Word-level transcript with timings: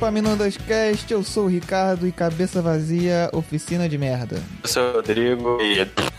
Epaminondas 0.00 0.56
Cast, 0.56 1.12
eu 1.12 1.22
sou 1.22 1.44
o 1.44 1.46
Ricardo 1.46 2.06
e 2.06 2.10
cabeça 2.10 2.62
vazia, 2.62 3.28
oficina 3.34 3.86
de 3.86 3.98
merda. 3.98 4.40
Eu 4.62 4.68
sou 4.68 4.82
o 4.82 4.92
Rodrigo 4.94 5.58
e. 5.60 6.09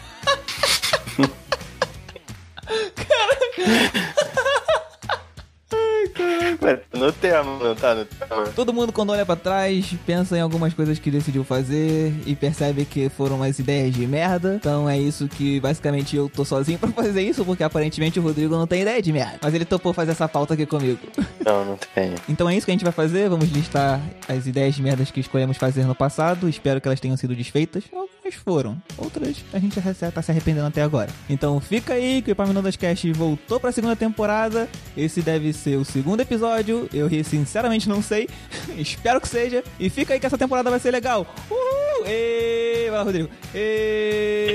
Todo 8.55 8.73
mundo 8.73 8.91
quando 8.91 9.11
olha 9.11 9.25
pra 9.25 9.35
trás 9.35 9.93
pensa 10.05 10.37
em 10.37 10.41
algumas 10.41 10.73
coisas 10.73 10.99
que 10.99 11.11
decidiu 11.11 11.43
fazer 11.43 12.13
e 12.25 12.36
percebe 12.36 12.86
que 12.86 13.09
foram 13.09 13.37
umas 13.37 13.59
ideias 13.59 13.93
de 13.93 14.05
merda. 14.05 14.55
Então 14.55 14.89
é 14.89 14.97
isso 14.97 15.27
que 15.27 15.59
basicamente 15.59 16.15
eu 16.15 16.29
tô 16.29 16.43
sozinho 16.46 16.79
pra 16.79 16.89
fazer 16.89 17.21
isso, 17.21 17.43
porque 17.46 17.63
aparentemente 17.63 18.19
o 18.19 18.23
Rodrigo 18.23 18.55
não 18.55 18.68
tem 18.68 18.82
ideia 18.82 19.01
de 19.01 19.11
merda. 19.11 19.39
Mas 19.41 19.54
ele 19.54 19.65
topou 19.65 19.93
fazer 19.93 20.11
essa 20.11 20.27
pauta 20.27 20.54
aqui 20.54 20.65
comigo. 20.65 20.99
Não, 21.43 21.65
não 21.65 21.79
tem. 21.96 22.13
Então 22.29 22.47
é 22.47 22.55
isso 22.55 22.65
que 22.68 22.71
a 22.71 22.75
gente 22.75 22.83
vai 22.83 22.93
fazer. 22.93 23.27
Vamos 23.27 23.49
listar 23.49 23.99
as 24.29 24.46
ideias 24.46 24.75
de 24.75 24.82
merdas 24.83 25.10
que 25.10 25.19
escolhemos 25.19 25.57
fazer 25.57 25.85
no 25.85 25.96
passado. 25.96 26.47
Espero 26.47 26.79
que 26.79 26.87
elas 26.87 26.99
tenham 26.99 27.18
sido 27.18 27.35
desfeitas. 27.35 27.83
Algumas 28.31 28.35
foram. 28.35 28.81
Outras 28.97 29.43
a 29.53 29.59
gente 29.59 29.75
já 29.75 30.11
tá 30.11 30.21
se 30.21 30.31
arrependendo 30.31 30.67
até 30.67 30.81
agora. 30.81 31.09
Então 31.29 31.59
fica 31.59 31.93
aí 31.93 32.21
que 32.21 32.31
o 32.31 32.33
Epaminondas 32.33 32.77
Cast 32.77 33.11
voltou 33.13 33.59
pra 33.59 33.71
segunda 33.71 33.95
temporada. 33.95 34.69
Esse 34.95 35.21
deve 35.21 35.53
ser 35.53 35.77
o 35.77 35.85
segundo 35.85 36.21
episódio. 36.21 36.89
Eu 36.94 37.09
sinceramente 37.23 37.89
não 37.89 38.02
sei. 38.02 38.27
Espero 38.77 39.19
que 39.19 39.27
seja. 39.27 39.63
E 39.80 39.89
fica 39.89 40.13
aí 40.13 40.19
que 40.19 40.25
essa 40.25 40.38
temporada 40.38 40.69
vai 40.69 40.80
ser 40.80 40.91
legal. 40.91 41.25
Uhul! 41.49 42.05
Ê, 42.05 42.88
vai 42.89 42.97
lá, 42.97 43.03
Rodrigo. 43.03 43.30
Ê... 43.53 44.47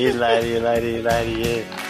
Hilari, 0.00 0.48
hilari, 0.48 0.94
hilari. 0.96 1.87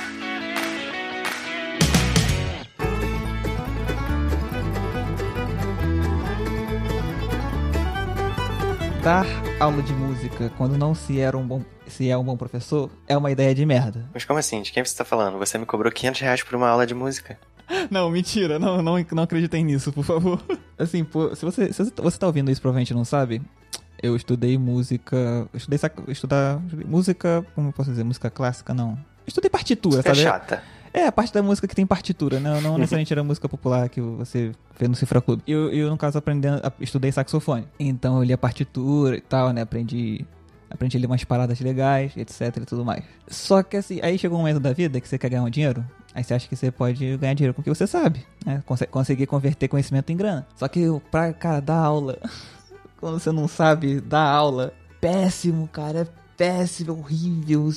Dar 9.03 9.27
aula 9.61 9.83
de 9.83 9.93
música 9.93 10.51
quando 10.57 10.77
não 10.77 10.95
se 10.95 11.21
era 11.21 11.37
um 11.37 11.47
bom 11.47 11.63
se 11.87 12.11
é 12.11 12.19
um 12.19 12.25
bom 12.25 12.37
professor 12.37 12.91
é 13.07 13.17
uma 13.17 13.31
ideia 13.31 13.55
de 13.55 13.65
merda. 13.65 14.05
Mas 14.13 14.25
como 14.25 14.39
assim? 14.39 14.61
De 14.61 14.73
quem 14.73 14.85
você 14.85 14.97
tá 14.97 15.05
falando? 15.05 15.39
Você 15.39 15.57
me 15.57 15.65
cobrou 15.65 15.91
500 15.91 16.21
reais 16.21 16.43
por 16.43 16.55
uma 16.55 16.69
aula 16.69 16.87
de 16.87 16.95
música. 16.95 17.39
Não, 17.91 18.11
mentira. 18.11 18.59
Não, 18.59 18.83
não, 18.83 18.97
não 19.13 19.23
acreditem 19.23 19.63
nisso, 19.63 19.93
por 19.93 20.03
favor. 20.03 20.43
Assim, 20.79 21.05
pô, 21.05 21.35
se 21.37 21.45
você, 21.45 21.71
se 21.73 21.93
você 21.97 22.19
tá 22.19 22.27
ouvindo 22.27 22.51
isso, 22.51 22.63
provavelmente 22.63 22.95
não 22.95 23.05
sabe. 23.05 23.43
Eu 24.03 24.17
estudei 24.17 24.57
música. 24.57 25.17
Eu 25.53 25.57
estudei 25.57 25.79
estudar 26.09 26.61
música. 26.87 27.45
Como 27.55 27.69
eu 27.69 27.73
posso 27.73 27.91
dizer? 27.91 28.05
Música 28.05 28.31
clássica, 28.31 28.73
não. 28.73 28.99
Estudei 29.27 29.51
partitura, 29.51 29.97
Música 29.97 30.15
sabe? 30.15 30.23
chata. 30.23 30.63
É, 30.93 31.07
a 31.07 31.13
parte 31.13 31.33
da 31.33 31.43
música 31.43 31.67
que 31.67 31.75
tem 31.75 31.87
partitura, 31.87 32.41
né? 32.41 32.61
Não 32.61 32.77
necessariamente 32.79 33.13
era 33.13 33.23
música 33.23 33.49
popular 33.49 33.89
que 33.89 34.01
você 34.01 34.53
vê 34.79 34.89
no 34.89 34.95
Cifra 34.95 35.21
Clube. 35.21 35.43
Eu, 35.47 35.71
eu 35.71 35.91
no 35.91 35.97
caso, 35.97 36.19
aprendendo, 36.19 36.61
estudei 36.81 37.13
saxofone. 37.13 37.67
Então 37.79 38.17
eu 38.19 38.23
li 38.23 38.33
a 38.33 38.39
partitura 38.39 39.17
e 39.17 39.21
tal, 39.21 39.53
né? 39.53 39.63
Aprendi 39.63 40.27
aprendi 40.71 40.97
a 40.97 41.01
ler 41.01 41.07
umas 41.07 41.25
paradas 41.25 41.61
legais, 41.61 42.17
etc 42.17 42.59
e 42.59 42.67
tudo 42.67 42.85
mais. 42.85 43.03
Só 43.27 43.63
que 43.63 43.77
assim, 43.77 44.01
aí 44.03 44.19
chegou 44.19 44.39
um 44.39 44.43
momento 44.43 44.61
da 44.61 44.73
vida 44.73 45.01
que 45.01 45.09
você 45.09 45.19
quer 45.19 45.31
ganhar 45.31 45.43
um 45.43 45.51
dinheiro, 45.51 45.85
aí 46.15 46.23
você 46.23 46.35
acha 46.35 46.49
que 46.49 46.57
você 46.57 46.71
pode 46.71 47.17
ganhar 47.17 47.35
dinheiro 47.35 47.55
com 47.55 47.61
o 47.61 47.65
que 47.65 47.71
você 47.71 47.87
sabe, 47.87 48.25
né? 48.45 48.63
Cons 48.67 48.83
conseguir 48.91 49.27
converter 49.27 49.69
conhecimento 49.69 50.11
em 50.11 50.17
grana. 50.17 50.47
Só 50.57 50.69
que 50.69 50.85
pra, 51.11 51.33
cara, 51.33 51.61
dar 51.61 51.79
aula, 51.79 52.19
quando 53.01 53.19
você 53.19 53.33
não 53.33 53.49
sabe 53.49 54.01
dar 54.01 54.29
aula, 54.29 54.73
péssimo, 55.01 55.67
cara, 55.69 56.01
é 56.01 56.07
péssimo, 56.39 56.93
horrível. 56.93 57.69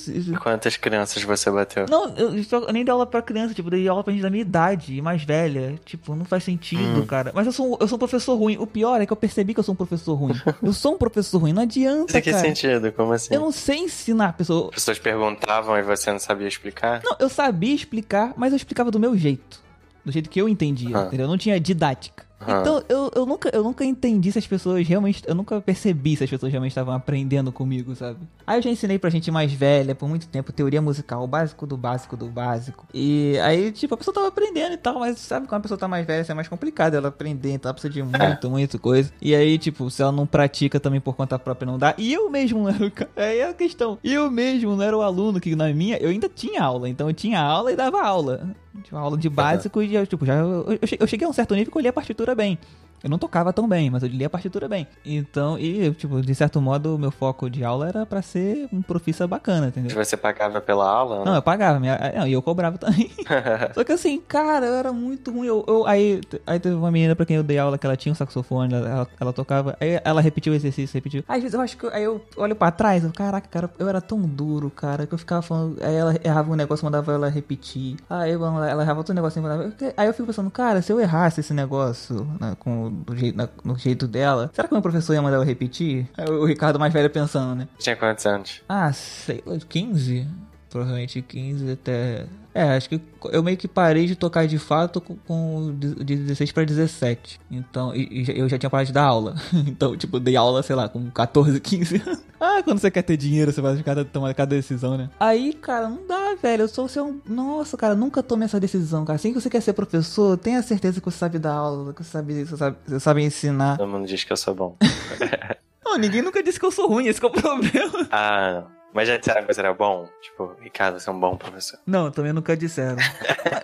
Quantas 0.42 0.78
crianças 0.78 1.22
você 1.24 1.50
bateu? 1.50 1.88
Não, 1.90 2.10
eu, 2.16 2.30
eu 2.36 2.72
nem 2.72 2.86
dei 2.86 2.92
aula 2.92 3.08
pra 3.08 3.22
criança, 3.22 3.54
tipo, 3.56 3.70
dei 3.72 3.88
aula 3.88 4.04
pra 4.04 4.14
gente 4.14 4.22
da 4.22 4.30
minha 4.30 4.42
idade, 4.44 5.02
mais 5.02 5.24
velha. 5.24 5.80
Tipo, 5.84 6.16
não 6.16 6.24
faz 6.24 6.44
sentido, 6.44 7.02
Hum. 7.02 7.06
cara. 7.08 7.32
Mas 7.34 7.48
eu 7.48 7.52
sou, 7.52 7.78
eu 7.82 7.88
sou 7.88 7.96
um 7.96 8.00
professor 8.00 8.36
ruim. 8.36 8.58
O 8.60 8.68
pior 8.68 9.02
é 9.02 9.06
que 9.08 9.12
eu 9.12 9.18
percebi 9.18 9.54
que 9.56 9.60
eu 9.60 9.64
sou 9.64 9.74
um 9.74 9.76
professor 9.76 10.14
ruim. 10.14 10.40
eu 10.62 10.72
sou 10.74 10.94
um 10.94 10.98
professor 10.98 11.40
ruim, 11.40 11.54
não 11.54 11.64
adianta, 11.64 12.18
Em 12.18 12.22
que 12.22 12.32
cara. 12.32 12.44
sentido? 12.44 12.92
Como 12.92 13.12
assim? 13.12 13.34
Eu 13.34 13.42
não 13.42 13.52
sei 13.52 13.80
ensinar 13.80 14.28
a 14.30 14.34
pessoa. 14.34 14.68
As 14.70 14.76
pessoas 14.76 15.00
perguntavam 15.00 15.76
e 15.78 15.82
você 15.82 16.12
não 16.12 16.20
sabia 16.20 16.48
explicar? 16.48 17.02
Não, 17.04 17.16
eu 17.20 17.30
sabia 17.30 17.74
explicar, 17.74 18.34
mas 18.38 18.54
eu 18.54 18.58
explicava 18.58 18.92
do 18.92 19.00
meu 19.00 19.18
jeito. 19.18 19.60
Do 20.06 20.12
jeito 20.12 20.30
que 20.30 20.40
eu 20.40 20.48
entendia, 20.48 20.98
Ah. 20.98 21.06
entendeu? 21.08 21.26
Eu 21.26 21.30
não 21.30 21.38
tinha 21.38 21.60
didática. 21.60 22.24
Ah. 22.46 22.62
Então, 22.62 22.84
eu, 22.90 23.12
eu, 23.16 23.26
nunca, 23.26 23.50
eu 23.54 23.64
nunca 23.64 23.86
entendi 23.86 24.32
se 24.32 24.40
as 24.40 24.48
pessoas 24.48 24.88
realmente. 24.88 25.24
Eu 25.28 25.36
nunca 25.36 25.60
percebi 25.62 26.16
se 26.16 26.24
as 26.24 26.30
pessoas 26.30 26.52
realmente 26.52 26.72
estavam 26.72 26.94
aprendendo 26.94 27.52
comigo, 27.52 27.96
sabe? 27.96 28.20
Aí 28.46 28.58
eu 28.58 28.62
já 28.62 28.70
ensinei 28.70 28.98
pra 28.98 29.10
gente 29.10 29.30
mais 29.32 29.52
velha 29.54 29.94
por 29.96 30.08
muito 30.08 30.28
tempo 30.28 30.52
teoria 30.52 30.82
musical, 30.82 31.24
o 31.24 31.28
básico 31.28 31.66
do 31.68 31.78
básico 31.78 32.18
do 32.18 32.28
básico. 32.28 32.86
E 32.94 33.38
aí, 33.40 33.72
tipo, 33.72 33.94
a 33.94 33.98
pessoa 33.98 34.14
tava 34.14 34.28
aprendendo 34.28 34.74
e 34.74 34.78
tal, 34.78 35.00
mas 35.00 35.20
sabe 35.20 35.48
quando 35.48 35.60
a 35.60 35.62
pessoa 35.62 35.78
tá 35.78 35.88
mais 35.88 36.06
velha, 36.06 36.22
isso 36.22 36.32
é 36.32 36.36
mais 36.36 36.48
complicado 36.48 36.96
ela 36.96 37.10
aprender, 37.10 37.52
então 37.52 37.70
ela 37.70 37.74
precisa 37.74 37.94
de 37.94 38.04
muito, 38.04 38.50
muito 38.50 38.80
coisa. 38.80 39.12
E 39.22 39.36
aí, 39.36 39.58
tipo, 39.58 39.90
se 39.90 40.02
ela 40.02 40.12
não 40.12 40.26
pratica 40.26 40.80
também 40.80 41.00
por 41.00 41.16
conta 41.16 41.38
própria, 41.38 41.66
não 41.66 41.78
dá. 41.78 41.94
E 41.98 42.14
eu 42.14 42.30
mesmo 42.30 42.64
não 42.64 42.70
era 42.74 42.86
o 42.86 42.92
cara. 42.92 43.10
Aí 43.16 43.40
é 43.40 43.50
a 43.50 43.54
questão. 43.54 43.98
Eu 44.04 44.30
mesmo 44.32 44.76
não 44.76 44.84
era 44.84 44.98
o 44.98 45.02
aluno 45.02 45.40
que 45.40 45.56
na 45.56 45.72
minha, 45.74 45.98
eu 45.98 46.10
ainda 46.10 46.30
tinha 46.30 46.62
aula. 46.62 46.90
Então 46.90 47.08
eu 47.08 47.14
tinha 47.14 47.40
aula 47.40 47.72
e 47.72 47.76
dava 47.76 48.02
aula. 48.02 48.56
Tinha 48.84 49.00
aula 49.00 49.18
de 49.18 49.30
básico 49.30 49.82
e 49.82 49.96
eu, 49.96 50.08
tipo, 50.08 50.26
já. 50.26 50.36
Eu, 50.36 50.66
eu 50.82 50.88
cheguei- 50.88 51.26
a 51.26 51.30
um 51.30 51.34
certo 51.34 51.54
nível 51.54 51.72
que 51.72 51.78
eu 51.78 51.82
lia 51.82 51.90
a 51.90 51.94
partitura 51.94 52.34
bem. 52.34 52.58
Eu 53.04 53.10
não 53.10 53.18
tocava 53.18 53.52
tão 53.52 53.68
bem, 53.68 53.90
mas 53.90 54.04
eu 54.04 54.10
lia 54.10 54.28
a 54.28 54.30
partitura 54.30 54.68
bem. 54.68 54.88
Então, 55.06 55.58
e, 55.58 55.92
tipo, 55.94 56.22
de 56.22 56.36
certo 56.36 56.62
modo, 56.62 56.96
o 56.96 57.00
meu 57.00 57.12
foco 57.12 57.50
de 57.50 57.64
aula 57.64 57.88
era 57.88 58.06
pra 58.06 58.22
ser 58.22 58.68
um 58.72 58.82
profissa 58.82 59.28
bacana, 59.28 59.68
entendeu? 59.68 59.96
Você 59.96 60.16
pagava 60.16 60.62
pela 60.62 60.88
aula? 60.88 61.26
Não, 61.26 61.36
eu 61.36 61.42
pagava, 61.42 61.80
minha, 61.80 61.98
não, 62.16 62.28
e 62.28 62.34
eu 62.34 62.42
cobrava 62.42 62.78
também. 62.78 63.10
Só 63.74 63.84
que 63.84 63.92
assim, 63.92 64.20
cara, 64.28 64.66
eu 64.66 64.74
era 64.76 64.94
muito 64.94 65.32
ruim. 65.32 65.48
Eu, 65.48 65.64
eu- 65.68 65.88
aí, 65.88 66.22
aí 66.46 66.60
teve 66.60 66.76
uma 66.76 66.92
menina 66.92 67.16
pra 67.16 67.26
quem 67.26 67.36
eu 67.38 67.44
dei 67.44 67.58
aula 67.58 67.78
que 67.78 67.86
ela 67.86 67.98
tinha 67.98 68.12
um 68.12 68.16
saxofone, 68.16 68.74
ela, 68.74 68.90
ela, 68.90 69.08
ela 69.20 69.34
tocava. 69.34 69.76
Aí 69.80 70.00
ela 70.04 70.22
repetiu 70.22 70.54
o 70.54 70.56
exercício, 70.56 70.94
repetiu. 70.94 71.24
Às 71.28 71.38
vezes 71.42 71.54
eu 71.54 71.62
acho 71.62 71.78
que. 71.78 71.88
Aí 71.88 72.04
eu 72.04 72.22
olho 72.38 72.56
pra 72.56 72.72
trás, 72.72 73.04
eu, 73.04 73.12
caraca, 73.12 73.48
cara, 73.48 73.70
eu 73.80 73.88
era 73.90 74.00
tão 74.02 74.22
duro, 74.22 74.70
cara, 74.70 75.08
que 75.08 75.14
eu 75.14 75.18
ficava 75.18 75.42
falando. 75.42 75.78
Aí 75.82 75.96
ela 75.96 76.16
errava 76.24 76.52
um 76.52 76.56
negócio, 76.56 76.86
mandava 76.86 77.12
ela 77.14 77.30
repetir. 77.30 77.98
Aí 78.10 78.32
eu, 78.32 78.46
ela 78.46 78.82
errava 78.84 79.00
outro 79.00 79.14
negocinho, 79.14 79.44
mandava. 79.44 79.72
Aí 79.98 80.08
eu 80.08 80.14
fico 80.14 80.28
pensando, 80.28 80.52
cara, 80.52 80.82
se 80.82 80.92
eu 80.92 81.00
errasse 81.00 81.40
esse 81.40 81.54
negócio 81.54 82.28
né, 82.40 82.56
com, 82.60 82.91
do 82.92 83.16
jeito, 83.16 83.36
na- 83.38 83.50
no 83.64 83.78
jeito 83.78 84.08
dela, 84.08 84.52
será 84.54 84.68
que 84.68 84.74
o 84.74 84.76
meu 84.76 84.82
professor 84.82 85.14
ia 85.14 85.22
mandar 85.22 85.38
eu 85.38 85.44
repetir? 85.44 86.08
Aí 86.18 86.26
o 86.30 86.46
Ricardo 86.46 86.78
mais 86.80 86.92
velho 86.94 87.10
pensando, 87.10 87.56
né? 87.56 87.68
Tinha 87.80 87.96
quantos 87.96 88.26
anos? 88.26 88.62
Ah, 88.68 88.92
sei 88.94 89.42
lá, 89.46 89.58
15? 89.68 90.28
Provavelmente 90.70 91.22
15 91.22 91.72
até. 91.72 92.26
É, 92.54 92.76
acho 92.76 92.90
que 92.90 93.02
eu 93.32 93.42
meio 93.42 93.56
que 93.56 93.68
parei 93.68 94.06
de 94.06 94.16
tocar 94.16 94.46
de 94.46 94.58
fato 94.58 95.00
com, 95.00 95.16
com 95.16 95.76
de 95.78 95.96
de 96.04 96.16
16 96.18 96.52
pra 96.52 96.64
17. 96.66 97.40
Então, 97.50 97.96
e, 97.96 98.24
e 98.30 98.40
eu 98.40 98.50
já 98.50 98.58
tinha 98.58 98.70
parado 98.70 98.88
de 98.88 98.94
dar 98.94 99.04
aula. 99.04 99.36
Então, 99.72 99.96
tipo, 99.96 100.20
dei 100.20 100.36
aula, 100.36 100.62
sei 100.64 100.76
lá, 100.76 100.90
com 100.90 101.10
14, 101.10 101.60
15 101.60 102.02
anos. 102.06 102.22
Ah, 102.44 102.64
quando 102.64 102.80
você 102.80 102.90
quer 102.90 103.04
ter 103.04 103.16
dinheiro, 103.18 103.52
você 103.52 103.62
vai 103.62 103.78
cada, 103.84 104.04
tomar 104.04 104.34
cada 104.34 104.56
decisão, 104.56 104.98
né? 104.98 105.12
Aí, 105.20 105.54
cara, 105.54 105.88
não 105.88 106.08
dá, 106.08 106.34
velho. 106.42 106.64
Eu 106.64 106.68
sou 106.68 106.88
um. 106.98 107.22
Nossa, 107.24 107.78
cara, 107.78 107.94
nunca 107.94 108.24
tome 108.24 108.46
essa 108.46 108.60
decisão, 108.60 109.06
cara. 109.06 109.18
Assim 109.18 109.32
que 109.32 109.40
você 109.40 109.48
quer 109.48 109.62
ser 109.62 109.74
professor, 109.74 110.36
tenha 110.40 110.60
certeza 110.64 111.00
que 111.00 111.06
você 111.06 111.20
sabe 111.20 111.38
dar 111.38 111.54
aula, 111.54 111.94
que 111.94 112.04
você 112.04 112.10
sabe, 112.10 112.44
você 112.44 112.58
sabe, 112.58 112.78
você 112.84 113.00
sabe 113.00 113.22
ensinar. 113.24 113.78
Todo 113.78 113.88
mundo 113.88 114.08
diz 114.08 114.24
que 114.24 114.34
eu 114.34 114.38
sou 114.38 114.56
bom. 114.56 114.76
Não, 115.86 116.00
ninguém 116.00 116.24
nunca 116.24 116.42
disse 116.42 116.60
que 116.60 116.66
eu 116.66 116.72
sou 116.72 116.88
ruim, 116.88 117.06
esse 117.08 117.20
que 117.20 117.26
é 117.28 117.30
o 117.30 117.32
problema. 117.32 118.08
ah, 118.10 118.54
não. 118.54 118.81
Mas 118.94 119.08
já 119.08 119.18
disseram 119.18 119.42
que 119.46 119.54
você 119.54 119.60
era 119.62 119.74
bom? 119.74 120.08
Tipo, 120.22 120.56
Ricardo, 120.60 121.00
você 121.00 121.10
é 121.10 121.14
um 121.14 121.20
bom 121.20 121.38
professor. 121.38 121.80
Não, 121.88 122.12
também 122.12 122.34
nunca 122.34 122.58
disseram. 122.58 122.98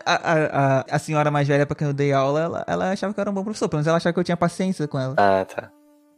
a, 0.05 0.13
a, 0.15 0.79
a, 0.79 0.85
a 0.91 0.99
senhora 0.99 1.29
mais 1.29 1.47
velha 1.47 1.65
pra 1.65 1.75
quem 1.75 1.87
eu 1.87 1.93
dei 1.93 2.13
aula, 2.13 2.39
ela, 2.41 2.63
ela 2.67 2.91
achava 2.91 3.13
que 3.13 3.19
eu 3.19 3.21
era 3.21 3.29
um 3.29 3.33
bom 3.33 3.43
professor. 3.43 3.67
Pelo 3.67 3.79
menos 3.79 3.87
ela 3.87 3.97
achava 3.97 4.13
que 4.13 4.19
eu 4.19 4.23
tinha 4.23 4.37
paciência 4.37 4.87
com 4.87 4.97
ela. 4.97 5.15
Ah, 5.17 5.43
tá. 5.45 5.69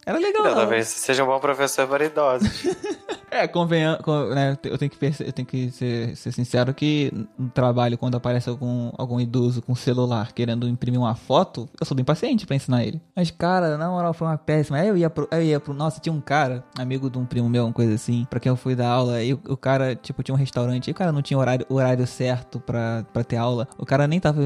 Era 0.05 0.17
legal. 0.19 0.45
Ela- 0.45 0.55
talvez 0.55 0.87
seja 0.87 1.23
um 1.23 1.27
bom 1.27 1.39
professor 1.39 1.87
para 1.87 2.05
idosos. 2.05 2.49
É, 3.31 3.47
convenha, 3.47 3.97
con- 4.03 4.29
né, 4.33 4.57
eu 4.63 4.77
tenho 4.77 4.89
que, 4.89 5.05
eu 5.23 5.31
tenho 5.33 5.45
que 5.47 5.71
ser, 5.71 6.15
ser 6.15 6.31
sincero 6.31 6.73
que 6.73 7.11
no 7.37 7.49
trabalho, 7.49 7.97
quando 7.97 8.15
aparece 8.15 8.49
algum, 8.49 8.91
algum 8.97 9.19
idoso 9.19 9.61
com 9.61 9.75
celular 9.75 10.31
querendo 10.33 10.67
imprimir 10.67 10.99
uma 10.99 11.13
foto, 11.15 11.69
eu 11.79 11.85
sou 11.85 11.95
bem 11.95 12.03
paciente 12.03 12.45
pra 12.47 12.55
ensinar 12.55 12.83
ele. 12.83 12.99
Mas, 13.15 13.29
cara, 13.31 13.77
na 13.77 13.89
moral, 13.89 14.13
foi 14.13 14.27
uma 14.27 14.37
péssima. 14.37 14.77
Aí 14.77 14.87
eu 14.87 14.97
ia 14.97 15.09
pro, 15.09 15.27
eu 15.31 15.41
ia 15.43 15.59
pro, 15.59 15.73
nossa, 15.73 15.99
tinha 15.99 16.11
um 16.13 16.19
cara, 16.21 16.63
amigo 16.77 17.09
de 17.09 17.17
um 17.17 17.25
primo 17.25 17.47
meu, 17.49 17.65
uma 17.65 17.73
coisa 17.73 17.93
assim, 17.93 18.25
pra 18.29 18.39
quem 18.39 18.49
eu 18.49 18.55
fui 18.55 18.75
dar 18.75 18.89
aula, 18.89 19.21
e 19.23 19.33
o, 19.33 19.39
o 19.49 19.57
cara, 19.57 19.95
tipo, 19.95 20.23
tinha 20.23 20.33
um 20.33 20.37
restaurante, 20.37 20.87
e 20.87 20.91
o 20.91 20.95
cara 20.95 21.11
não 21.11 21.21
tinha 21.21 21.37
horário, 21.37 21.65
horário 21.69 22.05
certo 22.07 22.59
pra, 22.59 23.05
pra 23.13 23.23
ter 23.23 23.37
aula. 23.37 23.67
O 23.77 23.85
cara 23.85 24.07
nem 24.07 24.19
tava, 24.19 24.41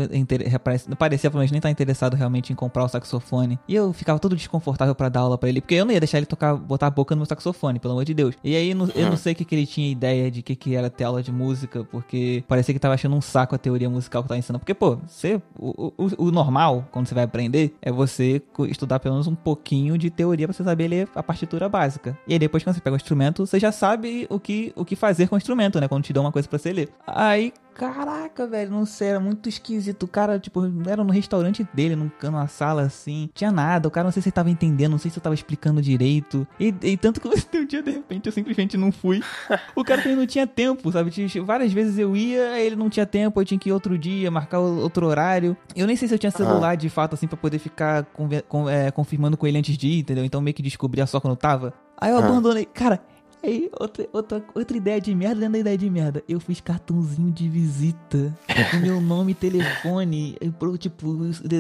parecia, 0.98 1.30
pelo 1.30 1.40
menos, 1.40 1.52
nem 1.52 1.62
tá 1.62 1.70
interessado 1.70 2.16
realmente 2.16 2.52
em 2.52 2.56
comprar 2.56 2.84
o 2.84 2.88
saxofone. 2.90 3.60
E 3.68 3.76
eu 3.76 3.94
ficava 3.94 4.20
todo 4.20 4.36
desconfortável 4.36 4.96
pra 4.96 5.10
dar 5.10 5.22
aula 5.22 5.38
pra 5.38 5.50
ele, 5.50 5.62
porque 5.62 5.76
eu 5.76 5.86
não 5.86 5.94
ia 5.94 6.00
deixar 6.00 6.18
ele 6.18 6.26
tocar, 6.26 6.56
botar 6.56 6.88
a 6.88 6.92
boca 6.92 7.16
no 7.16 7.20
meu 7.20 7.26
saxofone, 7.26 7.80
pelo 7.80 7.94
amor 7.94 8.06
de 8.06 8.14
Deus. 8.14 8.36
E 8.44 8.56
aí, 8.56 8.73
no- 8.74 8.90
eu 8.96 9.10
não 9.10 9.18
sei 9.18 9.34
o 9.34 9.36
que, 9.36 9.46
que 9.46 9.56
ele 9.56 9.66
tinha 9.66 9.92
ideia 9.92 10.30
de 10.32 10.42
que, 10.42 10.56
que 10.56 10.76
era 10.76 10.90
ter 10.90 11.04
aula 11.04 11.22
de 11.24 11.32
música, 11.32 11.84
porque 11.86 12.44
parecia 12.48 12.74
que 12.74 12.80
tava 12.80 12.94
achando 12.96 13.16
um 13.16 13.22
saco 13.22 13.56
a 13.56 13.58
teoria 13.58 13.90
musical 13.90 14.22
que 14.24 14.30
tava 14.30 14.38
ensinando. 14.40 14.60
Porque, 14.60 14.74
pô, 14.74 14.98
você, 15.08 15.42
o, 15.58 15.94
o, 15.98 16.26
o 16.28 16.32
normal, 16.32 16.88
quando 16.92 17.08
você 17.08 17.16
vai 17.16 17.24
aprender, 17.24 17.76
é 17.82 17.92
você 17.92 18.42
estudar 18.70 19.00
pelo 19.00 19.16
menos 19.16 19.28
um 19.28 19.36
pouquinho 19.36 19.98
de 19.98 20.10
teoria 20.10 20.48
pra 20.48 20.54
você 20.54 20.64
saber 20.64 20.88
ler 20.88 21.08
a 21.16 21.24
partitura 21.24 21.68
básica. 21.70 22.18
E 22.28 22.34
aí, 22.34 22.40
depois, 22.40 22.64
quando 22.64 22.76
você 22.76 22.82
pega 22.82 22.94
o 22.94 22.98
instrumento, 22.98 23.46
você 23.46 23.60
já 23.60 23.72
sabe 23.72 24.28
o 24.30 24.40
que, 24.40 24.72
o 24.76 24.84
que 24.86 24.96
fazer 24.96 25.28
com 25.28 25.36
o 25.36 25.38
instrumento, 25.38 25.80
né? 25.80 25.88
Quando 25.88 26.04
te 26.04 26.14
dão 26.14 26.24
uma 26.24 26.32
coisa 26.32 26.48
pra 26.48 26.58
você 26.60 26.72
ler. 26.74 26.90
Aí, 27.08 27.54
caraca, 27.74 28.48
velho, 28.48 28.72
não 28.72 28.86
sei, 28.86 29.10
era 29.10 29.20
muito 29.20 29.50
esquisito. 29.50 30.04
O 30.04 30.08
cara, 30.08 30.40
tipo, 30.40 30.62
era 30.88 31.04
no 31.04 31.12
restaurante 31.12 31.68
dele, 31.74 31.96
num, 31.96 32.10
numa 32.22 32.48
sala 32.48 32.84
assim, 32.84 33.30
tinha 33.34 33.52
nada. 33.52 33.88
O 33.88 33.92
cara 33.92 34.06
não 34.06 34.12
sei 34.12 34.22
se 34.22 34.30
ele 34.30 34.34
tava 34.34 34.50
entendendo, 34.50 34.92
não 34.92 34.98
sei 34.98 35.12
se 35.12 35.18
eu 35.18 35.24
tava 35.24 35.36
explicando 35.36 35.82
direito. 35.82 36.48
E, 36.60 36.74
e 36.82 36.98
tanto 36.98 37.20
que 37.20 37.28
um 37.58 37.66
dia, 37.66 37.82
de 37.82 37.92
repente, 37.92 38.28
eu 38.28 38.32
simplesmente 38.32 38.78
não 38.78 38.92
fui. 38.92 39.22
O 39.76 39.84
cara 39.84 40.02
também 40.02 40.18
não 40.18 40.26
tinha 40.26 40.46
tempo, 40.48 40.92
sabe? 40.92 41.12
Várias 41.44 41.74
vezes 41.74 41.98
eu 41.98 42.16
ia, 42.16 42.60
ele 42.60 42.76
não 42.76 42.90
tinha 42.90 43.06
tempo, 43.06 43.40
eu 43.40 43.46
tinha 43.46 43.60
que 43.60 43.70
ir 43.70 43.72
outro 43.72 43.98
dia, 43.98 44.30
marcar 44.30 44.60
outro 44.60 45.06
horário. 45.08 45.58
Eu 45.76 45.88
nem 45.88 45.96
sei 45.96 46.08
se 46.08 46.14
eu 46.14 46.20
tinha 46.20 46.32
celular 46.32 46.76
de 46.76 46.90
fato, 46.90 47.14
assim, 47.16 47.28
pra 47.28 47.38
poder 47.38 47.60
ficar 47.60 48.04
com, 48.06 48.30
com, 48.48 48.70
é, 48.70 48.92
confirmando 48.92 49.38
com 49.38 49.48
ele 49.48 49.58
antes 49.58 49.78
de 49.78 49.88
ir, 49.88 50.00
entendeu? 50.00 50.24
Então 50.24 50.42
meio 50.42 50.54
que 50.54 50.62
descobria 50.62 51.06
só 51.06 51.20
quando 51.20 51.36
tava. 51.36 51.74
Aí 51.98 52.12
eu 52.12 52.18
abandonei. 52.18 52.66
Cara, 52.66 53.00
Aí, 53.44 53.70
outra, 53.78 54.08
outra, 54.14 54.44
outra 54.56 54.78
ideia 54.78 55.02
de 55.02 55.14
merda 55.14 55.42
dentro 55.42 55.54
da 55.54 55.60
ideia 55.60 55.78
de 55.78 55.90
merda. 55.90 56.24
Eu 56.30 56.40
fiz 56.40 56.62
cartãozinho 56.62 57.30
de 57.30 57.50
visita 57.50 58.34
com 58.72 58.78
meu 58.78 59.02
nome 59.02 59.34
e 59.34 59.36
telefone, 59.36 60.38
tipo, 60.80 61.18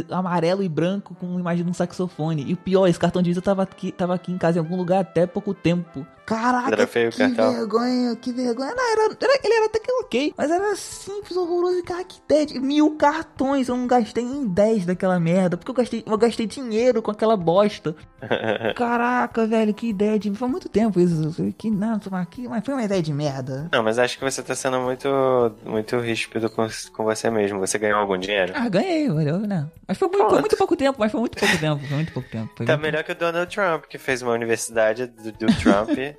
amarelo 0.10 0.64
e 0.64 0.70
branco 0.70 1.14
com 1.14 1.38
imagem 1.38 1.66
de 1.66 1.70
um 1.70 1.74
saxofone. 1.74 2.46
E 2.48 2.54
o 2.54 2.58
pior, 2.58 2.88
esse 2.88 2.98
cartão 2.98 3.22
de 3.22 3.30
visita 3.30 3.44
tava 3.44 3.64
aqui, 3.64 3.92
tava 3.92 4.16
aqui 4.16 4.32
em 4.32 4.38
casa 4.38 4.60
em 4.60 4.62
algum 4.62 4.78
lugar 4.78 5.02
até 5.02 5.28
pouco 5.28 5.54
tempo. 5.54 6.08
Caraca, 6.26 6.72
era 6.72 6.88
feio 6.88 7.12
que 7.12 7.18
vergonha, 7.28 8.16
que 8.16 8.32
vergonha. 8.32 8.74
Não, 8.74 8.92
era, 8.92 9.18
era, 9.20 9.40
ele 9.44 9.54
era 9.54 9.66
até 9.66 9.80
que 9.80 9.92
ok, 9.92 10.34
mas 10.38 10.50
era 10.50 10.76
simples, 10.76 11.36
horroroso. 11.36 11.80
E 11.80 11.84
que 12.06 12.46
de 12.46 12.60
mil 12.60 12.96
cartões. 12.96 13.68
Eu 13.68 13.76
não 13.76 13.88
gastei 13.88 14.24
em 14.24 14.48
10 14.48 14.86
daquela 14.86 15.20
merda, 15.20 15.58
porque 15.58 15.72
eu 15.72 15.76
gastei, 15.76 16.04
eu 16.06 16.18
gastei 16.18 16.46
dinheiro 16.46 17.02
com 17.02 17.12
aquela 17.12 17.36
bosta. 17.36 17.96
Caraca, 18.76 19.46
velho, 19.46 19.74
que 19.74 19.88
ideia 19.88 20.18
de... 20.18 20.34
Foi 20.34 20.48
muito 20.48 20.70
tempo 20.70 21.00
isso. 21.00 21.34
Que, 21.58 21.70
não, 21.70 22.00
aqui, 22.14 22.48
mas 22.48 22.64
foi 22.64 22.74
uma 22.74 22.84
ideia 22.84 23.02
de 23.02 23.14
merda. 23.14 23.70
Não, 23.72 23.84
mas 23.84 24.00
acho 24.00 24.18
que 24.18 24.24
você 24.24 24.42
tá 24.42 24.56
sendo 24.56 24.80
muito, 24.80 25.10
muito 25.66 25.98
ríspido 25.98 26.50
com, 26.50 26.66
com 26.94 27.04
você 27.04 27.30
mesmo. 27.30 27.60
Você 27.60 27.78
ganhou 27.78 28.00
algum 28.00 28.18
dinheiro? 28.18 28.54
Ah, 28.56 28.70
ganhei, 28.70 29.10
valeu, 29.10 29.40
né? 29.40 29.68
Mas 29.88 29.98
foi 29.98 30.08
muito, 30.08 30.30
foi 30.30 30.40
muito 30.40 30.58
pouco 30.58 30.76
tempo, 30.76 30.98
mas 31.00 31.12
foi 31.12 31.20
muito 31.20 31.38
pouco 31.38 31.58
tempo, 31.58 31.86
foi 31.86 31.96
muito 31.96 32.14
pouco 32.14 32.30
tempo. 32.30 32.52
Foi 32.56 32.66
tá 32.66 32.78
melhor 32.78 33.04
que 33.04 33.12
o 33.12 33.16
Donald 33.16 33.54
Trump, 33.54 33.86
que 33.86 33.98
fez 33.98 34.22
uma 34.22 34.32
universidade 34.32 35.08
do, 35.08 35.32
do 35.32 35.46
Trump 35.62 35.90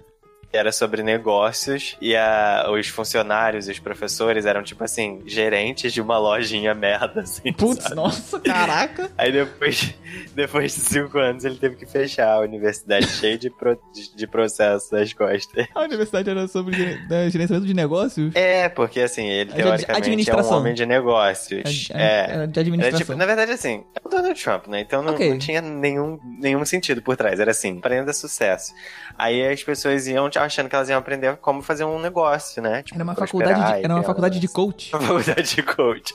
era 0.57 0.73
sobre 0.73 1.03
negócios 1.03 1.97
e 2.01 2.15
a, 2.17 2.67
os 2.71 2.89
funcionários, 2.89 3.69
os 3.69 3.79
professores 3.79 4.47
eram 4.47 4.63
tipo 4.63 4.83
assim, 4.85 5.23
gerentes 5.27 5.93
de 5.93 6.01
uma 6.01 6.19
lojinha 6.19 6.75
merda, 6.75 7.21
assim. 7.21 7.53
Putz, 7.53 7.83
sabe? 7.83 7.97
nossa, 7.97 8.41
caraca! 8.41 9.11
Aí 9.19 9.33
depois, 9.33 9.95
depois 10.35 10.75
de 10.75 10.81
cinco 10.81 11.19
anos 11.19 11.45
ele 11.45 11.57
teve 11.57 11.77
que 11.77 11.87
fechar 11.87 12.35
a 12.35 12.41
universidade 12.41 13.07
cheia 13.19 13.39
de, 13.39 13.51
pro, 13.51 13.79
de, 13.93 14.15
de 14.15 14.27
processos 14.27 14.91
nas 14.91 15.13
costas. 15.13 15.67
A 15.75 15.83
universidade 15.83 16.31
era 16.31 16.47
sobre 16.49 16.77
né, 17.09 17.31
gerenciamento 17.31 17.67
de 17.67 17.75
negócios? 17.75 18.35
É, 18.35 18.69
porque 18.69 19.01
assim, 19.01 19.27
ele 19.27 19.53
teoricamente 19.53 20.31
é 20.31 20.37
um 20.37 20.53
homem 20.53 20.75
de 20.75 20.87
negócios. 20.87 21.89
é, 21.93 22.47
de 22.47 22.61
administração. 22.61 22.97
Era, 22.97 22.99
tipo, 22.99 23.15
na 23.15 23.27
verdade, 23.27 23.53
assim, 23.53 23.85
é 23.95 24.01
o 24.05 24.09
Donald 24.09 24.43
Trump, 24.43 24.67
né? 24.67 24.81
Então 24.81 25.03
não, 25.03 25.15
okay. 25.15 25.31
não 25.31 25.39
tinha 25.39 25.61
nenhum, 25.61 26.19
nenhum 26.39 26.65
sentido 26.65 27.03
por 27.03 27.17
trás. 27.17 27.41
Era 27.41 27.51
assim, 27.51 27.79
aprenda 27.79 28.13
sucesso. 28.13 28.73
Aí 29.19 29.47
as 29.47 29.63
pessoas 29.63 30.07
iam 30.07 30.29
achando 30.45 30.69
que 30.69 30.77
elas 30.77 30.89
iam 30.89 30.99
aprender 30.99 31.37
como 31.37 31.63
fazer 31.63 31.85
um 31.85 31.99
negócio, 31.99 32.63
né? 32.63 32.83
Tipo, 32.83 32.97
era 32.97 33.05
uma 33.05 33.15
faculdade, 33.15 33.61
de, 33.61 33.85
era 33.85 33.95
uma 33.95 34.03
faculdade 34.03 34.39
de 34.39 34.49
coach. 34.49 34.95
Uma 34.95 35.03
faculdade 35.03 35.55
de 35.55 35.63
coach. 35.63 36.15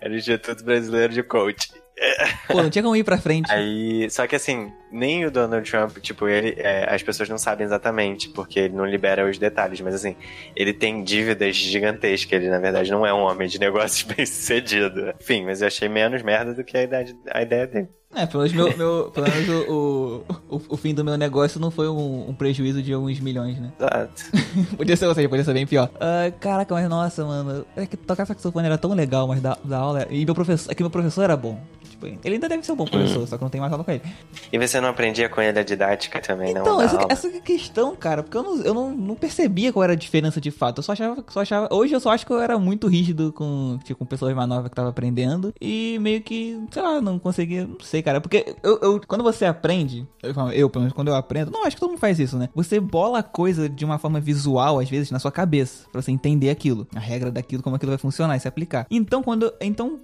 Era 0.00 0.12
o 0.12 0.16
Instituto 0.16 0.64
Brasileiro 0.64 1.12
de 1.12 1.22
Coach. 1.22 1.70
Pô, 2.46 2.62
não 2.62 2.70
tinha 2.70 2.82
como 2.82 2.96
ir 2.96 3.04
pra 3.04 3.18
frente. 3.18 3.50
Aí, 3.50 4.08
só 4.10 4.26
que 4.26 4.36
assim, 4.36 4.72
nem 4.90 5.26
o 5.26 5.30
Donald 5.30 5.68
Trump, 5.68 5.98
tipo, 5.98 6.28
ele, 6.28 6.54
é, 6.58 6.92
as 6.92 7.02
pessoas 7.02 7.28
não 7.28 7.38
sabem 7.38 7.64
exatamente, 7.64 8.28
porque 8.28 8.60
ele 8.60 8.74
não 8.74 8.86
libera 8.86 9.28
os 9.28 9.38
detalhes, 9.38 9.80
mas 9.80 9.94
assim, 9.94 10.16
ele 10.54 10.72
tem 10.72 11.02
dívidas 11.02 11.56
gigantescas, 11.56 12.40
ele 12.40 12.50
na 12.50 12.58
verdade 12.58 12.90
não 12.90 13.04
é 13.04 13.12
um 13.12 13.20
homem 13.20 13.48
de 13.48 13.58
negócios 13.58 14.02
bem 14.14 14.24
sucedido. 14.24 15.12
Enfim, 15.20 15.44
mas 15.44 15.60
eu 15.60 15.66
achei 15.66 15.88
menos 15.88 16.22
merda 16.22 16.54
do 16.54 16.64
que 16.64 16.76
a, 16.76 16.82
idade, 16.82 17.16
a 17.30 17.42
ideia 17.42 17.66
dele. 17.66 17.88
É, 18.14 18.24
pelo 18.24 18.42
menos, 18.42 18.56
meu, 18.56 18.76
meu, 18.76 19.10
pelo 19.12 19.28
menos 19.30 19.68
o, 19.68 20.24
o, 20.48 20.62
o, 20.70 20.76
fim 20.78 20.94
do 20.94 21.04
meu 21.04 21.18
negócio 21.18 21.60
não 21.60 21.70
foi 21.70 21.88
um, 21.88 22.30
um 22.30 22.34
prejuízo 22.34 22.82
de 22.82 22.92
alguns 22.92 23.20
milhões, 23.20 23.58
né? 23.60 23.70
Exato. 23.78 24.24
podia 24.76 24.96
ser, 24.96 25.06
ou 25.06 25.14
seja, 25.14 25.28
podia 25.28 25.44
ser 25.44 25.52
bem 25.52 25.66
pior. 25.66 25.90
Uh, 25.94 26.32
caraca, 26.40 26.74
mas 26.74 26.88
nossa, 26.88 27.22
mano. 27.24 27.66
É 27.76 27.84
que 27.84 27.98
tocar 27.98 28.24
saxofone 28.24 28.66
era 28.66 28.78
tão 28.78 28.94
legal, 28.94 29.28
mas 29.28 29.42
da, 29.42 29.58
da 29.62 29.78
aula. 29.78 30.06
E 30.10 30.24
meu 30.24 30.34
professor. 30.34 30.72
É 30.72 30.74
que 30.74 30.82
meu 30.82 30.90
professor 30.90 31.22
era 31.22 31.36
bom. 31.36 31.60
Tipo, 31.98 32.06
ele 32.06 32.34
ainda 32.36 32.48
deve 32.48 32.64
ser 32.64 32.72
um 32.72 32.76
bom 32.76 32.86
professor, 32.86 33.22
hum. 33.22 33.26
só 33.26 33.36
que 33.36 33.42
não 33.42 33.50
tem 33.50 33.60
mais 33.60 33.72
aula 33.72 33.84
com 33.84 33.90
ele. 33.90 34.02
E 34.52 34.58
você 34.58 34.80
não 34.80 34.88
aprendia 34.88 35.28
com 35.28 35.42
ele 35.42 35.58
a 35.58 35.62
didática 35.64 36.20
também, 36.20 36.50
então, 36.50 36.64
não? 36.64 36.82
Então, 36.84 37.00
essa, 37.00 37.26
essa 37.26 37.28
é 37.28 37.38
a 37.38 37.40
questão, 37.40 37.96
cara, 37.96 38.22
porque 38.22 38.36
eu, 38.36 38.42
não, 38.42 38.62
eu 38.62 38.74
não, 38.74 38.90
não 38.90 39.14
percebia 39.16 39.72
qual 39.72 39.82
era 39.82 39.92
a 39.94 39.96
diferença 39.96 40.40
de 40.40 40.50
fato. 40.50 40.78
Eu 40.78 40.82
só 40.82 40.92
achava, 40.92 41.24
só 41.28 41.40
achava. 41.40 41.68
Hoje 41.72 41.94
eu 41.94 42.00
só 42.00 42.10
acho 42.10 42.24
que 42.24 42.32
eu 42.32 42.40
era 42.40 42.58
muito 42.58 42.86
rígido 42.86 43.32
com, 43.32 43.78
tipo, 43.82 43.98
com 43.98 44.06
pessoas 44.06 44.34
mais 44.34 44.48
novas 44.48 44.70
que 44.70 44.76
tava 44.76 44.90
aprendendo. 44.90 45.52
E 45.60 45.98
meio 46.00 46.22
que, 46.22 46.58
sei 46.70 46.82
lá, 46.82 47.00
não 47.00 47.18
conseguia. 47.18 47.66
Não 47.66 47.80
sei, 47.80 47.97
cara. 48.02 48.20
Porque 48.20 48.54
eu, 48.62 48.78
eu 48.80 49.00
quando 49.06 49.22
você 49.22 49.44
aprende, 49.44 50.06
eu, 50.22 50.34
eu, 50.52 50.70
pelo 50.70 50.82
menos, 50.82 50.94
quando 50.94 51.08
eu 51.08 51.14
aprendo, 51.14 51.50
não, 51.50 51.64
acho 51.64 51.76
que 51.76 51.80
todo 51.80 51.90
mundo 51.90 52.00
faz 52.00 52.18
isso, 52.18 52.36
né? 52.36 52.48
Você 52.54 52.80
bola 52.80 53.20
a 53.20 53.22
coisa 53.22 53.68
de 53.68 53.84
uma 53.84 53.98
forma 53.98 54.20
visual, 54.20 54.78
às 54.78 54.88
vezes, 54.88 55.10
na 55.10 55.18
sua 55.18 55.32
cabeça, 55.32 55.86
pra 55.90 56.00
você 56.02 56.10
entender 56.10 56.50
aquilo, 56.50 56.86
a 56.94 57.00
regra 57.00 57.30
daquilo, 57.30 57.62
como 57.62 57.76
aquilo 57.76 57.90
vai 57.90 57.98
funcionar 57.98 58.36
e 58.36 58.40
se 58.40 58.48
aplicar. 58.48 58.86
Então, 58.90 59.22
quando 59.22 59.52
então 59.60 60.00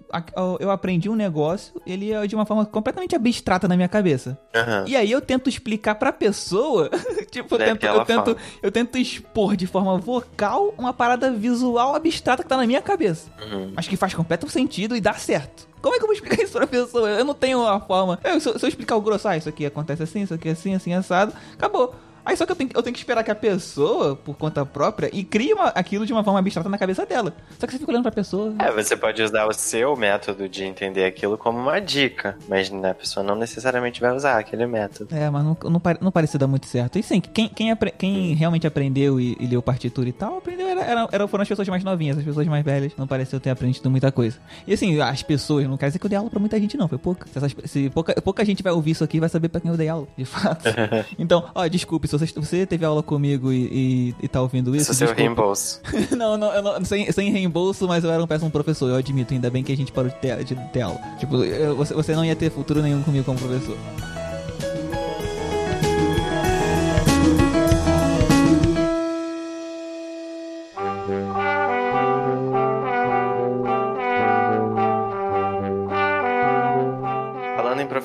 eu 0.58 0.70
aprendi 0.70 1.08
um 1.08 1.14
negócio, 1.14 1.81
ele 1.87 2.12
é 2.12 2.26
de 2.26 2.35
uma 2.35 2.46
forma 2.46 2.64
completamente 2.64 3.14
abstrata 3.14 3.69
na 3.69 3.76
minha 3.76 3.88
cabeça. 3.88 4.38
Uhum. 4.55 4.87
E 4.87 4.97
aí 4.97 5.11
eu 5.11 5.20
tento 5.20 5.49
explicar 5.49 5.94
pra 5.94 6.12
pessoa, 6.12 6.90
tipo, 7.31 7.55
eu 7.55 7.58
tento, 7.58 7.85
eu, 7.87 8.05
tento, 8.05 8.37
eu 8.62 8.73
tento 8.73 8.99
expor 8.99 9.56
de 9.56 9.67
forma 9.67 9.99
vocal 9.99 10.75
uma 10.76 10.93
parada 10.93 11.32
visual 11.32 11.94
abstrata 11.94 12.43
que 12.43 12.49
tá 12.49 12.56
na 12.56 12.67
minha 12.67 12.82
cabeça. 12.82 13.31
Uhum. 13.40 13.73
Mas 13.75 13.87
que 13.87 13.97
faz 13.97 14.14
completo 14.14 14.49
sentido 14.49 14.97
e 14.97 15.00
dá 15.00 15.14
certo. 15.14 15.74
Como 15.85 15.95
é 15.95 15.99
que 15.99 16.05
eu 16.05 16.07
vou 16.07 16.15
explicar 16.15 16.43
isso 16.43 16.53
pra 16.53 16.67
pessoa? 16.67 17.11
Eu 17.11 17.27
não 17.27 17.35
tenho 17.35 17.61
uma 17.61 17.79
forma. 17.79 18.19
Eu, 18.25 18.41
se, 18.41 18.49
eu, 18.49 18.59
se 18.59 18.65
eu 18.65 18.69
explicar 18.71 18.97
o 18.97 19.03
grosso, 19.03 19.29
ah, 19.29 19.37
isso 19.37 19.51
aqui 19.51 19.67
acontece 19.67 20.03
assim, 20.03 20.23
isso 20.23 20.33
aqui 20.33 20.49
é 20.49 20.53
assim, 20.53 20.75
assim, 20.75 20.95
assado, 20.95 21.35
acabou. 21.53 21.95
Aí 22.25 22.37
só 22.37 22.47
que 22.47 22.53
eu 22.53 22.56
tenho, 22.56 22.71
eu 22.75 22.82
tenho 22.82 22.94
que 22.94 23.00
esperar 23.00 23.23
que 23.23 23.31
a 23.31 23.35
pessoa, 23.35 24.17
por 24.17 24.35
conta 24.37 24.65
própria, 24.65 25.11
e 25.12 25.23
crie 25.23 25.53
uma, 25.53 25.69
aquilo 25.69 26.06
de 26.06 26.12
uma 26.12 26.25
forma 26.25 26.38
abstrata 26.38 26.69
na 26.69 26.79
cabeça 26.79 27.05
dela. 27.05 27.35
Só 27.59 27.67
que 27.67 27.73
você 27.73 27.79
fica 27.79 27.91
olhando 27.91 28.03
pra 28.03 28.12
pessoa. 28.12 28.55
É, 28.59 28.71
você 28.71 28.97
pode 28.97 29.23
usar 29.23 29.47
o 29.47 29.53
seu 29.53 29.94
método 29.97 30.49
de 30.49 30.65
entender 30.65 31.05
aquilo 31.05 31.37
como 31.37 31.59
uma 31.59 31.81
dica, 31.81 32.37
mas 32.49 32.73
a 32.73 32.94
pessoa 32.94 33.25
não 33.25 33.37
necessariamente 33.37 34.00
vai 34.00 34.15
usar 34.15 34.38
aquele 34.38 34.67
método. 34.67 35.15
É, 35.15 35.29
mas 35.29 35.44
não, 35.44 35.56
não, 35.65 35.81
não 36.00 36.11
parecia 36.11 36.38
dar 36.38 36.47
muito 36.47 36.66
certo. 36.66 36.99
E 36.99 37.02
sim, 37.02 37.21
quem, 37.21 37.49
quem, 37.49 37.76
quem 37.99 38.33
hum. 38.33 38.37
realmente 38.37 38.66
aprendeu 38.66 39.21
e, 39.21 39.37
e 39.38 39.47
leu 39.47 39.61
partitura 39.61 40.09
e 40.09 40.12
tal, 40.12 40.38
aprendeu 40.38 40.66
era, 40.66 40.81
era, 40.83 41.09
era, 41.12 41.28
foram 41.28 41.43
as 41.43 41.49
pessoas 41.49 41.69
mais 41.69 41.85
novinhas, 41.85 42.19
as 42.19 42.25
pessoas 42.25 42.47
mais 42.47 42.64
velhas. 42.64 42.93
Não 42.97 43.07
pareceu 43.07 43.38
ter 43.38 43.50
aprendido 43.50 43.90
muita 43.90 44.11
coisa. 44.11 44.38
E 44.66 44.73
assim, 44.73 45.00
as 45.00 45.23
pessoas, 45.23 45.66
não 45.66 45.76
quer 45.76 45.87
dizer 45.87 45.99
que 45.99 46.07
eu 46.07 46.11
dei 46.11 46.19
aula 46.19 46.31
pra 46.31 46.40
muita 46.40 46.59
gente, 46.59 46.76
não. 46.76 46.88
Foi 46.88 46.99
pouca. 46.99 47.26
Se, 47.28 47.38
essas, 47.38 47.54
se 47.66 47.90
pouca, 47.90 48.14
pouca 48.23 48.45
gente 48.45 48.62
vai 48.62 48.73
ouvir 48.73 48.93
isso 48.93 49.04
aqui 49.04 49.21
vai 49.21 49.28
saber 49.28 49.49
pra 49.49 49.61
quem 49.61 49.71
eu 49.71 49.76
dei 49.76 49.88
aula, 49.88 50.07
de 50.16 50.25
fato. 50.25 50.64
então, 51.19 51.50
ó, 51.54 51.66
desculpe, 51.66 52.09
você, 52.18 52.33
você 52.35 52.66
teve 52.66 52.85
aula 52.85 52.94
aula 52.94 53.02
comigo 53.02 53.52
e, 53.52 53.64
e, 53.64 54.14
e 54.23 54.28
tá 54.28 54.40
ouvindo 54.40 54.75
isso. 54.75 54.92
Isso 54.92 55.04
é 55.04 55.06
seu 55.06 55.16
reembolso. 55.16 55.80
não, 56.16 56.37
não, 56.37 56.62
não 56.62 56.85
sem, 56.85 57.11
sem 57.11 57.30
reembolso, 57.30 57.87
mas 57.88 58.04
eu 58.04 58.11
era 58.11 58.23
um 58.23 58.26
péssimo 58.26 58.50
professor, 58.50 58.88
eu 58.88 58.97
admito. 58.97 59.35
Ainda 59.35 59.50
bem 59.50 59.62
que 59.62 59.73
a 59.73 59.76
gente 59.76 59.92
parou 59.92 60.11
de 60.11 60.16
ter, 60.16 60.44
de 60.44 60.54
ter 60.73 60.83
aula. 60.83 61.00
Tipo, 61.18 61.42
eu, 61.44 61.76
você, 61.76 61.92
você 61.92 62.14
não 62.14 62.25
ia 62.25 62.37
ter 62.37 62.50
futuro 62.50 62.80
nenhum 62.80 63.02
comigo 63.02 63.25
como 63.25 63.38
professor. 63.38 63.76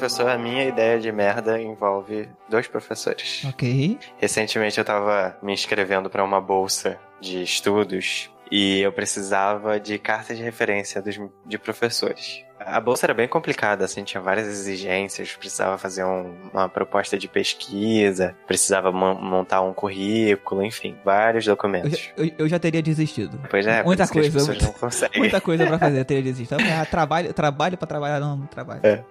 Professor, 0.10 0.30
a 0.30 0.38
minha 0.38 0.66
ideia 0.66 1.00
de 1.00 1.12
merda 1.12 1.62
envolve 1.62 2.28
dois 2.50 2.68
professores. 2.68 3.44
Ok. 3.46 4.00
Recentemente 4.18 4.78
eu 4.80 4.86
tava 4.86 5.38
me 5.42 5.54
inscrevendo 5.54 6.10
para 6.10 6.24
uma 6.24 6.42
bolsa 6.42 6.98
de 7.22 7.44
estudos 7.44 8.32
e 8.52 8.80
eu 8.80 8.92
precisava 8.92 9.80
de 9.80 10.00
cartas 10.00 10.36
de 10.36 10.44
referência 10.44 11.00
dos, 11.02 11.20
de 11.46 11.58
professores. 11.60 12.44
A 12.60 12.82
bolsa 12.82 13.06
era 13.06 13.14
bem 13.14 13.28
complicada, 13.28 13.86
assim, 13.86 14.04
tinha 14.04 14.20
várias 14.20 14.48
exigências, 14.48 15.34
precisava 15.34 15.78
fazer 15.78 16.04
um, 16.04 16.36
uma 16.52 16.68
proposta 16.68 17.18
de 17.18 17.28
pesquisa, 17.28 18.36
precisava 18.46 18.92
montar 18.92 19.62
um 19.62 19.74
currículo, 19.74 20.64
enfim, 20.64 20.98
vários 21.06 21.46
documentos. 21.46 22.12
Eu, 22.18 22.26
eu, 22.26 22.32
eu, 22.40 22.50
já 22.50 22.60
teria 22.60 22.82
desistido. 22.82 23.40
Pois 23.50 23.66
é, 23.66 23.82
muita 23.84 24.08
coisa. 24.08 24.54
não 24.62 24.74
conseguem. 24.74 25.20
Muita 25.20 25.40
coisa 25.40 25.66
pra 25.68 25.78
fazer, 25.80 26.00
eu 26.00 26.06
teria 26.06 26.24
desistido. 26.24 26.60
Ah, 26.60 26.86
trabalho, 26.86 27.34
trabalho 27.34 27.78
pra 27.78 27.88
trabalhar, 27.88 28.20
não, 28.20 28.36
não 28.36 28.48
trabalho. 28.48 28.82
É. 28.84 29.04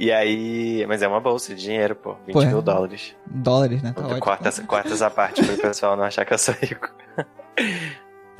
E 0.00 0.10
aí. 0.10 0.86
Mas 0.88 1.02
é 1.02 1.08
uma 1.08 1.20
bolsa 1.20 1.54
de 1.54 1.60
dinheiro, 1.60 1.94
pô. 1.94 2.16
20 2.26 2.32
pô, 2.32 2.40
mil 2.40 2.62
dólares. 2.62 3.14
Dólares, 3.26 3.82
né? 3.82 3.92
Tá 3.92 4.18
quartas, 4.18 4.58
quartas 4.60 5.02
à 5.02 5.10
parte 5.10 5.44
pro 5.44 5.58
pessoal 5.60 5.94
não 5.94 6.04
achar 6.04 6.24
que 6.24 6.32
eu 6.32 6.38
sou 6.38 6.54
rico. 6.54 6.90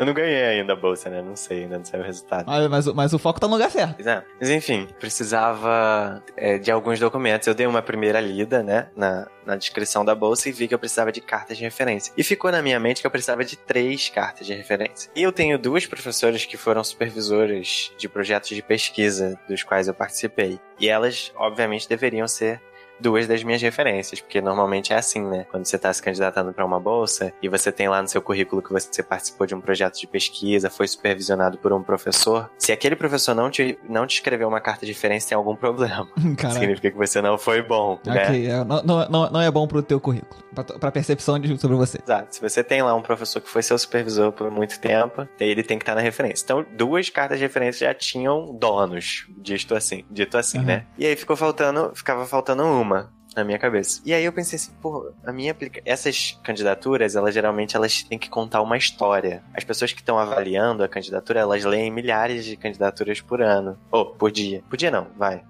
Eu 0.00 0.06
não 0.06 0.14
ganhei 0.14 0.42
ainda 0.42 0.72
a 0.72 0.76
bolsa, 0.76 1.10
né? 1.10 1.20
Não 1.20 1.36
sei, 1.36 1.64
ainda 1.64 1.76
não 1.78 1.84
saiu 1.84 2.02
o 2.02 2.06
resultado. 2.06 2.46
Mas, 2.46 2.68
mas, 2.70 2.86
o- 2.86 2.94
mas 2.94 3.12
o 3.12 3.18
foco 3.18 3.38
tá 3.38 3.46
no 3.46 3.52
lugar 3.52 3.70
certo. 3.70 4.00
É. 4.08 4.24
Mas 4.40 4.48
enfim, 4.48 4.88
precisava 4.98 6.22
é, 6.36 6.58
de 6.58 6.70
alguns 6.70 6.98
documentos. 6.98 7.46
Eu 7.46 7.54
dei 7.54 7.66
uma 7.66 7.82
primeira 7.82 8.20
lida, 8.20 8.62
né, 8.62 8.88
na, 8.96 9.26
na 9.44 9.56
descrição 9.56 10.04
da 10.04 10.14
bolsa 10.14 10.48
e 10.48 10.52
vi 10.52 10.66
que 10.66 10.74
eu 10.74 10.78
precisava 10.78 11.12
de 11.12 11.20
cartas 11.20 11.56
de 11.58 11.64
referência. 11.64 12.12
E 12.16 12.24
ficou 12.24 12.50
na 12.50 12.62
minha 12.62 12.80
mente 12.80 13.00
que 13.00 13.06
eu 13.06 13.10
precisava 13.10 13.44
de 13.44 13.56
três 13.56 14.08
cartas 14.08 14.46
de 14.46 14.54
referência. 14.54 15.10
E 15.14 15.22
eu 15.22 15.32
tenho 15.32 15.58
duas 15.58 15.86
professoras 15.86 16.44
que 16.44 16.56
foram 16.56 16.82
supervisoras 16.82 17.92
de 17.98 18.08
projetos 18.08 18.48
de 18.50 18.62
pesquisa 18.62 19.38
dos 19.48 19.62
quais 19.62 19.86
eu 19.88 19.94
participei. 19.94 20.58
E 20.78 20.88
elas, 20.88 21.32
obviamente, 21.36 21.88
deveriam 21.88 22.26
ser 22.26 22.60
duas 23.00 23.26
das 23.26 23.42
minhas 23.42 23.60
referências, 23.62 24.20
porque 24.20 24.40
normalmente 24.40 24.92
é 24.92 24.96
assim, 24.96 25.20
né? 25.22 25.46
Quando 25.50 25.64
você 25.64 25.76
está 25.76 25.92
se 25.92 26.02
candidatando 26.02 26.52
para 26.52 26.64
uma 26.64 26.78
bolsa 26.80 27.32
e 27.42 27.48
você 27.48 27.72
tem 27.72 27.88
lá 27.88 28.00
no 28.02 28.08
seu 28.08 28.20
currículo 28.22 28.62
que 28.62 28.72
você 28.72 29.02
participou 29.02 29.46
de 29.46 29.54
um 29.54 29.60
projeto 29.60 29.98
de 29.98 30.06
pesquisa, 30.06 30.68
foi 30.70 30.86
supervisionado 30.86 31.58
por 31.58 31.72
um 31.72 31.82
professor, 31.82 32.50
se 32.58 32.72
aquele 32.72 32.96
professor 32.96 33.34
não 33.34 33.50
te, 33.50 33.78
não 33.88 34.06
te 34.06 34.14
escreveu 34.14 34.48
uma 34.48 34.60
carta 34.60 34.84
de 34.86 34.92
referência, 34.92 35.30
tem 35.30 35.36
algum 35.36 35.56
problema. 35.56 36.06
Caraca. 36.36 36.58
Significa 36.60 36.90
que 36.90 36.96
você 36.96 37.20
não 37.22 37.38
foi 37.38 37.62
bom, 37.62 37.98
né? 38.04 38.44
É, 38.44 38.64
não, 38.64 38.82
não, 38.82 39.30
não- 39.30 39.40
é 39.40 39.50
bom 39.50 39.66
pro 39.66 39.82
teu 39.82 39.98
currículo, 40.00 40.42
pra, 40.54 40.64
pra 40.64 40.90
percepção 40.92 41.38
de, 41.38 41.58
sobre 41.58 41.76
você. 41.76 41.98
Exato. 42.02 42.34
Se 42.36 42.40
você 42.40 42.62
tem 42.62 42.82
lá 42.82 42.94
um 42.94 43.02
professor 43.02 43.40
que 43.40 43.48
foi 43.48 43.62
seu 43.62 43.78
supervisor 43.78 44.32
por 44.32 44.50
muito 44.50 44.78
tempo, 44.80 45.26
ele 45.38 45.62
tem 45.62 45.78
que 45.78 45.82
estar 45.82 45.94
na 45.94 46.00
referência. 46.00 46.44
Então, 46.44 46.64
duas 46.76 47.08
cartas 47.08 47.38
de 47.38 47.44
referência 47.44 47.86
já 47.88 47.94
tinham 47.94 48.54
donos, 48.54 49.26
dito 49.38 49.74
assim, 49.74 50.04
dito 50.10 50.36
assim, 50.36 50.58
Uhum. 50.58 50.64
né? 50.64 50.84
E 50.98 51.06
aí 51.06 51.16
ficou 51.16 51.36
faltando, 51.36 51.92
ficava 51.94 52.26
faltando 52.26 52.64
uma 52.64 52.89
na 53.36 53.44
minha 53.44 53.58
cabeça. 53.58 54.02
E 54.04 54.12
aí 54.12 54.24
eu 54.24 54.32
pensei 54.32 54.56
assim, 54.56 54.72
pô, 54.82 55.12
a 55.24 55.32
minha 55.32 55.52
aplica... 55.52 55.80
essas 55.84 56.36
candidaturas, 56.42 57.14
elas 57.14 57.32
geralmente 57.32 57.76
elas 57.76 58.02
têm 58.02 58.18
que 58.18 58.28
contar 58.28 58.60
uma 58.60 58.76
história. 58.76 59.40
As 59.54 59.62
pessoas 59.62 59.92
que 59.92 60.00
estão 60.00 60.18
avaliando 60.18 60.82
a 60.82 60.88
candidatura, 60.88 61.38
elas 61.38 61.64
leem 61.64 61.92
milhares 61.92 62.44
de 62.44 62.56
candidaturas 62.56 63.20
por 63.20 63.40
ano, 63.40 63.78
ou 63.90 64.06
por 64.06 64.32
dia. 64.32 64.64
Por 64.68 64.76
dia 64.76 64.90
não, 64.90 65.06
vai. 65.16 65.42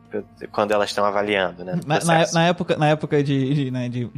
Quando 0.52 0.72
elas 0.72 0.90
estão 0.90 1.06
avaliando, 1.06 1.64
né? 1.64 1.80
Na, 1.86 2.00
na, 2.00 2.32
na 2.32 2.46
época, 2.48 2.76
na 2.76 2.88
época 2.88 3.22
de, 3.22 3.54
de, 3.54 3.70
né, 3.70 3.88
de- 3.88 4.10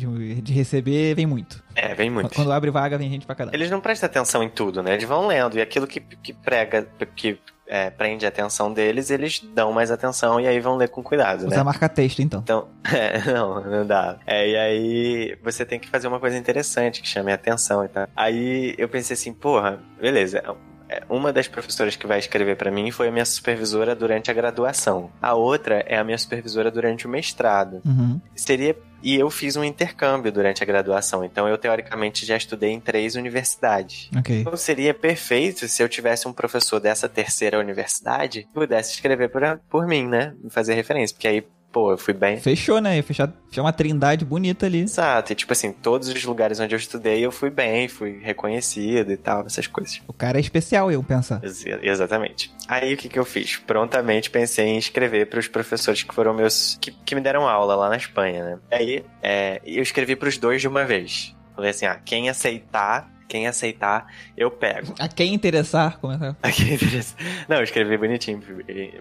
de 0.43 0.53
receber, 0.53 1.15
vem 1.15 1.27
muito. 1.27 1.63
É, 1.77 1.95
vem 1.95 2.11
muito. 2.11 2.35
Quando 2.35 2.51
abre 2.51 2.71
vaga, 2.71 2.99
vem 2.99 3.11
gente 3.11 3.27
pra 3.27 3.35
caramba. 3.37 3.55
Eles 3.57 3.71
não 3.71 3.81
prestam 3.81 4.09
atenção 4.09 4.43
em 4.43 4.49
tudo, 4.49 4.83
né? 4.83 4.95
Eles 4.95 5.05
vão 5.07 5.27
lendo 5.29 5.57
e 5.57 5.61
aquilo 5.61 5.87
que, 5.87 6.01
que 6.01 6.33
prega, 6.33 6.89
que 7.15 7.39
é, 7.73 7.89
prende 7.89 8.27
a 8.27 8.29
atenção 8.29 8.71
deles, 8.71 9.09
eles 9.09 9.41
dão 9.55 9.73
mais 9.73 9.91
atenção 9.91 10.39
e 10.39 10.47
aí 10.47 10.61
vão 10.61 10.77
ler 10.77 10.91
com 10.91 11.03
cuidado, 11.03 11.47
Usa 11.47 11.57
né? 11.57 11.63
marca-texto, 11.63 12.21
então. 12.21 12.41
Então, 12.41 12.69
é, 12.85 13.33
não, 13.33 13.65
não 13.65 13.87
dá. 13.87 14.19
É, 14.27 14.47
e 14.47 14.57
aí 14.59 15.39
você 15.43 15.65
tem 15.65 15.81
que 15.81 15.89
fazer 15.89 16.07
uma 16.07 16.21
coisa 16.21 16.37
interessante 16.37 17.01
que 17.01 17.09
chame 17.09 17.33
a 17.33 17.35
atenção 17.35 17.83
e 17.83 17.89
tal. 17.89 18.07
Aí 18.15 18.75
eu 18.77 18.91
pensei 18.91 19.15
assim, 19.15 19.33
porra, 19.33 19.81
beleza. 19.99 20.43
É, 20.93 21.03
Uma 21.09 21.33
das 21.33 21.49
professoras 21.49 21.97
que 21.97 22.07
vai 22.07 22.19
escrever 22.19 22.57
pra 22.57 22.71
mim 22.71 22.91
foi 22.91 23.09
a 23.09 23.13
minha 23.13 23.25
supervisora 23.25 23.95
durante 23.95 24.31
a 24.31 24.35
graduação. 24.35 25.11
A 25.21 25.35
outra 25.35 25.83
é 25.87 25.97
a 25.97 26.05
minha 26.05 26.19
supervisora 26.19 26.71
durante 26.71 27.07
o 27.07 27.11
mestrado 27.11 27.81
Uhum. 27.85 28.21
seria 28.35 28.77
e 29.03 29.17
eu 29.17 29.29
fiz 29.31 29.57
um 29.57 29.65
intercâmbio 29.65 30.31
durante 30.31 30.63
a 30.63 30.67
graduação, 30.67 31.25
então 31.25 31.49
eu 31.49 31.59
teoricamente 31.59 32.25
já 32.25 32.37
estudei 32.37 32.71
em 32.71 32.79
três 32.79 33.17
universidades. 33.17 34.09
Ok. 34.17 34.41
Então 34.41 34.57
seria 34.57 34.95
perfeito 34.95 35.67
se 35.67 35.83
eu 35.83 35.89
tivesse 35.89 36.29
um 36.29 36.33
professor 36.33 36.79
dessa 36.79 37.09
terceira 37.09 37.59
universidade 37.59 38.45
que 38.45 38.53
pudesse 38.55 38.93
escrever 38.95 39.29
por, 39.29 39.43
por 39.69 39.87
mim, 39.89 40.07
né? 40.07 40.35
Fazer 40.51 40.75
referência, 40.75 41.15
porque 41.17 41.27
aí, 41.27 41.45
pô, 41.73 41.91
eu 41.93 41.99
fui 41.99 42.13
bem. 42.15 42.37
Fechou, 42.39 42.81
né? 42.81 42.97
Ia 42.97 43.03
fechar, 43.03 43.33
fechar 43.49 43.63
uma 43.63 43.73
trindade 43.73 44.25
bonita 44.25 44.67
ali. 44.67 44.81
Exato, 44.83 45.33
e 45.33 45.35
tipo 45.35 45.53
assim, 45.53 45.73
todos 45.73 46.09
os 46.09 46.25
lugares 46.25 46.61
onde 46.61 46.75
eu 46.75 46.79
estudei 46.79 47.21
eu 47.25 47.33
fui 47.33 47.51
bem, 47.51 47.89
fui 47.89 48.21
reconhecido 48.23 49.11
e 49.11 49.17
tal, 49.17 49.47
essas 49.47 49.67
coisas. 49.67 50.01
O 50.07 50.13
cara 50.13 50.39
é 50.39 50.41
especial, 50.41 50.91
eu 50.93 51.03
pensar. 51.03 51.41
Ex- 51.43 51.65
Exatamente. 51.83 52.53
Aí 52.69 52.95
o 52.95 52.97
que, 52.97 53.09
que 53.09 53.19
eu 53.19 53.25
fiz? 53.25 53.57
Prontamente 53.57 54.31
pensei 54.31 54.67
em 54.67 54.79
escrever 54.79 55.27
para 55.29 55.39
os 55.41 55.49
professores 55.49 56.03
que 56.03 56.15
foram 56.15 56.35
meus. 56.35 56.77
Que, 56.81 56.91
que 56.91 57.15
me 57.15 57.21
deram 57.21 57.49
aula 57.49 57.75
lá 57.75 57.89
na 57.89 57.97
Espanha, 57.97 58.45
né? 58.45 58.59
Aí 58.71 59.05
é, 59.23 59.61
eu 59.65 59.83
escrevi 59.83 60.15
para 60.17 60.29
os 60.29 60.39
dois 60.39 60.61
de 60.61 60.69
uma 60.69 60.85
vez. 60.85 61.35
Falei 61.55 61.71
assim: 61.71 61.87
ah, 61.87 61.99
quem 62.05 62.29
aceitar, 62.29 63.11
quem 63.29 63.47
aceitar, 63.47 64.07
eu 64.37 64.51
pego. 64.51 64.95
A 64.99 65.09
quem 65.09 65.35
interessar, 65.35 65.99
começa. 65.99 66.37
Aqui, 66.43 66.77
beleza. 66.77 67.15
Não, 67.49 67.57
eu 67.57 67.65
escrevi 67.65 67.97
bonitinho 67.97 68.43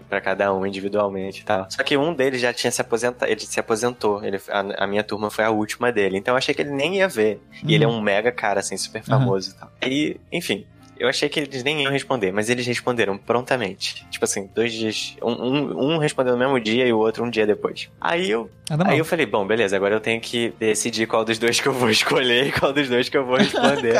para 0.08 0.20
cada 0.20 0.52
um 0.52 0.66
individualmente 0.66 1.42
e 1.42 1.44
tal. 1.44 1.66
Só 1.70 1.82
que 1.82 1.96
um 1.96 2.14
deles 2.14 2.40
já 2.40 2.52
tinha 2.52 2.70
se 2.70 2.80
aposentado, 2.80 3.30
ele 3.30 3.40
se 3.40 3.58
aposentou. 3.60 4.24
Ele, 4.24 4.40
a, 4.48 4.84
a 4.84 4.86
minha 4.86 5.02
turma 5.02 5.30
foi 5.30 5.44
a 5.44 5.50
última 5.50 5.92
dele. 5.92 6.16
Então 6.16 6.34
eu 6.34 6.38
achei 6.38 6.54
que 6.54 6.62
ele 6.62 6.70
nem 6.70 6.96
ia 6.96 7.08
ver. 7.08 7.40
E 7.64 7.74
ele 7.74 7.84
é 7.84 7.88
um 7.88 8.00
mega 8.00 8.32
cara, 8.32 8.60
assim, 8.60 8.76
super 8.76 9.02
famoso 9.02 9.50
e 9.50 9.54
tal. 9.54 9.72
Aí, 9.80 10.16
enfim. 10.30 10.66
Eu 11.02 11.08
achei 11.08 11.28
que 11.28 11.40
eles 11.40 11.64
nem 11.64 11.82
iam 11.82 11.90
responder, 11.90 12.30
mas 12.30 12.48
eles 12.48 12.64
responderam 12.64 13.18
prontamente. 13.18 14.06
Tipo 14.08 14.24
assim, 14.24 14.48
dois 14.54 14.72
dias. 14.72 15.16
Um, 15.20 15.32
um, 15.32 15.94
um 15.94 15.98
respondeu 15.98 16.34
no 16.34 16.38
mesmo 16.38 16.60
dia 16.60 16.86
e 16.86 16.92
o 16.92 16.98
outro 16.98 17.24
um 17.24 17.28
dia 17.28 17.44
depois. 17.44 17.90
Aí 18.00 18.30
eu 18.30 18.48
Nada 18.70 18.84
mal. 18.84 18.92
Aí 18.92 19.00
eu 19.00 19.04
falei, 19.04 19.26
bom, 19.26 19.44
beleza, 19.44 19.74
agora 19.74 19.96
eu 19.96 20.00
tenho 20.00 20.20
que 20.20 20.54
decidir 20.60 21.08
qual 21.08 21.24
dos 21.24 21.40
dois 21.40 21.58
que 21.60 21.66
eu 21.66 21.72
vou 21.72 21.90
escolher 21.90 22.46
e 22.46 22.52
qual 22.52 22.72
dos 22.72 22.88
dois 22.88 23.08
que 23.08 23.16
eu 23.16 23.26
vou 23.26 23.34
responder. 23.36 23.96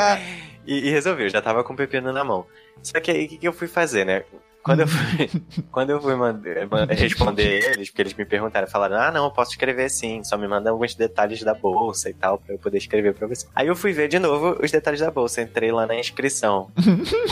e, 0.65 0.87
e 0.87 0.91
resolvi, 0.91 1.25
eu 1.25 1.29
já 1.29 1.43
tava 1.43 1.65
com 1.65 1.73
o 1.73 1.77
pepino 1.77 2.13
na 2.13 2.23
mão. 2.23 2.47
Só 2.81 3.01
que 3.01 3.11
aí 3.11 3.25
o 3.25 3.29
que, 3.29 3.39
que 3.39 3.49
eu 3.49 3.53
fui 3.53 3.67
fazer, 3.67 4.07
né? 4.07 4.23
Quando 4.63 4.81
eu 4.81 4.87
fui, 4.89 5.29
quando 5.73 5.91
eu 5.91 6.01
fui 6.01 6.15
mandar- 6.15 6.67
man- 6.71 6.87
responder 6.87 7.65
eles, 7.73 7.91
porque 7.91 8.03
eles 8.03 8.15
me 8.15 8.25
perguntaram, 8.25 8.67
falaram, 8.69 8.97
ah, 8.97 9.11
não, 9.11 9.25
eu 9.25 9.31
posso 9.31 9.51
escrever 9.51 9.89
sim, 9.91 10.23
só 10.23 10.37
me 10.39 10.47
manda 10.47 10.71
alguns 10.71 10.95
detalhes 10.95 11.43
da 11.43 11.53
bolsa 11.53 12.09
e 12.09 12.15
tal, 12.15 12.39
pra 12.39 12.55
eu 12.55 12.59
poder 12.59 12.79
escrever 12.79 13.13
pra 13.15 13.27
você. 13.27 13.47
Aí 13.55 13.67
eu 13.67 13.75
fui 13.75 13.93
ver 13.93 14.09
de 14.09 14.19
novo 14.19 14.57
os 14.63 14.71
detalhes 14.71 15.01
da 15.01 15.11
bolsa, 15.11 15.43
entrei 15.43 15.73
lá 15.73 15.87
na 15.87 15.97
inscrição. 15.97 16.71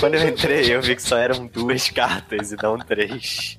quando 0.00 0.14
eu 0.16 0.28
entrei, 0.28 0.74
eu 0.74 0.82
vi 0.82 0.96
que 0.96 1.02
só 1.02 1.16
eram 1.16 1.46
duas 1.46 1.88
cartas 1.90 2.50
e 2.52 2.56
não 2.60 2.76
três. 2.78 3.58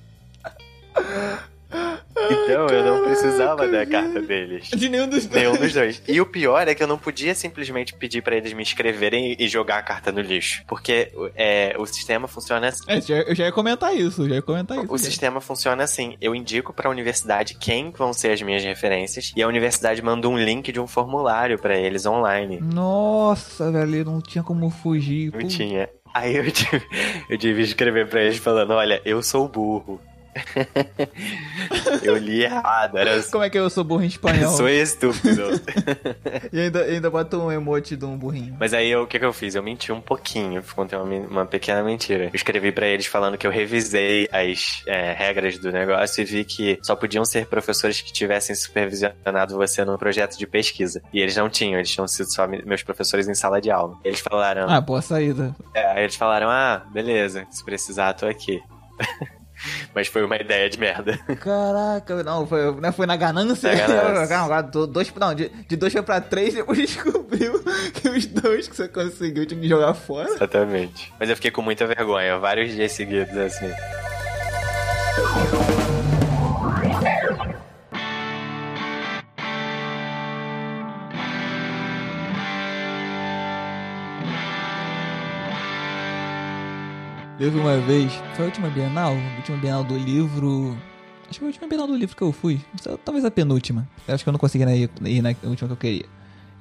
Então 2.30 2.68
eu 2.68 2.84
não 2.86 3.04
precisava 3.04 3.68
da 3.68 3.86
carta 3.86 4.22
deles. 4.22 4.70
De 4.70 4.90
nenhum 4.90 5.08
dos 5.08 5.26
dois. 5.26 5.44
Nenhum 5.44 5.56
dos 5.58 5.74
dois. 5.74 6.02
E 6.08 6.20
o 6.22 6.26
pior 6.26 6.68
é 6.68 6.76
que 6.76 6.84
eu 6.84 6.88
não 6.88 6.98
podia 6.98 7.34
simplesmente 7.36 7.94
pedir 7.94 8.22
pra 8.22 8.36
eles 8.36 8.54
me 8.54 8.64
escreverem 8.64 9.36
e 9.40 9.48
jogar 9.48 9.78
a 9.78 9.82
carta 9.82 10.12
no 10.12 10.22
lixo. 10.22 10.64
Porque 10.68 11.12
é, 11.36 11.76
o 11.78 11.86
sistema 11.86 12.28
funciona 12.28 12.68
assim. 12.68 12.84
É, 12.88 13.02
já- 13.02 13.16
eu 13.22 13.36
já 13.36 13.46
ia 13.46 13.52
comentar 13.52 13.96
isso, 13.96 14.28
já 14.28 14.36
ia 14.36 14.42
comentar 14.42 14.78
isso. 14.78 14.94
O 14.94 14.98
sistema 14.98 15.42
funciona 15.42 15.84
assim. 15.84 16.16
Eu 16.22 16.34
indico 16.36 16.74
pra 16.74 16.90
universidade 16.90 17.56
quem 17.56 17.92
vão 17.92 18.14
ser 18.14 18.32
as 18.32 18.42
minhas 18.42 18.64
referências 18.64 19.32
e 19.36 19.42
a 19.42 19.48
universidade 19.48 20.02
manda 20.02 20.28
um 20.30 20.38
link 20.38 20.72
de 20.72 20.80
um 20.80 20.88
formulário 20.88 21.58
pra 21.60 21.78
eles 21.78 22.06
online. 22.06 22.60
Nossa, 22.62 23.72
velho, 23.72 24.06
não 24.06 24.22
tinha 24.22 24.44
como 24.44 24.70
fugir. 24.70 25.32
Não 25.34 25.48
tinha. 25.48 25.90
Aí 26.14 26.36
eu 26.36 26.44
tive, 26.52 26.82
eu 27.30 27.38
tive 27.38 27.62
que 27.62 27.68
escrever 27.70 28.08
pra 28.08 28.22
eles 28.22 28.38
falando: 28.38 28.72
olha, 28.72 29.02
eu 29.06 29.22
sou 29.24 29.48
burro. 29.48 30.00
eu 32.04 32.18
li 32.18 32.44
errado. 32.44 32.98
Era 32.98 33.22
Como 33.24 33.44
é 33.44 33.50
que 33.50 33.58
eu 33.58 33.70
sou 33.70 33.84
burro 33.84 34.04
em 34.04 34.08
espanhol? 34.08 34.52
sou 34.58 34.70
estúpido. 34.70 35.42
E 36.52 36.60
ainda, 36.60 36.84
ainda 36.84 37.10
bota 37.10 37.38
um 37.38 37.52
emote 37.52 37.96
de 37.96 38.04
um 38.06 38.18
burrinho. 38.18 38.56
Mas 38.60 38.74
aí 38.74 38.90
eu- 38.90 39.04
o 39.04 39.08
que, 39.08 39.18
que 39.18 39.26
eu 39.26 39.32
fiz? 39.34 39.56
Eu 39.56 39.64
menti 39.64 39.92
um 39.92 40.02
pouquinho, 40.02 40.62
contei 40.76 40.98
uma, 40.98 41.06
uma 41.28 41.46
pequena 41.46 41.82
mentira. 41.84 42.26
Eu 42.26 42.32
escrevi 42.34 42.72
pra 42.72 42.86
eles 42.88 43.06
falando 43.06 43.38
que 43.38 43.46
eu 43.48 43.52
revisei 43.52 44.28
as 44.32 44.84
é, 44.88 45.14
regras 45.14 45.58
do 45.58 45.72
negócio 45.72 46.22
e 46.22 46.26
vi 46.26 46.44
que 46.44 46.78
só 46.84 46.96
podiam 46.96 47.24
ser 47.24 47.46
professores 47.48 48.02
que 48.02 48.12
tivessem 48.12 48.56
supervisionado 48.56 49.56
você 49.56 49.86
num 49.86 49.98
projeto 49.98 50.38
de 50.38 50.46
pesquisa. 50.46 51.02
E 51.14 51.20
eles 51.22 51.36
não 51.36 51.50
tinham, 51.50 51.80
eles 51.80 51.90
tinham 51.92 52.08
sido 52.08 52.32
só 52.34 52.48
me- 52.48 52.62
meus 52.66 52.84
professores 52.84 53.28
em 53.28 53.34
sala 53.36 53.62
de 53.62 53.72
aula. 53.72 53.98
Eles 54.04 54.20
falaram, 54.20 54.70
Ah, 54.70 54.82
boa 54.82 55.02
saída. 55.02 55.56
é, 55.74 55.86
aí 55.94 56.04
eles 56.04 56.16
falaram, 56.16 56.50
ah, 56.50 56.84
beleza, 56.92 57.46
se 57.50 57.64
precisar, 57.64 58.14
tô 58.14 58.26
aqui. 58.26 58.62
Mas 59.94 60.08
foi 60.08 60.24
uma 60.24 60.36
ideia 60.36 60.70
de 60.70 60.80
merda. 60.80 61.18
Caraca, 61.40 62.24
não, 62.24 62.48
foi, 62.48 62.74
não 62.80 62.94
foi 62.94 63.06
na 63.06 63.16
ganância. 63.16 63.72
Na 63.72 63.88
ganância. 63.88 64.32
Não, 64.42 64.88
dois, 64.88 65.14
não, 65.16 65.34
de, 65.34 65.50
de 65.50 65.76
dois 65.76 65.92
foi 65.94 66.02
pra 66.02 66.22
três, 66.22 66.54
depois 66.54 66.78
descobriu 66.80 67.64
que 67.94 68.10
os 68.10 68.26
dois 68.26 68.68
que 68.68 68.76
você 68.76 68.88
conseguiu 68.88 69.46
tinha 69.46 69.60
que 69.60 69.68
jogar 69.68 69.94
fora. 69.94 70.30
Exatamente. 70.30 71.14
Mas 71.20 71.30
eu 71.30 71.36
fiquei 71.36 71.52
com 71.52 71.62
muita 71.62 71.86
vergonha, 71.86 72.38
vários 72.38 72.72
dias 72.72 72.92
seguidos, 72.92 73.36
assim. 73.38 73.72
Teve 87.42 87.58
uma 87.58 87.76
vez, 87.80 88.14
foi 88.36 88.46
a 88.46 88.48
última 88.50 88.70
Bienal, 88.70 89.14
a 89.14 89.38
última 89.38 89.58
Bienal 89.58 89.84
do 89.84 89.98
livro. 89.98 90.78
Acho 91.24 91.32
que 91.32 91.40
foi 91.40 91.48
a 91.48 91.50
última 91.50 91.68
Bienal 91.68 91.88
do 91.88 91.96
livro 91.96 92.16
que 92.16 92.22
eu 92.22 92.32
fui. 92.32 92.62
Talvez 93.04 93.26
a 93.26 93.32
penúltima. 93.32 93.90
Acho 94.08 94.24
que 94.24 94.30
eu 94.30 94.32
não 94.32 94.40
consegui 94.40 94.64
ir, 94.64 94.92
ir 95.08 95.24
na 95.24 95.34
última 95.46 95.68
que 95.68 95.74
eu 95.74 95.78
queria. 95.78 96.06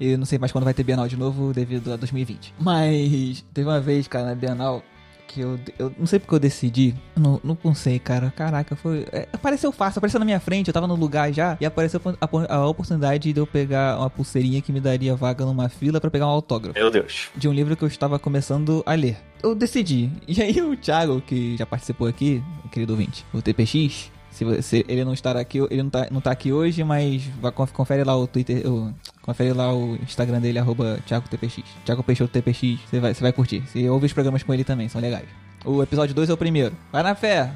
E 0.00 0.16
não 0.16 0.24
sei 0.24 0.38
mais 0.38 0.50
quando 0.50 0.64
vai 0.64 0.72
ter 0.72 0.82
Bienal 0.82 1.06
de 1.06 1.18
novo 1.18 1.52
devido 1.52 1.92
a 1.92 1.96
2020. 1.96 2.54
Mas 2.58 3.44
teve 3.52 3.68
uma 3.68 3.78
vez, 3.78 4.08
cara, 4.08 4.24
na 4.24 4.34
Bienal, 4.34 4.82
que 5.30 5.40
eu, 5.40 5.58
eu 5.78 5.92
não 5.96 6.06
sei 6.06 6.18
porque 6.18 6.34
eu 6.34 6.38
decidi. 6.40 6.94
Não, 7.16 7.40
não 7.44 7.54
pensei, 7.54 7.98
cara. 7.98 8.32
Caraca, 8.36 8.74
foi. 8.74 9.06
É, 9.12 9.28
apareceu 9.32 9.70
fácil, 9.70 9.98
apareceu 9.98 10.18
na 10.18 10.26
minha 10.26 10.40
frente, 10.40 10.68
eu 10.68 10.74
tava 10.74 10.88
no 10.88 10.96
lugar 10.96 11.32
já. 11.32 11.56
E 11.60 11.64
apareceu 11.64 12.00
a, 12.20 12.54
a, 12.54 12.66
oportunidade 12.66 13.32
de 13.32 13.38
eu 13.38 13.46
pegar 13.46 13.98
uma 13.98 14.10
pulseirinha 14.10 14.60
que 14.60 14.72
me 14.72 14.80
daria 14.80 15.14
vaga 15.14 15.44
numa 15.44 15.68
fila 15.68 16.00
para 16.00 16.10
pegar 16.10 16.26
um 16.26 16.30
autógrafo. 16.30 16.78
Meu 16.78 16.90
Deus. 16.90 17.28
De 17.36 17.48
um 17.48 17.52
livro 17.52 17.76
que 17.76 17.84
eu 17.84 17.88
estava 17.88 18.18
começando 18.18 18.82
a 18.84 18.94
ler. 18.94 19.18
Eu 19.42 19.54
decidi. 19.54 20.10
E 20.26 20.42
aí 20.42 20.60
o 20.60 20.76
Thiago, 20.76 21.20
que 21.20 21.56
já 21.56 21.64
participou 21.64 22.08
aqui, 22.08 22.42
querido 22.72 22.92
ouvinte, 22.92 23.24
o 23.32 23.40
TPX, 23.40 24.10
se, 24.30 24.44
você, 24.44 24.84
ele 24.88 25.04
não 25.04 25.12
estar 25.12 25.36
aqui, 25.36 25.58
ele 25.70 25.82
não 25.82 25.90
tá, 25.90 26.08
não 26.10 26.20
tá 26.20 26.30
aqui 26.30 26.52
hoje, 26.52 26.82
mas 26.84 27.22
vai, 27.40 27.52
confere 27.52 28.04
lá 28.04 28.16
o 28.16 28.26
Twitter, 28.26 28.66
o, 28.66 28.92
confere 29.30 29.52
lá 29.52 29.72
o 29.72 29.94
Instagram 30.02 30.40
dele, 30.40 30.58
arroba 30.58 30.98
ThiagoTPX. 31.06 31.62
Thiago 31.84 32.02
Peixoto 32.02 32.32
TPX, 32.32 32.80
você 32.88 32.98
vai, 32.98 33.14
você 33.14 33.22
vai 33.22 33.32
curtir. 33.32 33.60
Você 33.60 33.88
ouve 33.88 34.06
os 34.06 34.12
programas 34.12 34.42
com 34.42 34.52
ele 34.52 34.64
também, 34.64 34.88
são 34.88 35.00
legais. 35.00 35.28
O 35.64 35.82
episódio 35.82 36.14
2 36.14 36.30
é 36.30 36.32
o 36.32 36.36
primeiro. 36.36 36.74
Vai 36.90 37.02
na 37.02 37.14
fé! 37.14 37.50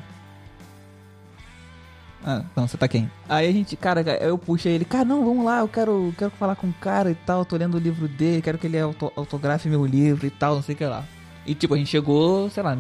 Ah, 2.24 2.42
não, 2.56 2.66
você 2.66 2.78
tá 2.78 2.88
quem? 2.88 3.10
Aí 3.28 3.48
a 3.48 3.52
gente, 3.52 3.76
cara, 3.76 4.00
eu 4.18 4.38
puxei 4.38 4.72
ele, 4.72 4.84
cara, 4.84 5.04
não, 5.04 5.24
vamos 5.24 5.44
lá, 5.44 5.58
eu 5.58 5.68
quero, 5.68 6.14
quero 6.16 6.30
falar 6.30 6.56
com 6.56 6.68
o 6.68 6.72
cara 6.74 7.10
e 7.10 7.14
tal, 7.14 7.44
tô 7.44 7.56
lendo 7.56 7.74
o 7.74 7.80
livro 7.80 8.08
dele, 8.08 8.40
quero 8.40 8.56
que 8.56 8.66
ele 8.66 8.78
autografe 8.78 9.68
meu 9.68 9.84
livro 9.84 10.26
e 10.26 10.30
tal, 10.30 10.54
não 10.54 10.62
sei 10.62 10.74
o 10.74 10.78
que 10.78 10.86
lá. 10.86 11.04
E 11.46 11.54
tipo, 11.54 11.74
a 11.74 11.76
gente 11.76 11.88
chegou, 11.88 12.48
sei 12.50 12.62
lá, 12.62 12.76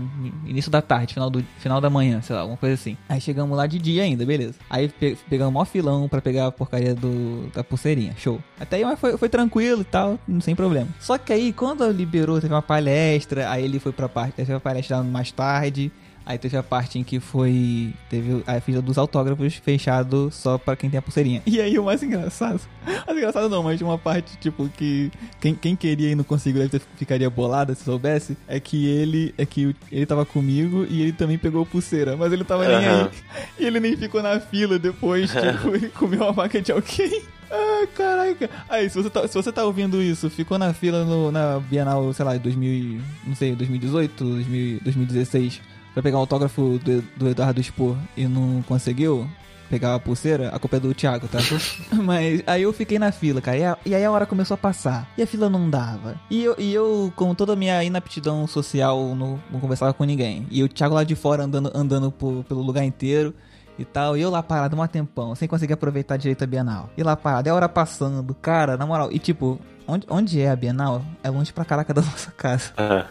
início 0.46 0.70
da 0.70 0.80
tarde, 0.80 1.14
final, 1.14 1.30
do, 1.30 1.44
final 1.58 1.80
da 1.80 1.90
manhã, 1.90 2.20
sei 2.22 2.34
lá, 2.34 2.42
alguma 2.42 2.56
coisa 2.56 2.74
assim. 2.74 2.96
Aí 3.08 3.20
chegamos 3.20 3.56
lá 3.56 3.66
de 3.66 3.78
dia 3.78 4.02
ainda, 4.02 4.24
beleza. 4.24 4.54
Aí 4.68 4.88
pe 4.88 5.16
pegamos 5.28 5.52
maior 5.52 5.64
filão 5.64 6.08
pra 6.08 6.20
pegar 6.20 6.46
a 6.46 6.52
porcaria 6.52 6.94
do, 6.94 7.50
da 7.54 7.62
pulseirinha, 7.62 8.14
show. 8.16 8.40
Até 8.58 8.82
aí 8.82 8.96
foi, 8.96 9.16
foi 9.16 9.28
tranquilo 9.28 9.82
e 9.82 9.84
tal, 9.84 10.18
sem 10.40 10.54
problema. 10.54 10.88
Só 11.00 11.18
que 11.18 11.32
aí, 11.32 11.52
quando 11.52 11.88
liberou, 11.90 12.40
teve 12.40 12.52
uma 12.52 12.62
palestra, 12.62 13.50
aí 13.50 13.64
ele 13.64 13.78
foi 13.78 13.92
pra 13.92 14.08
parte, 14.08 14.34
teve 14.34 14.52
uma 14.52 14.60
palestra 14.60 15.02
mais 15.02 15.30
tarde. 15.30 15.92
Aí 16.26 16.38
teve 16.38 16.56
a 16.56 16.62
parte 16.62 16.98
em 16.98 17.04
que 17.04 17.20
foi. 17.20 17.92
Teve 18.08 18.42
a 18.46 18.58
fila 18.58 18.80
dos 18.80 18.96
autógrafos 18.96 19.56
fechado 19.56 20.30
só 20.32 20.56
pra 20.56 20.74
quem 20.74 20.88
tem 20.88 20.96
a 20.98 21.02
pulseirinha. 21.02 21.42
E 21.44 21.60
aí 21.60 21.78
o 21.78 21.84
mais 21.84 22.02
engraçado. 22.02 22.60
Mais 23.06 23.18
engraçado 23.18 23.48
não, 23.48 23.62
mas 23.62 23.80
uma 23.80 23.98
parte, 23.98 24.36
tipo, 24.38 24.68
que 24.70 25.10
quem, 25.40 25.54
quem 25.54 25.76
queria 25.76 26.10
e 26.10 26.14
não 26.14 26.24
conseguiu 26.24 26.66
deve 26.66 26.82
ficaria 26.96 27.28
bolada 27.28 27.74
se 27.74 27.84
soubesse. 27.84 28.36
É 28.48 28.58
que 28.58 28.86
ele. 28.86 29.34
É 29.36 29.44
que 29.44 29.76
ele 29.92 30.06
tava 30.06 30.24
comigo 30.24 30.86
e 30.88 31.02
ele 31.02 31.12
também 31.12 31.36
pegou 31.36 31.66
pulseira. 31.66 32.16
Mas 32.16 32.32
ele 32.32 32.44
tava 32.44 32.64
uhum. 32.64 32.78
nem 32.78 32.88
aí. 32.88 33.10
E 33.58 33.66
ele 33.66 33.78
nem 33.78 33.96
ficou 33.96 34.22
na 34.22 34.40
fila 34.40 34.78
depois, 34.78 35.30
tipo, 35.32 35.76
e 35.76 35.88
comeu 35.90 36.22
uma 36.22 36.32
vaca 36.32 36.60
de 36.60 36.72
alguém. 36.72 37.22
Ah, 37.50 37.86
caraca. 37.94 38.50
Aí, 38.68 38.88
se 38.88 39.00
você, 39.00 39.10
tá, 39.10 39.28
se 39.28 39.34
você 39.34 39.52
tá 39.52 39.64
ouvindo 39.64 40.02
isso, 40.02 40.28
ficou 40.30 40.58
na 40.58 40.72
fila 40.72 41.04
no, 41.04 41.30
na 41.30 41.60
Bienal, 41.60 42.12
sei 42.12 42.24
lá, 42.24 42.36
2000, 42.36 43.00
não 43.26 43.34
sei, 43.36 43.54
2018, 43.54 44.24
2000, 44.24 44.80
2016 44.82 45.73
pra 45.94 46.02
pegar 46.02 46.18
o 46.18 46.20
autógrafo 46.20 46.78
do, 46.84 47.02
do 47.16 47.28
Eduardo 47.28 47.62
Spor 47.62 47.96
e 48.16 48.26
não 48.26 48.62
conseguiu 48.62 49.26
pegar 49.70 49.94
a 49.94 49.98
pulseira, 49.98 50.50
a 50.50 50.58
culpa 50.58 50.76
é 50.76 50.80
do 50.80 50.94
Thiago, 50.94 51.26
tá? 51.26 51.38
Mas 51.92 52.42
aí 52.46 52.62
eu 52.62 52.72
fiquei 52.72 52.98
na 52.98 53.10
fila, 53.10 53.40
cara. 53.40 53.56
E, 53.56 53.64
a, 53.64 53.78
e, 53.86 53.94
aí 53.94 54.04
a 54.04 54.10
hora 54.10 54.26
começou 54.26 54.54
a 54.54 54.58
passar. 54.58 55.08
E 55.16 55.22
a 55.22 55.26
fila 55.26 55.48
não 55.48 55.68
dava. 55.70 56.16
E 56.30 56.44
eu, 56.44 56.54
e 56.58 56.72
eu 56.72 57.12
com 57.16 57.34
toda 57.34 57.54
a 57.54 57.56
minha 57.56 57.82
inaptidão 57.82 58.46
social, 58.46 59.14
não, 59.14 59.40
não 59.50 59.60
conversava 59.60 59.92
com 59.92 60.04
ninguém. 60.04 60.46
E 60.50 60.62
o 60.62 60.68
Thiago 60.68 60.94
lá 60.94 61.04
de 61.04 61.14
fora 61.14 61.44
andando, 61.44 61.70
andando 61.74 62.12
por, 62.12 62.44
pelo 62.44 62.62
lugar 62.62 62.84
inteiro 62.84 63.34
e 63.78 63.84
tal. 63.84 64.16
E 64.16 64.20
eu 64.20 64.30
lá 64.30 64.42
parado 64.42 64.80
um 64.80 64.86
tempão, 64.86 65.34
sem 65.34 65.48
conseguir 65.48 65.72
aproveitar 65.72 66.16
direito 66.16 66.44
a 66.44 66.46
Bienal. 66.46 66.90
E 66.96 67.02
lá 67.02 67.16
parado, 67.16 67.48
é 67.48 67.52
a 67.52 67.54
hora 67.54 67.68
passando, 67.68 68.34
cara, 68.34 68.76
na 68.76 68.86
moral. 68.86 69.10
E 69.10 69.18
tipo, 69.18 69.58
onde, 69.86 70.06
onde 70.08 70.40
é 70.40 70.50
a 70.50 70.56
Bienal? 70.56 71.02
É 71.22 71.30
longe 71.30 71.52
pra 71.52 71.64
caraca 71.64 71.92
da 71.94 72.02
nossa 72.02 72.30
casa. 72.30 72.72
Uhum. 72.78 73.04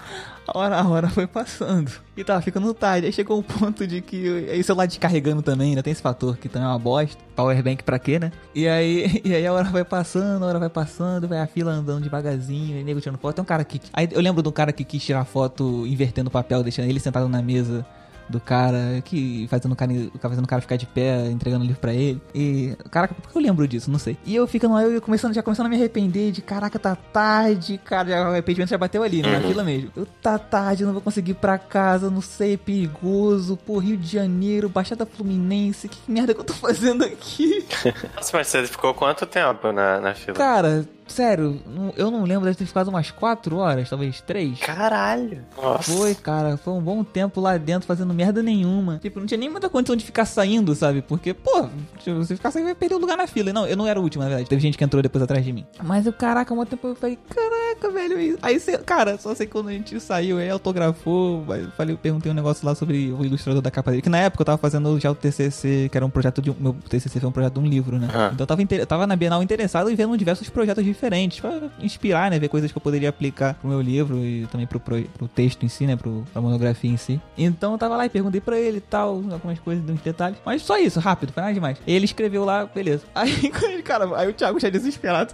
Hora, 0.54 0.80
a 0.80 0.88
hora 0.88 1.10
foi 1.10 1.26
passando. 1.26 1.92
E 2.16 2.24
tava 2.24 2.42
ficando 2.42 2.72
tarde. 2.74 3.08
Aí 3.08 3.14
chegou 3.14 3.40
um 3.40 3.42
ponto 3.42 3.88
de 3.88 4.02
que. 4.02 4.48
Aí 4.50 4.60
o 4.60 4.64
celular 4.64 4.86
descarregando 4.86 5.42
também, 5.42 5.70
ainda 5.70 5.82
tem 5.82 5.92
esse 5.92 6.02
fator 6.02 6.38
que 6.38 6.48
também 6.48 6.68
é 6.68 6.72
uma 6.72 6.80
bosta. 6.80 7.18
Powerbank 7.36 7.84
pra 7.84 7.98
quê, 7.98 8.20
né? 8.20 8.32
E 8.54 8.68
aí, 8.68 9.22
e 9.26 9.34
aí 9.34 9.46
a 9.46 9.52
hora 9.52 9.70
vai 9.70 9.84
passando, 9.84 10.44
a 10.44 10.48
hora 10.48 10.60
vai 10.60 10.70
passando, 10.70 11.28
vai 11.28 11.40
a 11.40 11.48
fila 11.48 11.72
andando 11.72 12.04
devagarzinho, 12.04 12.78
e 12.78 12.84
nego 12.84 13.02
tirando 13.02 13.18
foto. 13.18 13.36
Tem 13.36 13.42
um 13.42 13.46
cara 13.46 13.64
que. 13.64 13.82
Aí 13.92 14.08
eu 14.12 14.22
lembro 14.22 14.44
do 14.44 14.52
cara 14.52 14.72
que 14.72 14.84
quis 14.84 15.04
tirar 15.04 15.26
foto 15.26 15.88
invertendo 15.88 16.28
o 16.28 16.32
papel, 16.32 16.62
deixando 16.62 16.88
ele 16.88 17.00
sentado 17.00 17.28
na 17.28 17.42
mesa 17.42 17.86
do 18.30 18.40
cara, 18.40 19.02
que 19.04 19.48
fazendo 19.50 19.74
o 19.74 19.76
cara, 19.76 19.92
fazendo 20.20 20.46
o 20.46 20.48
cara 20.48 20.62
ficar 20.62 20.76
de 20.76 20.86
pé, 20.86 21.28
entregando 21.28 21.64
o 21.64 21.68
livro 21.68 21.80
pra 21.80 21.94
ele. 21.94 22.22
E, 22.34 22.76
caraca, 22.90 23.14
por 23.14 23.32
que 23.32 23.38
eu 23.38 23.42
lembro 23.42 23.68
disso? 23.68 23.92
Não 23.92 24.00
sei. 24.00 24.18
E 24.26 24.36
eu 24.36 24.48
ficando 24.48 24.74
lá, 24.74 24.84
eu 24.84 25.02
começando, 25.02 25.34
já 25.34 25.44
começando 25.44 25.68
a 25.68 25.70
me 25.70 25.76
arrepender 25.76 26.32
de, 26.32 26.42
caraca, 26.42 26.80
tá 26.80 26.96
tarde, 26.96 27.80
cara, 27.84 28.10
já, 28.10 28.30
o 28.30 28.32
arrependimento 28.32 28.70
já 28.70 28.78
bateu 28.78 29.04
ali, 29.04 29.22
né, 29.22 29.32
na 29.32 29.38
uhum. 29.40 29.48
fila 29.48 29.64
mesmo. 29.64 29.92
Eu, 29.96 30.06
tá 30.22 30.38
tarde, 30.38 30.86
não 30.86 30.94
vou 30.94 31.02
conseguir 31.02 31.32
ir 31.32 31.36
pra 31.36 31.58
casa, 31.58 32.10
não 32.10 32.22
sei, 32.22 32.58
perigoso, 32.58 33.58
pô, 33.58 33.78
Rio 33.78 33.98
de 33.98 34.08
Janeiro, 34.08 34.70
Baixada 34.70 35.06
Fluminense, 35.06 35.88
que 35.88 36.00
merda 36.12 36.34
que 36.34 36.40
eu 36.40 36.46
tô 36.46 36.54
fazendo 36.54 37.04
aqui? 37.04 37.66
Nossa, 38.16 38.38
mas 38.38 38.48
você 38.48 38.66
ficou 38.68 38.94
quanto 38.94 39.26
tempo 39.26 39.72
na, 39.72 40.00
na 40.00 40.14
fila? 40.14 40.36
Cara, 40.36 40.88
Sério, 41.08 41.60
eu 41.96 42.10
não 42.10 42.24
lembro, 42.24 42.46
deve 42.46 42.58
ter 42.58 42.66
ficado 42.66 42.88
umas 42.88 43.12
4 43.12 43.58
horas, 43.58 43.90
talvez 43.90 44.22
3. 44.22 44.60
Caralho! 44.60 45.44
Nossa. 45.62 45.92
Foi, 45.92 46.16
cara, 46.16 46.58
foi 46.58 46.74
um 46.74 46.82
bom 46.82 47.04
tempo 47.04 47.42
lá 47.42 47.58
dentro 47.58 47.88
fazendo 47.88 48.14
merda 48.14 48.42
nenhuma. 48.42 49.00
Tipo, 49.00 49.20
não 49.20 49.28
tinha 49.28 49.38
nem 49.38 49.50
muita 49.50 49.70
condição 49.70 49.96
de 49.96 50.06
ficar 50.06 50.26
saindo, 50.26 50.74
sabe? 50.74 51.02
Porque, 51.02 51.34
pô, 51.34 51.68
se 52.04 52.12
você 52.12 52.36
ficar 52.36 52.52
saindo 52.52 52.66
vai 52.66 52.76
perder 52.76 52.96
o 52.96 53.00
lugar 53.00 53.18
na 53.18 53.28
fila. 53.28 53.52
Não, 53.54 53.68
eu 53.68 53.76
não 53.76 53.86
era 53.86 54.00
o 54.00 54.04
último, 54.04 54.24
na 54.24 54.30
verdade. 54.30 54.50
Teve 54.50 54.62
gente 54.62 54.78
que 54.78 54.84
entrou 54.84 55.02
depois 55.02 55.24
atrás 55.24 55.44
de 55.44 55.52
mim. 55.52 55.66
Mas 55.84 56.06
eu, 56.06 56.14
caraca, 56.14 56.54
um 56.54 56.66
tempo 56.66 56.88
eu 56.88 56.96
falei, 56.96 57.20
caraca, 57.30 57.92
velho. 57.92 58.38
Aí, 58.42 58.60
cara, 58.86 59.18
só 59.18 59.36
sei 59.36 59.46
que 59.46 59.52
quando 59.52 59.70
a 59.70 59.74
gente 59.74 60.00
saiu, 60.00 60.38
aí 60.38 60.50
autografou, 60.50 61.46
falei, 61.76 61.98
perguntei 61.98 62.32
um 62.32 62.36
negócio 62.36 62.66
lá 62.66 62.74
sobre 62.74 63.12
o 63.12 63.26
ilustrador 63.26 63.62
da 63.62 63.70
capa 63.70 63.92
dele. 63.92 64.02
Que 64.02 64.10
na 64.10 64.20
época 64.20 64.42
eu 64.42 64.46
tava 64.46 64.58
fazendo 64.58 65.00
já 65.00 65.12
o 65.12 65.16
TCC, 65.16 65.90
que 65.92 65.98
era 65.98 66.06
um 66.06 66.10
projeto 66.10 66.42
de. 66.42 66.54
Meu 66.60 66.76
TCC 66.90 67.20
foi 67.20 67.30
um 67.30 67.32
projeto 67.32 67.54
de 67.54 67.60
um 67.60 67.66
livro, 67.66 68.00
né? 68.00 68.08
Então 68.34 68.44
eu 68.44 68.48
tava, 68.48 68.86
tava 68.88 69.08
na 69.08 69.16
Bienal 69.16 69.44
interessado 69.44 69.92
e 69.92 69.96
vendo 69.96 70.18
diversos 70.18 70.50
projetos 70.50 70.93
diferentes. 70.94 71.40
Pra 71.40 71.70
inspirar, 71.80 72.32
né? 72.32 72.40
Ver 72.40 72.48
coisas 72.48 72.72
que 72.72 72.78
eu 72.78 72.82
poderia 72.82 73.10
aplicar 73.10 73.56
pro 73.56 73.70
meu 73.70 73.82
livro 73.82 74.18
e 74.18 74.48
também 74.48 74.68
pro, 74.68 74.80
pro, 74.80 75.02
pro 75.04 75.28
texto 75.28 75.64
em 75.64 75.70
si, 75.70 75.86
né? 75.86 75.96
Pro, 75.96 76.24
pra 76.32 76.42
monografia 76.42 76.90
em 76.90 76.98
si. 76.98 77.20
Então 77.38 77.74
eu 77.74 77.78
tava 77.78 77.98
lá 77.98 78.06
e 78.06 78.10
perguntei 78.10 78.42
pra 78.42 78.58
ele 78.58 78.78
e 78.78 78.82
tal, 78.82 79.16
algumas 79.32 79.60
coisas, 79.60 79.88
uns 79.90 80.02
detalhes. 80.02 80.38
Mas 80.46 80.62
só 80.62 80.78
isso, 80.78 81.00
rápido, 81.00 81.34
foi 81.34 81.42
nada 81.42 81.54
demais. 81.54 81.78
Ele 81.86 82.06
escreveu 82.06 82.46
lá, 82.46 82.66
beleza. 82.66 83.04
Aí, 83.16 83.52
cara, 83.84 84.18
aí 84.18 84.30
o 84.30 84.34
Thiago 84.34 84.60
já 84.60 84.70
desesperado. 84.70 85.34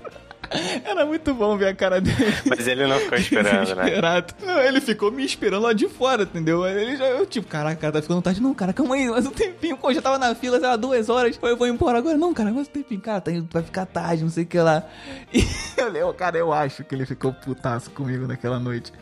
Era 0.84 1.06
muito 1.06 1.34
bom 1.34 1.58
ver 1.58 1.68
a 1.68 1.76
cara 1.76 2.02
dele. 2.02 2.34
Mas 2.46 2.68
ele 2.68 2.88
não 2.88 2.98
ficou 3.00 3.18
esperando, 3.18 3.76
né? 3.76 4.24
Não, 4.44 4.60
ele 4.60 4.82
ficou 4.82 5.12
me 5.12 5.24
esperando 5.24 5.64
lá 5.64 5.74
de 5.74 5.88
fora, 5.88 6.24
entendeu? 6.24 6.66
Ele 6.68 6.98
já, 6.98 7.06
eu, 7.06 7.26
tipo, 7.26 7.48
caraca, 7.48 7.92
tá 7.92 8.02
ficando 8.02 8.22
tarde. 8.22 8.42
Não, 8.42 8.54
cara, 8.54 8.74
calma 8.74 8.96
aí, 8.96 9.08
mais 9.10 9.26
um 9.26 9.32
tempinho. 9.32 9.78
Pô, 9.78 9.94
já 9.94 10.02
tava 10.02 10.18
na 10.18 10.34
fila, 10.34 10.60
sei 10.60 10.68
lá, 10.68 10.76
duas 10.76 11.10
horas. 11.10 11.40
Eu 11.42 11.58
vou 11.58 11.68
embora 11.68 11.98
agora. 12.00 12.18
Não, 12.18 12.34
cara, 12.34 12.52
mais 12.52 12.68
um 12.68 12.72
tempinho. 12.72 13.02
Cara, 13.02 13.22
tá, 13.22 13.32
vai 13.52 13.64
ficar 13.64 13.86
tarde, 13.86 14.24
não 14.24 14.30
sei 14.30 14.44
o 14.44 14.48
que 14.48 14.60
lá. 14.60 14.84
E 15.80 15.98
eu, 15.98 16.14
cara, 16.14 16.38
eu 16.38 16.52
acho 16.52 16.84
que 16.84 16.94
ele 16.94 17.06
ficou 17.06 17.34
putaço 17.34 17.90
comigo 17.92 18.28
naquela 18.28 18.60
noite. 18.60 18.92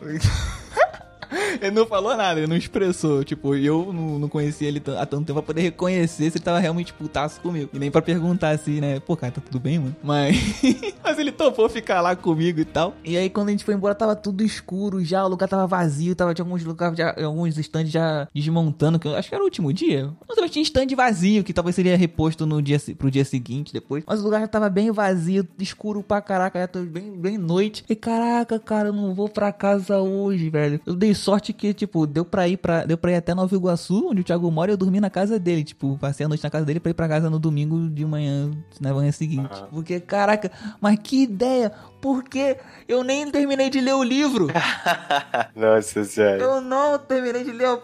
ele 1.60 1.70
não 1.70 1.86
falou 1.86 2.16
nada, 2.16 2.40
ele 2.40 2.46
não 2.46 2.56
expressou. 2.56 3.24
Tipo, 3.24 3.54
eu 3.54 3.92
não, 3.92 4.18
não 4.18 4.28
conhecia 4.28 4.68
ele 4.68 4.82
há 4.98 5.06
tanto 5.06 5.26
tempo 5.26 5.34
pra 5.34 5.42
poder 5.42 5.62
reconhecer 5.62 6.30
se 6.30 6.38
ele 6.38 6.44
tava 6.44 6.58
realmente 6.58 6.92
putaço 6.92 7.40
comigo. 7.40 7.70
E 7.72 7.78
nem 7.78 7.90
pra 7.90 8.02
perguntar 8.02 8.50
assim, 8.50 8.80
né? 8.80 9.00
Pô, 9.00 9.16
cara, 9.16 9.32
tá 9.32 9.40
tudo 9.40 9.60
bem, 9.60 9.78
mano? 9.78 9.96
Mas. 10.02 10.36
Mas 11.02 11.18
ele 11.18 11.32
topou 11.32 11.68
ficar 11.68 12.00
lá 12.00 12.14
comigo 12.14 12.60
e 12.60 12.64
tal. 12.64 12.94
E 13.04 13.16
aí, 13.16 13.30
quando 13.30 13.48
a 13.48 13.50
gente 13.50 13.64
foi 13.64 13.74
embora, 13.74 13.94
tava 13.94 14.14
tudo 14.14 14.44
escuro 14.44 15.02
já, 15.04 15.24
o 15.24 15.28
lugar 15.28 15.48
tava 15.48 15.66
vazio, 15.66 16.14
tava 16.14 16.34
de 16.34 16.42
alguns 16.42 16.64
lugares, 16.64 16.96
já, 16.98 17.14
alguns 17.24 17.56
stands 17.56 17.90
já 17.90 18.28
desmontando, 18.34 18.98
que 18.98 19.08
eu 19.08 19.16
acho 19.16 19.28
que 19.28 19.34
era 19.34 19.42
o 19.42 19.46
último 19.46 19.72
dia. 19.72 20.10
Sei, 20.34 20.48
tinha 20.48 20.62
stand 20.62 20.94
vazio, 20.94 21.44
que 21.44 21.52
talvez 21.52 21.74
seria 21.74 21.96
reposto 21.96 22.46
no 22.46 22.60
dia, 22.60 22.78
pro 22.96 23.10
dia 23.10 23.24
seguinte, 23.24 23.72
depois. 23.72 24.04
Mas 24.06 24.20
o 24.20 24.24
lugar 24.24 24.40
já 24.40 24.48
tava 24.48 24.68
bem 24.68 24.90
vazio, 24.90 25.46
escuro 25.58 26.02
pra 26.02 26.20
caraca, 26.20 26.58
já 26.58 26.68
tava 26.68 26.84
bem, 26.84 27.12
bem 27.12 27.38
noite. 27.38 27.84
E 27.88 27.96
caraca, 27.96 28.58
cara, 28.58 28.88
eu 28.88 28.92
não 28.92 29.14
vou 29.14 29.28
pra 29.28 29.52
casa 29.52 29.98
hoje, 29.98 30.50
velho. 30.50 30.80
Eu 30.86 30.94
dei 30.94 31.14
sorte 31.14 31.37
que, 31.40 31.72
tipo, 31.74 32.06
deu 32.06 32.24
pra 32.24 32.48
ir 32.48 32.56
para 32.56 32.84
deu 32.84 32.98
pra 32.98 33.12
ir 33.12 33.16
até 33.16 33.34
Nova 33.34 33.54
Iguaçu, 33.54 34.08
onde 34.10 34.20
o 34.20 34.24
Thiago 34.24 34.50
mora, 34.50 34.70
e 34.70 34.74
eu 34.74 34.76
dormi 34.76 35.00
na 35.00 35.10
casa 35.10 35.38
dele. 35.38 35.64
Tipo, 35.64 35.96
passei 35.98 36.26
a 36.26 36.28
noite 36.28 36.42
na 36.44 36.50
casa 36.50 36.64
dele 36.64 36.80
pra 36.80 36.90
ir 36.90 36.94
pra 36.94 37.08
casa 37.08 37.30
no 37.30 37.38
domingo 37.38 37.88
de 37.88 38.04
manhã, 38.04 38.50
na 38.80 38.92
manhã 38.92 39.12
seguinte. 39.12 39.60
Uhum. 39.60 39.68
Porque, 39.70 40.00
caraca, 40.00 40.50
mas 40.80 40.98
que 41.02 41.22
ideia! 41.22 41.72
Porque 42.00 42.56
eu 42.86 43.02
nem 43.02 43.30
terminei 43.30 43.68
de 43.70 43.80
ler 43.80 43.94
o 43.94 44.02
livro. 44.02 44.48
Nossa, 45.54 46.04
sério. 46.04 46.42
Eu 46.44 46.60
não 46.60 46.98
terminei 46.98 47.44
de 47.44 47.52
ler. 47.52 47.78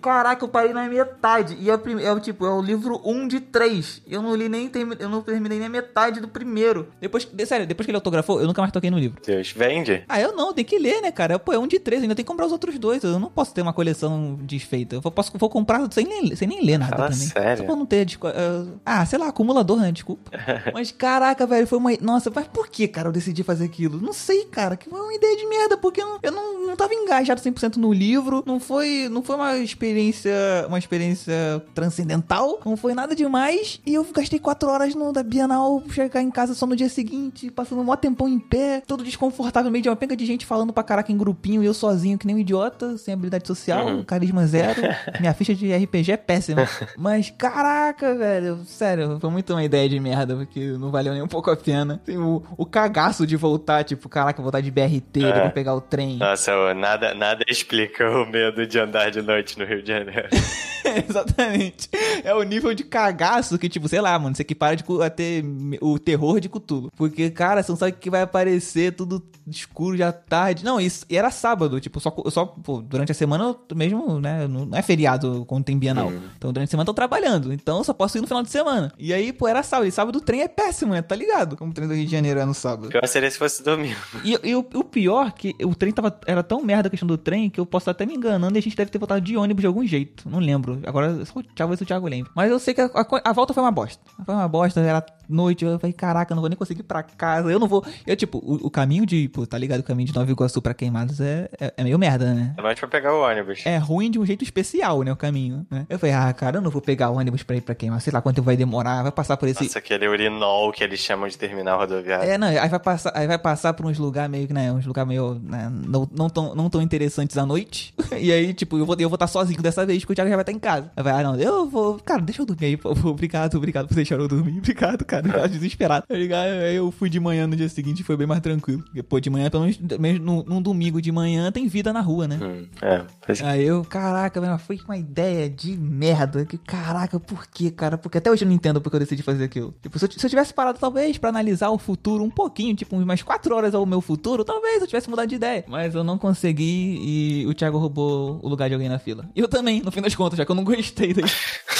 Caraca, 0.00 0.44
eu 0.44 0.48
parei 0.48 0.72
na 0.72 0.84
metade. 0.88 1.56
E 1.60 1.70
é, 1.70 1.74
é 1.74 2.20
tipo, 2.20 2.46
é 2.46 2.50
o 2.50 2.62
livro 2.62 3.00
1 3.04 3.28
de 3.28 3.40
3. 3.40 4.02
Eu 4.06 4.22
não 4.22 4.34
li 4.34 4.48
nem 4.48 4.70
eu 4.98 5.08
não 5.08 5.22
terminei 5.22 5.58
nem 5.58 5.66
a 5.66 5.70
metade 5.70 6.20
do 6.20 6.28
primeiro. 6.28 6.88
Depois, 7.00 7.28
sério, 7.46 7.66
depois 7.66 7.84
que 7.84 7.90
ele 7.90 7.96
autografou, 7.96 8.40
eu 8.40 8.46
nunca 8.46 8.60
mais 8.62 8.72
toquei 8.72 8.90
no 8.90 8.98
livro. 8.98 9.20
Deus, 9.24 9.50
vende? 9.52 10.04
Ah, 10.08 10.20
eu 10.20 10.34
não, 10.34 10.52
tem 10.52 10.64
que 10.64 10.78
ler, 10.78 11.00
né, 11.02 11.10
cara? 11.10 11.38
Pô, 11.38 11.52
é 11.52 11.58
um 11.58 11.66
de 11.66 11.78
3, 11.78 12.02
ainda 12.02 12.14
tem 12.14 12.24
que 12.24 12.28
comprar 12.30 12.46
os 12.46 12.52
outros 12.52 12.78
dois. 12.78 13.02
Eu 13.02 13.18
não 13.18 13.30
posso 13.30 13.52
ter 13.52 13.62
uma 13.62 13.72
coleção 13.72 14.38
desfeita. 14.42 14.96
Eu 14.96 15.02
posso, 15.02 15.32
vou 15.36 15.50
comprar 15.50 15.86
sem 15.92 16.06
nem, 16.06 16.34
sem 16.36 16.48
nem 16.48 16.64
ler 16.64 16.78
nada 16.78 16.96
Fala 16.96 17.10
também. 17.10 17.26
sério? 17.26 17.58
Só 17.58 17.64
pra 17.64 17.76
não 17.76 17.86
ter. 17.86 18.04
desco- 18.04 18.28
eh, 18.28 18.64
ah, 18.84 19.04
sei 19.04 19.18
lá, 19.18 19.28
acumulador, 19.28 19.78
né? 19.80 19.90
Desculpa. 19.92 20.30
mas 20.72 20.90
caraca, 20.92 21.46
velho, 21.46 21.66
foi 21.66 21.78
uma. 21.78 21.90
Nossa, 22.00 22.30
mas 22.34 22.46
por 22.46 22.68
que, 22.68 22.86
cara, 22.88 23.08
eu 23.08 23.12
decidi 23.12 23.42
fazer 23.42 23.55
aquilo? 23.60 24.00
Não 24.00 24.12
sei, 24.12 24.44
cara. 24.44 24.76
Que 24.76 24.88
foi 24.88 25.00
uma 25.00 25.14
ideia 25.14 25.36
de 25.36 25.46
merda, 25.46 25.76
porque 25.76 26.00
eu 26.00 26.06
não, 26.06 26.18
eu 26.22 26.32
não, 26.32 26.66
não 26.68 26.76
tava 26.76 26.94
engajado 26.94 27.40
100% 27.40 27.76
no 27.76 27.92
livro. 27.92 28.42
Não 28.46 28.58
foi, 28.60 29.08
não 29.10 29.22
foi 29.22 29.36
uma 29.36 29.56
experiência. 29.58 30.32
Uma 30.68 30.78
experiência 30.78 31.62
transcendental. 31.74 32.60
Não 32.64 32.76
foi 32.76 32.94
nada 32.94 33.14
demais. 33.14 33.80
E 33.86 33.94
eu 33.94 34.04
gastei 34.12 34.38
quatro 34.38 34.68
horas 34.68 34.94
no 34.94 35.12
da 35.12 35.22
Bienal, 35.22 35.82
chegar 35.90 36.20
em 36.22 36.30
casa 36.30 36.54
só 36.54 36.66
no 36.66 36.74
dia 36.76 36.88
seguinte, 36.88 37.50
passando 37.50 37.80
um 37.80 37.84
maior 37.84 37.96
tempão 37.96 38.28
em 38.28 38.38
pé, 38.38 38.82
todo 38.86 39.04
desconfortável, 39.04 39.70
meio 39.70 39.82
de 39.82 39.88
uma 39.88 39.96
penca 39.96 40.16
de 40.16 40.26
gente 40.26 40.44
falando 40.44 40.72
pra 40.72 40.82
caraca 40.82 41.12
em 41.12 41.16
grupinho 41.16 41.62
e 41.62 41.66
eu 41.66 41.74
sozinho, 41.74 42.18
que 42.18 42.26
nem 42.26 42.36
um 42.36 42.38
idiota, 42.38 42.96
sem 42.98 43.14
habilidade 43.14 43.46
social, 43.46 43.86
Uhum. 43.86 44.04
carisma 44.04 44.46
zero. 44.46 44.80
Minha 45.20 45.32
ficha 45.34 45.54
de 45.54 45.72
RPG 45.74 46.12
é 46.12 46.16
péssima. 46.16 46.68
Mas 46.96 47.30
caraca, 47.30 48.14
velho, 48.14 48.58
sério, 48.66 49.18
foi 49.20 49.30
muito 49.30 49.52
uma 49.52 49.62
ideia 49.64 49.88
de 49.88 49.98
merda, 50.00 50.34
porque 50.36 50.72
não 50.78 50.90
valeu 50.90 51.12
nem 51.12 51.22
um 51.22 51.28
pouco 51.28 51.50
a 51.50 51.56
pena. 51.56 52.00
Tem 52.04 52.18
o, 52.18 52.42
o 52.56 52.66
cagaço 52.66 53.26
de 53.26 53.36
voltar, 53.48 53.84
tipo, 53.84 54.08
caraca, 54.08 54.42
voltar 54.42 54.60
de 54.60 54.70
BRT, 54.70 55.22
É. 55.24 55.32
depois 55.32 55.52
pegar 55.52 55.74
o 55.74 55.80
trem. 55.80 56.16
Nossa, 56.16 56.52
ô, 56.56 56.74
nada, 56.74 57.14
nada 57.14 57.44
explica 57.48 58.08
o 58.10 58.26
medo 58.26 58.66
de 58.66 58.78
andar 58.78 59.10
de 59.10 59.22
noite 59.22 59.58
no 59.58 59.64
Rio 59.64 59.82
de 59.82 59.88
Janeiro. 59.88 60.28
Exatamente. 61.08 61.88
É 62.24 62.34
o 62.34 62.42
nível 62.42 62.72
de 62.74 62.84
cagaço 62.84 63.58
que, 63.58 63.68
tipo, 63.68 63.88
sei 63.88 64.00
lá, 64.00 64.18
mano, 64.18 64.34
você 64.36 64.44
que 64.44 64.54
para 64.54 64.76
de 64.76 64.84
ter 65.16 65.44
o 65.80 65.98
terror 65.98 66.40
de 66.40 66.48
Cthulhu. 66.48 66.90
Porque, 66.96 67.30
cara, 67.30 67.62
você 67.62 67.72
não 67.72 67.76
sabe 67.76 67.92
o 67.92 67.94
que 67.96 68.10
vai 68.10 68.22
aparecer, 68.22 68.92
tudo 68.92 69.22
escuro 69.46 69.96
já 69.96 70.12
tarde. 70.12 70.64
Não, 70.64 70.80
isso 70.80 71.04
e 71.08 71.16
era 71.16 71.30
sábado, 71.30 71.80
tipo, 71.80 72.00
só, 72.00 72.14
só 72.28 72.46
pô, 72.46 72.80
durante 72.80 73.12
a 73.12 73.14
semana 73.14 73.54
mesmo, 73.74 74.20
né, 74.20 74.46
não 74.46 74.68
é 74.76 74.82
feriado 74.82 75.44
quando 75.46 75.64
tem 75.64 75.78
Bienal. 75.78 76.12
Então, 76.36 76.52
durante 76.52 76.68
a 76.68 76.70
semana 76.70 76.82
eu 76.82 76.92
tô 76.92 76.94
trabalhando, 76.94 77.52
então 77.52 77.78
eu 77.78 77.84
só 77.84 77.92
posso 77.92 78.18
ir 78.18 78.20
no 78.20 78.26
final 78.26 78.42
de 78.42 78.50
semana. 78.50 78.92
E 78.98 79.12
aí, 79.12 79.32
pô, 79.32 79.46
era 79.48 79.62
sábado, 79.62 79.86
e 79.88 79.92
sábado 79.92 80.16
o 80.16 80.20
trem 80.20 80.42
é 80.42 80.48
péssimo, 80.48 80.92
né, 80.94 81.02
tá 81.02 81.14
ligado? 81.14 81.56
Como 81.56 81.70
o 81.70 81.74
trem 81.74 81.88
do 81.88 81.94
Rio 81.94 82.04
de 82.06 82.10
Janeiro 82.12 82.40
é 82.40 82.44
no 82.44 82.54
sábado. 82.54 82.88
Pior 82.88 83.06
seria 83.06 83.28
se 83.36 83.38
fosse 83.38 83.62
domingo. 83.62 83.96
E, 84.24 84.38
e 84.42 84.54
o, 84.54 84.60
o 84.74 84.84
pior 84.84 85.32
que 85.32 85.54
o 85.64 85.74
trem 85.74 85.92
tava. 85.92 86.18
Era 86.26 86.42
tão 86.42 86.62
merda 86.64 86.88
a 86.88 86.90
questão 86.90 87.06
do 87.06 87.16
trem 87.18 87.48
que 87.50 87.60
eu 87.60 87.66
posso 87.66 87.84
estar 87.84 87.90
até 87.92 88.06
me 88.06 88.14
enganando 88.14 88.56
e 88.56 88.58
a 88.58 88.62
gente 88.62 88.76
deve 88.76 88.90
ter 88.90 88.98
voltado 88.98 89.20
de 89.20 89.36
ônibus 89.36 89.60
de 89.60 89.66
algum 89.66 89.86
jeito. 89.86 90.28
Não 90.28 90.38
lembro. 90.38 90.80
Agora 90.86 91.24
só 91.24 91.38
o 91.38 91.42
Thiago 91.42 91.70
ver 91.70 91.76
se 91.76 91.82
o 91.82 91.86
Thiago 91.86 92.06
lembra. 92.08 92.30
Mas 92.34 92.50
eu 92.50 92.58
sei 92.58 92.74
que 92.74 92.80
a, 92.80 92.86
a- 92.86 93.20
a 93.24 93.32
volta 93.32 93.52
foi 93.54 93.62
uma 93.62 93.70
bosta. 93.72 94.02
Foi 94.24 94.34
uma 94.34 94.48
bosta, 94.48 94.80
era 94.80 95.04
noite. 95.28 95.64
Eu 95.64 95.78
falei, 95.78 95.92
caraca, 95.92 96.32
eu 96.32 96.36
não 96.36 96.42
vou 96.42 96.48
nem 96.48 96.56
conseguir 96.56 96.80
ir 96.80 96.84
pra 96.84 97.02
casa. 97.02 97.50
Eu 97.50 97.58
não 97.58 97.68
vou. 97.68 97.84
Eu, 98.06 98.16
tipo, 98.16 98.38
o, 98.38 98.66
o 98.66 98.70
caminho 98.70 99.04
de. 99.06 99.28
Pô, 99.28 99.46
tá 99.46 99.58
ligado? 99.58 99.80
O 99.80 99.84
caminho 99.84 100.06
de 100.08 100.14
Nova 100.14 100.30
Iguaçu 100.30 100.60
pra 100.62 100.74
Queimados 100.74 101.20
é, 101.20 101.48
é, 101.60 101.74
é 101.76 101.84
meio 101.84 101.98
merda, 101.98 102.32
né? 102.34 102.54
É 102.56 102.62
mais 102.62 102.78
pra 102.78 102.88
pegar 102.88 103.14
o 103.14 103.20
ônibus. 103.22 103.60
É 103.64 103.76
ruim 103.76 104.10
de 104.10 104.18
um 104.18 104.24
jeito 104.26 104.42
especial, 104.44 105.02
né? 105.02 105.12
O 105.12 105.16
caminho, 105.16 105.66
né? 105.70 105.86
Eu 105.90 105.98
falei, 105.98 106.14
ah, 106.14 106.32
cara, 106.32 106.58
eu 106.58 106.62
não 106.62 106.70
vou 106.70 106.80
pegar 106.80 107.10
o 107.10 107.16
ônibus 107.18 107.42
pra 107.42 107.56
ir 107.56 107.60
pra 107.60 107.74
Queimados. 107.74 108.04
Sei 108.04 108.12
lá 108.12 108.20
quanto 108.22 108.42
vai 108.42 108.56
demorar. 108.56 109.02
Vai 109.02 109.12
passar 109.12 109.36
por 109.36 109.48
esse. 109.48 109.62
Nossa, 109.64 109.78
aquele 109.78 110.06
urinol 110.08 110.72
que 110.72 110.82
eles 110.84 111.00
chamam 111.00 111.28
de 111.28 111.36
terminal 111.36 111.78
rodoviário. 111.78 112.30
É, 112.30 112.38
não, 112.38 112.48
aí 112.48 112.68
vai 112.68 112.78
passar, 112.78 113.12
aí 113.14 113.25
vai 113.26 113.38
passar 113.38 113.72
por 113.74 113.86
uns 113.86 113.98
lugares 113.98 114.30
meio 114.30 114.46
que, 114.46 114.52
né, 114.52 114.72
uns 114.72 114.86
lugares 114.86 115.08
meio, 115.08 115.40
né, 115.42 115.70
não, 115.70 116.08
não, 116.16 116.28
tão, 116.28 116.54
não 116.54 116.70
tão 116.70 116.82
interessantes 116.82 117.36
à 117.36 117.46
noite. 117.46 117.94
E 118.18 118.32
aí, 118.32 118.54
tipo, 118.54 118.78
eu 118.78 118.86
vou 118.86 118.96
eu 118.98 119.10
vou 119.10 119.16
estar 119.16 119.26
sozinho 119.26 119.60
dessa 119.60 119.84
vez, 119.84 120.00
porque 120.00 120.12
o 120.12 120.16
Thiago 120.16 120.30
já 120.30 120.36
vai 120.36 120.42
estar 120.42 120.52
em 120.52 120.58
casa. 120.58 120.90
Aí 120.96 121.02
vai, 121.02 121.12
ah, 121.12 121.22
não, 121.22 121.36
eu 121.38 121.68
vou, 121.68 121.98
cara, 121.98 122.22
deixa 122.22 122.40
eu 122.40 122.46
dormir 122.46 122.66
aí, 122.66 122.76
favor, 122.76 123.10
obrigado, 123.10 123.54
obrigado 123.56 123.88
por 123.88 123.94
deixar 123.94 124.18
eu 124.18 124.26
dormir, 124.26 124.56
obrigado, 124.58 125.04
cara, 125.04 125.26
eu 125.26 125.32
tava 125.32 125.48
desesperado. 125.48 126.06
Tá 126.06 126.14
ligado? 126.14 126.48
Aí 126.48 126.76
eu 126.76 126.90
fui 126.90 127.10
de 127.10 127.20
manhã 127.20 127.46
no 127.46 127.54
dia 127.54 127.68
seguinte 127.68 128.00
e 128.00 128.02
foi 128.02 128.16
bem 128.16 128.26
mais 128.26 128.40
tranquilo. 128.40 128.82
Porque, 128.84 129.02
pô, 129.02 129.20
de 129.20 129.28
manhã, 129.28 129.50
pelo 129.50 129.64
menos, 129.64 129.78
mesmo 129.98 130.24
num, 130.24 130.42
num 130.42 130.62
domingo 130.62 131.00
de 131.02 131.12
manhã, 131.12 131.50
tem 131.52 131.68
vida 131.68 131.92
na 131.92 132.00
rua, 132.00 132.26
né? 132.26 132.38
Hum, 132.40 132.66
é. 132.82 133.04
Aí 133.44 133.64
eu, 133.64 133.84
caraca, 133.84 134.40
velho, 134.40 134.58
foi 134.58 134.80
uma 134.84 134.96
ideia 134.96 135.48
de 135.50 135.76
merda. 135.76 136.44
Que, 136.44 136.56
caraca, 136.58 137.18
por 137.18 137.46
quê, 137.46 137.70
cara? 137.70 137.98
Porque 137.98 138.18
até 138.18 138.30
hoje 138.30 138.44
eu 138.44 138.48
não 138.48 138.54
entendo 138.54 138.80
porque 138.80 138.96
eu 138.96 139.00
decidi 139.00 139.22
fazer 139.22 139.44
aquilo. 139.44 139.74
Tipo, 139.82 139.98
se 139.98 140.04
eu, 140.06 140.10
se 140.10 140.26
eu 140.26 140.30
tivesse 140.30 140.54
parado, 140.54 140.78
talvez, 140.78 141.18
pra 141.18 141.30
analisar 141.30 141.70
o 141.70 141.78
futuro 141.78 142.22
um 142.22 142.30
pouquinho, 142.30 142.74
tipo, 142.74 142.96
umas 142.96 143.15
quatro 143.22 143.54
horas 143.54 143.74
ao 143.74 143.84
meu 143.86 144.00
futuro, 144.00 144.44
talvez 144.44 144.80
eu 144.80 144.86
tivesse 144.86 145.08
mudado 145.08 145.28
de 145.28 145.34
ideia. 145.34 145.64
Mas 145.68 145.94
eu 145.94 146.04
não 146.04 146.18
consegui 146.18 146.98
e 147.00 147.46
o 147.46 147.54
Thiago 147.54 147.78
roubou 147.78 148.40
o 148.42 148.48
lugar 148.48 148.68
de 148.68 148.74
alguém 148.74 148.88
na 148.88 148.98
fila. 148.98 149.28
E 149.34 149.40
eu 149.40 149.48
também, 149.48 149.82
no 149.82 149.90
fim 149.90 150.00
das 150.00 150.14
contas, 150.14 150.38
já 150.38 150.44
que 150.44 150.50
eu 150.50 150.56
não 150.56 150.64
gostei 150.64 151.12
daí. 151.12 151.24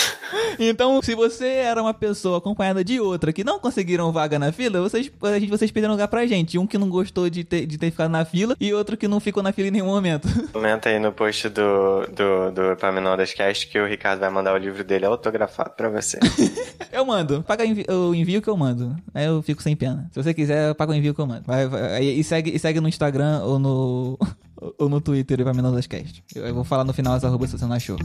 Então, 0.59 1.01
se 1.03 1.15
você 1.15 1.47
era 1.47 1.81
uma 1.83 1.93
pessoa 1.95 2.39
acompanhada 2.39 2.83
de 2.85 2.99
outra 3.01 3.33
que 3.33 3.45
não 3.45 3.59
conseguiram 3.59 4.11
vaga 4.13 4.39
na 4.39 4.51
fila, 4.53 4.81
vocês, 4.81 5.11
a 5.23 5.39
gente, 5.39 5.51
vocês 5.51 5.71
perderam 5.71 5.95
lugar 5.95 6.09
pra 6.09 6.27
gente. 6.27 6.59
Um 6.59 6.67
que 6.67 6.79
não 6.79 6.89
gostou 6.89 7.29
de 7.29 7.45
ter, 7.45 7.67
de 7.67 7.77
ter 7.79 7.91
ficado 7.91 8.11
na 8.11 8.25
fila 8.25 8.57
e 8.61 8.73
outro 8.73 8.97
que 8.97 9.07
não 9.07 9.21
ficou 9.21 9.43
na 9.43 9.53
fila 9.53 9.69
em 9.69 9.71
nenhum 9.73 9.87
momento. 9.87 10.27
Comenta 10.53 10.89
aí 10.89 10.99
no 10.99 11.13
post 11.13 11.49
do, 11.49 12.07
do, 12.09 12.51
do 12.53 12.63
Epaminondas 12.73 13.33
Cast 13.35 13.67
que 13.69 13.79
o 13.79 13.87
Ricardo 13.87 14.21
vai 14.21 14.31
mandar 14.31 14.55
o 14.55 14.59
livro 14.59 14.83
dele 14.83 15.05
autografado 15.07 15.71
pra 15.77 15.89
você. 15.89 16.19
Eu 16.93 17.05
mando. 17.05 17.43
Paga 17.43 17.65
envi- 17.67 17.87
o 17.91 18.15
envio 18.15 18.41
que 18.41 18.49
eu 18.49 18.57
mando. 18.57 18.97
Aí 19.13 19.27
eu 19.27 19.43
fico 19.43 19.63
sem 19.63 19.77
pena. 19.77 20.09
Se 20.13 20.23
você 20.23 20.33
quiser, 20.33 20.75
paga 20.75 20.93
o 20.93 20.95
envio 20.95 21.13
que 21.13 21.21
eu 21.21 21.27
mando. 21.27 21.43
Vai, 21.47 21.67
vai- 21.69 22.03
e, 22.03 22.25
segue, 22.25 22.55
e 22.55 22.59
segue 22.59 22.81
no 22.81 22.89
Instagram 22.89 23.43
ou 23.43 23.59
no, 23.59 24.19
ou 24.79 24.89
no 24.89 24.99
Twitter 25.01 25.45
Mendoza 25.55 25.83
Cast. 25.83 26.25
Eu, 26.35 26.47
eu 26.47 26.55
vou 26.55 26.65
falar 26.65 26.85
no 26.85 26.95
final 26.95 27.13
as 27.15 27.23
arrobas 27.25 27.51
se 27.51 27.59
você 27.59 27.67
não 27.67 27.75
achou. 27.77 27.99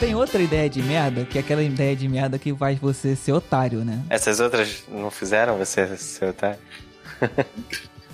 Tem 0.00 0.14
outra 0.14 0.42
ideia 0.42 0.68
de 0.68 0.82
merda, 0.82 1.24
que 1.24 1.38
é 1.38 1.40
aquela 1.40 1.62
ideia 1.62 1.94
de 1.96 2.08
merda 2.08 2.38
que 2.38 2.54
faz 2.54 2.78
você 2.78 3.16
ser 3.16 3.32
otário, 3.32 3.84
né? 3.84 4.02
Essas 4.10 4.38
outras 4.40 4.82
não 4.88 5.10
fizeram 5.10 5.56
você 5.56 5.96
ser 5.96 6.26
otário? 6.30 6.58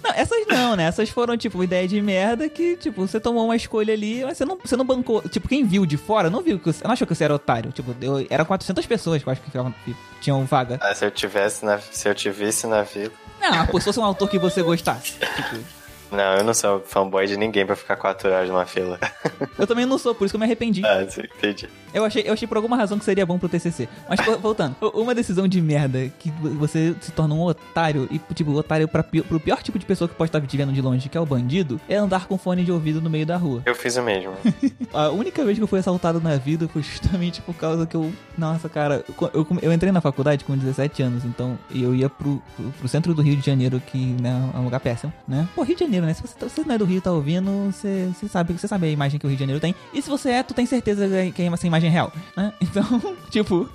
Não, 0.02 0.12
essas 0.14 0.46
não, 0.48 0.76
né? 0.76 0.84
Essas 0.84 1.10
foram, 1.10 1.36
tipo, 1.36 1.62
ideia 1.62 1.86
de 1.86 2.00
merda 2.00 2.48
que, 2.48 2.74
tipo, 2.74 3.06
você 3.06 3.20
tomou 3.20 3.44
uma 3.44 3.54
escolha 3.54 3.92
ali, 3.92 4.24
mas 4.24 4.38
você 4.38 4.46
não, 4.46 4.56
você 4.56 4.74
não 4.74 4.82
bancou. 4.84 5.20
Tipo, 5.28 5.46
quem 5.46 5.62
viu 5.62 5.84
de 5.84 5.98
fora 5.98 6.30
não 6.30 6.40
viu 6.42 6.58
que 6.58 6.64
você. 6.72 6.82
Não 6.82 6.92
achou 6.92 7.06
que 7.06 7.14
você 7.14 7.24
era 7.24 7.34
otário. 7.34 7.70
Tipo, 7.70 7.94
eu, 8.00 8.26
eram 8.30 8.46
400 8.46 8.86
pessoas 8.86 9.22
que 9.22 9.28
eu 9.28 9.32
acho 9.32 9.42
que, 9.42 9.48
ficavam- 9.50 9.74
que 9.84 9.94
tinham 10.22 10.42
vaga. 10.46 10.78
Ah, 10.80 10.94
se 10.94 11.04
eu 11.04 11.10
tivesse 11.10 11.66
na, 11.66 11.78
se 11.78 12.08
eu 12.08 12.14
te 12.14 12.30
visse 12.30 12.66
na 12.66 12.82
fila. 12.86 13.12
Não, 13.38 13.66
pô, 13.66 13.78
se 13.78 13.84
fosse 13.84 14.00
um 14.00 14.04
autor 14.04 14.30
que 14.30 14.38
você 14.38 14.62
gostasse. 14.62 15.12
Tipo, 15.18 15.62
Não, 16.10 16.34
eu 16.36 16.44
não 16.44 16.54
sou 16.54 16.80
fanboy 16.80 17.26
de 17.26 17.36
ninguém 17.36 17.64
pra 17.64 17.76
ficar 17.76 17.96
quatro 17.96 18.30
horas 18.30 18.48
numa 18.48 18.66
fila. 18.66 18.98
eu 19.58 19.66
também 19.66 19.86
não 19.86 19.98
sou, 19.98 20.14
por 20.14 20.24
isso 20.24 20.32
que 20.32 20.36
eu 20.36 20.40
me 20.40 20.46
arrependi. 20.46 20.84
ah, 20.84 21.06
sim, 21.08 21.22
entendi. 21.38 21.68
Eu 21.92 22.04
achei, 22.04 22.22
eu 22.26 22.32
achei 22.32 22.46
por 22.46 22.56
alguma 22.56 22.76
razão 22.76 22.98
que 22.98 23.04
seria 23.04 23.26
bom 23.26 23.38
pro 23.38 23.48
TCC. 23.48 23.88
Mas 24.08 24.20
voltando, 24.40 24.76
uma 24.94 25.14
decisão 25.14 25.48
de 25.48 25.60
merda 25.60 26.10
que 26.18 26.30
você 26.30 26.94
se 27.00 27.10
torna 27.12 27.34
um 27.34 27.42
otário 27.42 28.08
e, 28.10 28.18
tipo, 28.34 28.52
otário 28.52 28.86
pra, 28.86 29.02
pro 29.02 29.40
pior 29.40 29.62
tipo 29.62 29.78
de 29.78 29.84
pessoa 29.84 30.08
que 30.08 30.14
pode 30.14 30.28
estar 30.28 30.40
te 30.40 30.56
vendo 30.56 30.72
de 30.72 30.80
longe, 30.80 31.08
que 31.08 31.18
é 31.18 31.20
o 31.20 31.26
bandido, 31.26 31.80
é 31.88 31.96
andar 31.96 32.26
com 32.26 32.38
fone 32.38 32.64
de 32.64 32.72
ouvido 32.72 33.00
no 33.00 33.10
meio 33.10 33.26
da 33.26 33.36
rua. 33.36 33.62
Eu 33.66 33.74
fiz 33.74 33.96
o 33.96 34.02
mesmo. 34.02 34.32
A 34.92 35.10
única 35.10 35.44
vez 35.44 35.58
que 35.58 35.64
eu 35.64 35.68
fui 35.68 35.78
assaltado 35.78 36.20
na 36.20 36.36
vida 36.36 36.68
foi 36.68 36.82
justamente 36.82 37.40
por 37.42 37.54
causa 37.54 37.86
que 37.86 37.96
eu. 37.96 38.12
Nossa, 38.36 38.68
cara, 38.68 39.04
eu, 39.34 39.46
eu, 39.62 39.72
entrei 39.72 39.92
na 39.92 40.00
faculdade 40.00 40.44
com 40.44 40.56
17 40.56 41.02
anos, 41.02 41.24
então 41.24 41.58
eu 41.74 41.94
ia 41.94 42.08
pro, 42.08 42.42
pro, 42.56 42.70
pro 42.70 42.88
centro 42.88 43.14
do 43.14 43.22
Rio 43.22 43.36
de 43.36 43.44
Janeiro, 43.44 43.80
que 43.84 43.98
né, 43.98 44.50
é 44.54 44.58
um 44.58 44.64
lugar 44.64 44.80
péssimo, 44.80 45.12
né? 45.26 45.46
Pô, 45.54 45.62
Rio 45.62 45.76
de 45.76 45.84
Janeiro, 45.84 45.99
né? 46.06 46.14
Se 46.14 46.22
você, 46.22 46.34
tá- 46.34 46.48
você 46.48 46.62
não 46.64 46.74
é 46.74 46.78
do 46.78 46.84
Rio 46.84 46.98
e 46.98 47.00
tá 47.00 47.12
ouvindo, 47.12 47.50
você, 47.72 48.10
você 48.14 48.28
sabe 48.28 48.52
você 48.52 48.66
sabe 48.68 48.86
a 48.86 48.90
imagem 48.90 49.18
que 49.18 49.26
o 49.26 49.28
Rio 49.28 49.36
de 49.36 49.40
Janeiro 49.42 49.60
tem. 49.60 49.74
E 49.92 50.00
se 50.02 50.08
você 50.10 50.30
é, 50.30 50.42
tu 50.42 50.54
tem 50.54 50.66
certeza 50.66 51.08
que 51.34 51.42
é 51.42 51.46
essa 51.46 51.66
imagem 51.66 51.88
é 51.88 51.92
real, 51.92 52.12
né? 52.36 52.52
Então, 52.60 53.16
tipo. 53.30 53.68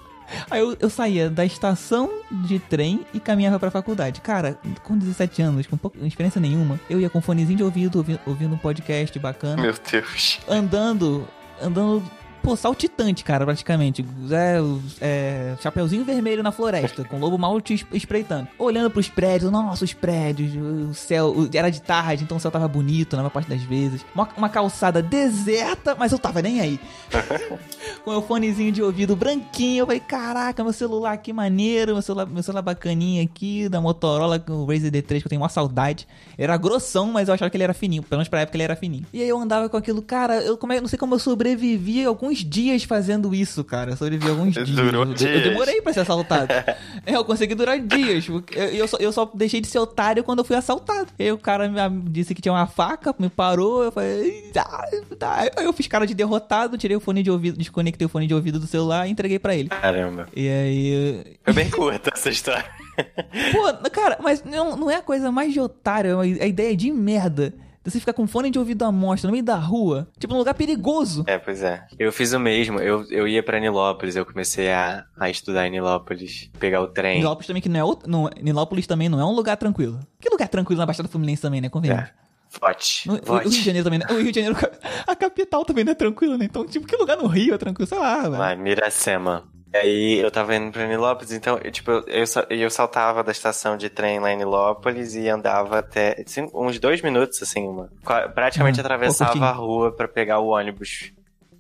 Aí 0.49 0.59
eu, 0.59 0.75
eu 0.79 0.89
saía 0.89 1.29
da 1.29 1.45
estação 1.45 2.09
de 2.31 2.57
trem 2.57 3.05
e 3.13 3.19
caminhava 3.19 3.59
pra 3.59 3.69
faculdade. 3.69 4.21
Cara, 4.21 4.57
com 4.81 4.97
17 4.97 5.39
anos, 5.43 5.67
com 5.67 5.77
pouca 5.77 5.99
experiência 6.03 6.41
nenhuma, 6.41 6.79
eu 6.89 6.99
ia 6.99 7.11
com 7.11 7.21
fonezinho 7.21 7.57
de 7.57 7.63
ouvido, 7.63 7.97
ouvindo, 7.97 8.19
ouvindo 8.25 8.55
um 8.55 8.57
podcast 8.57 9.19
bacana 9.19 9.61
Meu 9.61 9.75
Deus. 9.91 10.39
andando, 10.49 11.27
andando, 11.61 12.01
pô, 12.45 12.55
saltitante, 12.55 13.23
cara, 13.23 13.43
praticamente. 13.45 14.05
É, 14.31 14.59
é, 15.01 15.55
chapeuzinho 15.61 16.05
vermelho 16.05 16.43
na 16.43 16.51
floresta, 16.51 17.03
com 17.03 17.17
o 17.17 17.19
lobo 17.19 17.37
mal 17.37 17.59
te 17.59 17.73
es- 17.73 17.85
espreitando. 17.91 18.47
Olhando 18.59 18.89
pros 18.91 19.09
prédios, 19.09 19.51
nossa, 19.51 19.83
os 19.83 19.93
prédios, 19.93 20.51
o 20.55 20.93
céu, 20.93 21.33
era 21.53 21.69
de 21.71 21.81
tarde, 21.81 22.23
então 22.23 22.37
o 22.37 22.39
céu 22.39 22.51
tava 22.51 22.67
bonito 22.67 23.15
na 23.15 23.23
maior 23.23 23.31
parte 23.31 23.49
das 23.49 23.61
vezes. 23.63 24.05
Uma, 24.13 24.29
uma 24.37 24.49
calçada 24.49 25.01
deserta, 25.01 25.95
mas 25.97 26.11
eu 26.11 26.19
tava 26.19 26.41
nem 26.41 26.59
aí. 26.61 26.79
com 28.05 28.11
meu 28.11 28.21
fonezinho 28.21 28.71
de 28.71 28.83
ouvido 28.83 29.15
branquinho, 29.15 29.81
eu 29.81 29.85
falei, 29.87 29.99
caraca, 29.99 30.63
meu 30.63 30.73
celular 30.73 31.17
que 31.17 31.33
maneiro, 31.33 31.93
meu 31.93 32.01
celular, 32.01 32.25
meu 32.27 32.43
celular 32.43 32.61
bacaninha 32.61 33.23
aqui, 33.23 33.67
da 33.67 33.81
Motorola, 33.81 34.37
com 34.37 34.53
o 34.53 34.65
Razer 34.65 34.91
D3, 34.91 35.19
que 35.21 35.25
eu 35.25 35.29
tenho 35.29 35.41
uma 35.41 35.49
saudade. 35.49 36.07
Era 36.37 36.55
grossão, 36.57 37.11
mas 37.11 37.27
eu 37.27 37.33
achava 37.33 37.49
que 37.49 37.57
ele 37.57 37.63
era 37.63 37.73
fininho, 37.73 38.03
pelo 38.03 38.19
menos 38.19 38.29
pra 38.29 38.41
época 38.41 38.55
ele 38.57 38.63
era 38.63 38.75
fininho. 38.75 39.05
E 39.11 39.21
aí 39.21 39.27
eu 39.29 39.39
andava 39.39 39.67
com 39.67 39.77
aquilo, 39.77 40.01
cara, 40.01 40.35
eu 40.41 40.57
como 40.57 40.73
é- 40.73 40.81
não 40.81 40.87
sei 40.87 40.99
como 40.99 41.15
eu 41.15 41.19
sobrevivi 41.19 42.05
alguns 42.05 42.34
alguns 42.35 42.43
dias 42.43 42.83
fazendo 42.83 43.33
isso, 43.33 43.63
cara. 43.63 43.91
Eu 43.91 43.97
sobrevivi 43.97 44.29
alguns 44.29 44.53
dias. 44.53 44.69
Durou 44.69 45.05
eu, 45.05 45.13
dias. 45.13 45.31
eu 45.45 45.49
demorei 45.49 45.81
pra 45.81 45.93
ser 45.93 46.01
assaltado. 46.01 46.51
É, 46.51 46.77
eu 47.15 47.23
consegui 47.23 47.55
durar 47.55 47.79
dias. 47.79 48.27
Eu, 48.27 48.43
eu, 48.55 48.87
só, 48.87 48.97
eu 48.97 49.11
só 49.11 49.29
deixei 49.33 49.61
de 49.61 49.67
ser 49.67 49.79
otário 49.79 50.23
quando 50.23 50.39
eu 50.39 50.45
fui 50.45 50.55
assaltado. 50.55 51.07
Aí 51.17 51.31
o 51.31 51.37
cara 51.37 51.67
me 51.89 52.09
disse 52.09 52.35
que 52.35 52.41
tinha 52.41 52.51
uma 52.53 52.67
faca, 52.67 53.15
me 53.17 53.29
parou. 53.29 53.83
Eu 53.83 53.91
falei, 53.91 54.49
tá, 54.53 54.85
tá. 55.17 55.49
Aí 55.55 55.65
eu 55.65 55.73
fiz 55.73 55.87
cara 55.87 56.05
de 56.05 56.13
derrotado, 56.13 56.77
tirei 56.77 56.97
o 56.97 56.99
fone 56.99 57.23
de 57.23 57.31
ouvido, 57.31 57.57
desconectei 57.57 58.05
o 58.05 58.09
fone 58.09 58.27
de 58.27 58.33
ouvido 58.33 58.59
do 58.59 58.67
celular 58.67 59.07
e 59.07 59.11
entreguei 59.11 59.39
pra 59.39 59.55
ele. 59.55 59.69
Caramba. 59.69 60.27
E 60.35 60.47
aí. 60.49 61.37
Foi 61.43 61.53
bem 61.53 61.69
curta 61.69 62.11
essa 62.13 62.29
história. 62.29 62.65
Pô, 63.51 63.89
cara, 63.89 64.17
mas 64.21 64.43
não, 64.43 64.75
não 64.75 64.91
é 64.91 64.95
a 64.95 65.01
coisa 65.01 65.31
mais 65.31 65.53
de 65.53 65.59
otário, 65.59 66.11
é 66.11 66.15
uma- 66.15 66.23
a 66.23 66.47
ideia 66.47 66.75
de 66.75 66.91
merda. 66.91 67.53
Você 67.85 67.99
ficar 67.99 68.13
com 68.13 68.25
fone 68.25 68.49
de 68.49 68.57
ouvido 68.57 68.83
à 68.83 68.91
mostra 68.91 69.27
no 69.27 69.31
meio 69.31 69.43
da 69.45 69.55
rua, 69.55 70.07
tipo 70.19 70.33
num 70.33 70.39
lugar 70.39 70.55
perigoso. 70.55 71.23
É, 71.27 71.37
pois 71.37 71.61
é. 71.61 71.85
Eu 71.99 72.11
fiz 72.11 72.33
o 72.33 72.39
mesmo. 72.39 72.79
Eu, 72.79 73.05
eu 73.11 73.27
ia 73.27 73.43
pra 73.43 73.59
Nilópolis, 73.59 74.15
eu 74.15 74.25
comecei 74.25 74.71
a, 74.71 75.05
a 75.19 75.29
estudar 75.29 75.67
em 75.67 75.71
Nilópolis, 75.71 76.49
pegar 76.59 76.81
o 76.81 76.87
trem. 76.87 77.19
Nilópolis 77.19 77.45
também 77.47 77.61
que 77.61 77.69
não 77.69 77.79
é 77.79 77.83
outro, 77.83 78.09
não, 78.09 78.29
Nilópolis 78.41 78.87
também 78.87 79.07
não 79.07 79.19
é 79.19 79.25
um 79.25 79.31
lugar 79.35 79.55
tranquilo. 79.57 79.99
Que 80.19 80.29
lugar 80.29 80.47
tranquilo 80.49 80.79
na 80.79 80.85
Baixada 80.85 81.07
Fluminense 81.07 81.41
também, 81.43 81.61
né? 81.61 81.69
Convenhamos. 81.69 82.05
É. 82.09 82.25
Vote. 82.59 83.07
No- 83.07 83.15
O, 83.15 83.17
o 83.17 83.21
Vote. 83.25 83.43
Rio 83.43 83.51
de 83.51 83.61
Janeiro 83.63 83.83
também, 83.83 83.99
né? 83.99 84.05
O 84.09 84.13
Rio 84.21 84.31
de 84.31 84.41
Janeiro, 84.41 84.57
a 85.05 85.15
capital 85.15 85.63
também 85.65 85.83
não 85.83 85.91
é 85.91 85.95
tranquila, 85.95 86.37
né? 86.37 86.45
Então, 86.45 86.65
tipo, 86.65 86.87
que 86.87 86.95
lugar 86.95 87.17
no 87.17 87.27
Rio 87.27 87.53
é 87.53 87.57
tranquilo? 87.57 87.87
Sei 87.87 87.97
lá, 87.99 88.21
velho. 88.23 88.37
Lá, 88.37 88.55
Miracema. 88.55 89.43
E 89.75 89.77
aí 89.77 90.19
eu 90.19 90.31
tava 90.31 90.55
indo 90.55 90.71
pra 90.71 90.87
Nilópolis, 90.87 91.33
então, 91.33 91.59
eu, 91.61 91.69
tipo, 91.69 91.91
eu, 91.91 92.23
eu 92.49 92.69
saltava 92.69 93.21
da 93.23 93.31
estação 93.33 93.75
de 93.75 93.89
trem 93.89 94.19
lá 94.19 94.31
em 94.31 94.37
Nilópolis 94.37 95.15
e 95.15 95.27
andava 95.27 95.79
até 95.79 96.23
assim, 96.25 96.49
uns 96.53 96.79
dois 96.79 97.01
minutos, 97.01 97.41
assim, 97.43 97.67
uma, 97.67 97.89
praticamente 98.33 98.79
Ah, 98.79 98.81
atravessava 98.83 99.31
pouquinho. 99.31 99.45
a 99.51 99.51
rua 99.51 99.91
pra 99.91 100.07
pegar 100.07 100.39
o 100.39 100.47
ônibus. 100.47 101.11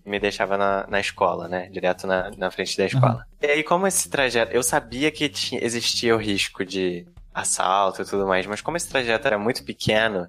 que 0.03 0.09
Me 0.09 0.17
deixava 0.17 0.57
na, 0.57 0.87
na 0.87 0.99
escola, 1.01 1.49
né? 1.49 1.67
Direto 1.69 2.07
na, 2.07 2.31
na 2.37 2.49
frente 2.49 2.77
da 2.77 2.85
escola. 2.85 3.25
E 3.41 3.47
aí, 3.47 3.63
como 3.63 3.85
esse 3.85 4.09
trajeto. 4.09 4.53
Eu 4.55 4.63
sabia 4.63 5.11
que 5.11 5.27
tinha, 5.27 5.61
existia 5.61 6.15
o 6.15 6.19
risco 6.19 6.63
de 6.63 7.05
assalto 7.33 8.01
e 8.01 8.05
tudo 8.05 8.25
mais, 8.25 8.45
mas 8.45 8.61
como 8.61 8.77
esse 8.77 8.87
trajeto 8.87 9.27
era 9.27 9.37
muito 9.37 9.61
pequeno, 9.65 10.25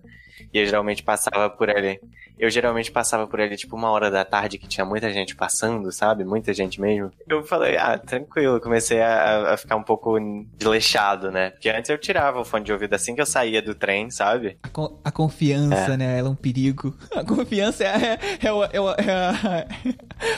e 0.53 0.59
eu 0.59 0.67
geralmente 0.67 1.05
passava 1.05 1.49
por 1.49 1.71
ali. 1.71 2.01
Eu 2.39 2.51
geralmente 2.51 2.91
passava 2.91 3.27
por 3.27 3.41
ali, 3.41 3.57
tipo, 3.57 3.77
uma 3.77 3.91
hora 3.91 4.11
da 4.11 4.25
tarde 4.25 4.59
que 4.59 4.69
tinha 4.69 4.85
muita 4.85 5.11
gente 5.13 5.35
passando, 5.35 5.91
sabe? 5.93 6.25
Muita 6.25 6.53
gente 6.53 6.81
mesmo. 6.81 7.11
Eu 7.29 7.43
falei, 7.45 7.77
ah, 7.77 7.99
tranquilo. 7.99 8.61
Comecei 8.61 9.01
a, 9.01 9.55
a 9.55 9.57
ficar 9.57 9.77
um 9.77 9.83
pouco 9.83 10.19
desleixado, 10.57 11.31
né? 11.31 11.51
Porque 11.51 11.69
antes 11.69 11.89
eu 11.91 11.99
tirava 11.99 12.41
o 12.41 12.45
fone 12.45 12.65
de 12.65 12.73
ouvido 12.73 12.95
assim 12.95 13.15
que 13.15 13.21
eu 13.21 13.27
saía 13.27 13.63
do 13.63 13.75
trem, 13.75 14.11
sabe? 14.11 14.59
A, 14.63 14.69
con- 14.69 14.99
a 15.05 15.11
confiança, 15.11 15.93
É. 15.93 15.97
né? 15.97 16.19
Ela 16.19 16.29
é 16.29 16.31
um 16.31 16.35
perigo. 16.35 16.95
A 17.17 17.25
confiança 17.25 17.85
é, 17.85 17.87
é, 17.87 18.19
é, 18.43 18.49
é 18.49 19.07
é 19.07 19.13
a, 19.13 19.67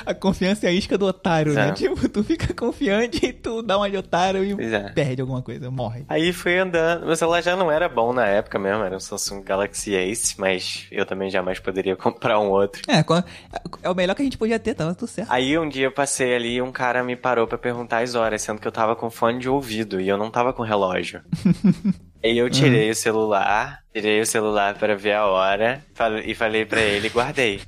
a 0.10 0.14
confiança 0.14 0.66
é 0.66 0.70
a 0.70 0.72
isca 0.72 0.96
do 0.96 1.06
otário, 1.06 1.52
né? 1.52 1.68
É. 1.68 1.72
Tipo, 1.72 2.08
tu 2.08 2.22
fica 2.22 2.52
confiante 2.54 3.24
e 3.26 3.32
tu 3.32 3.62
dá 3.62 3.76
uma 3.76 3.90
de 3.90 3.96
otário 3.96 4.44
e 4.44 4.56
perde 4.94 5.20
alguma 5.20 5.42
coisa, 5.42 5.70
morre. 5.70 6.04
Aí 6.08 6.32
fui 6.32 6.56
andando. 6.58 7.06
Meu 7.06 7.16
celular 7.16 7.42
já 7.42 7.56
não 7.56 7.70
era 7.70 7.88
bom 7.88 8.12
na 8.12 8.26
época 8.26 8.58
mesmo, 8.58 8.82
era 8.84 8.96
um 8.96 9.00
Samsung 9.00 9.42
Galaxy 9.42 9.94
Ace, 9.94 10.34
mas 10.38 10.86
eu 10.90 11.04
também 11.04 11.30
jamais 11.30 11.58
poderia 11.58 11.87
comprar 11.98 12.38
um 12.38 12.48
outro. 12.48 12.82
É, 12.88 13.04
é 13.82 13.90
o 13.90 13.94
melhor 13.94 14.14
que 14.14 14.22
a 14.22 14.24
gente 14.24 14.38
podia 14.38 14.58
ter, 14.58 14.74
tava 14.74 14.94
tudo 14.94 15.08
certo. 15.08 15.30
Aí 15.30 15.58
um 15.58 15.68
dia 15.68 15.86
eu 15.86 15.92
passei 15.92 16.34
ali 16.34 16.56
e 16.56 16.62
um 16.62 16.72
cara 16.72 17.02
me 17.02 17.16
parou 17.16 17.46
pra 17.46 17.58
perguntar 17.58 18.02
as 18.02 18.14
horas, 18.14 18.42
sendo 18.42 18.60
que 18.60 18.68
eu 18.68 18.72
tava 18.72 18.96
com 18.96 19.10
fone 19.10 19.38
de 19.38 19.48
ouvido 19.48 20.00
e 20.00 20.08
eu 20.08 20.16
não 20.16 20.30
tava 20.30 20.52
com 20.52 20.62
relógio. 20.62 21.22
Aí 22.22 22.36
eu 22.36 22.50
tirei 22.50 22.90
o 22.90 22.94
celular, 22.96 23.78
tirei 23.92 24.20
o 24.20 24.26
celular 24.26 24.74
pra 24.74 24.96
ver 24.96 25.12
a 25.12 25.26
hora 25.26 25.80
e 26.24 26.34
falei 26.34 26.64
pra 26.64 26.80
ele, 26.80 27.08
guardei. 27.08 27.60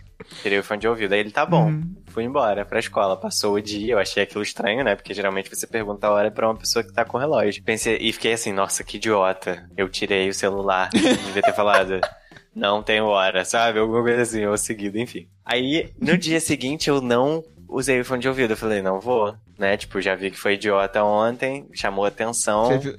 Tirei 0.42 0.58
o 0.58 0.62
fone 0.62 0.80
de 0.80 0.88
ouvido. 0.88 1.12
Aí 1.12 1.20
ele, 1.20 1.30
tá 1.30 1.44
bom. 1.46 1.66
Uhum. 1.66 1.94
Fui 2.08 2.24
embora 2.24 2.64
pra 2.64 2.78
escola. 2.78 3.16
Passou 3.16 3.54
o 3.54 3.60
dia, 3.60 3.94
eu 3.94 3.98
achei 3.98 4.22
aquilo 4.22 4.42
estranho, 4.42 4.84
né? 4.84 4.94
Porque 4.94 5.14
geralmente 5.14 5.48
você 5.48 5.66
pergunta 5.66 6.06
a 6.06 6.10
hora 6.10 6.30
pra 6.30 6.48
uma 6.48 6.56
pessoa 6.56 6.84
que 6.84 6.92
tá 6.92 7.04
com 7.04 7.18
relógio. 7.18 7.62
Pensei, 7.62 7.96
e 8.00 8.12
fiquei 8.12 8.32
assim, 8.32 8.52
nossa, 8.52 8.84
que 8.84 8.96
idiota. 8.96 9.68
Eu 9.76 9.88
tirei 9.88 10.28
o 10.28 10.34
celular. 10.34 10.90
Devia 10.90 11.42
ter 11.42 11.54
falado. 11.54 12.00
Não 12.60 12.82
tenho 12.82 13.06
hora, 13.06 13.42
sabe? 13.42 13.78
Alguma 13.78 14.02
coisa 14.02 14.20
assim, 14.20 14.44
ou 14.44 14.54
seguido, 14.58 14.98
enfim. 14.98 15.26
Aí, 15.46 15.90
no 15.98 16.18
dia 16.18 16.38
seguinte, 16.38 16.90
eu 16.90 17.00
não 17.00 17.42
usei 17.66 17.98
o 17.98 18.04
fone 18.04 18.20
de 18.20 18.28
ouvido. 18.28 18.50
Eu 18.52 18.56
falei, 18.56 18.82
não 18.82 19.00
vou, 19.00 19.34
né? 19.58 19.78
Tipo, 19.78 19.98
já 19.98 20.14
vi 20.14 20.30
que 20.30 20.38
foi 20.38 20.54
idiota 20.54 21.02
ontem, 21.02 21.66
chamou 21.72 22.04
atenção. 22.04 22.66
Você 22.66 22.78
viu, 22.78 22.98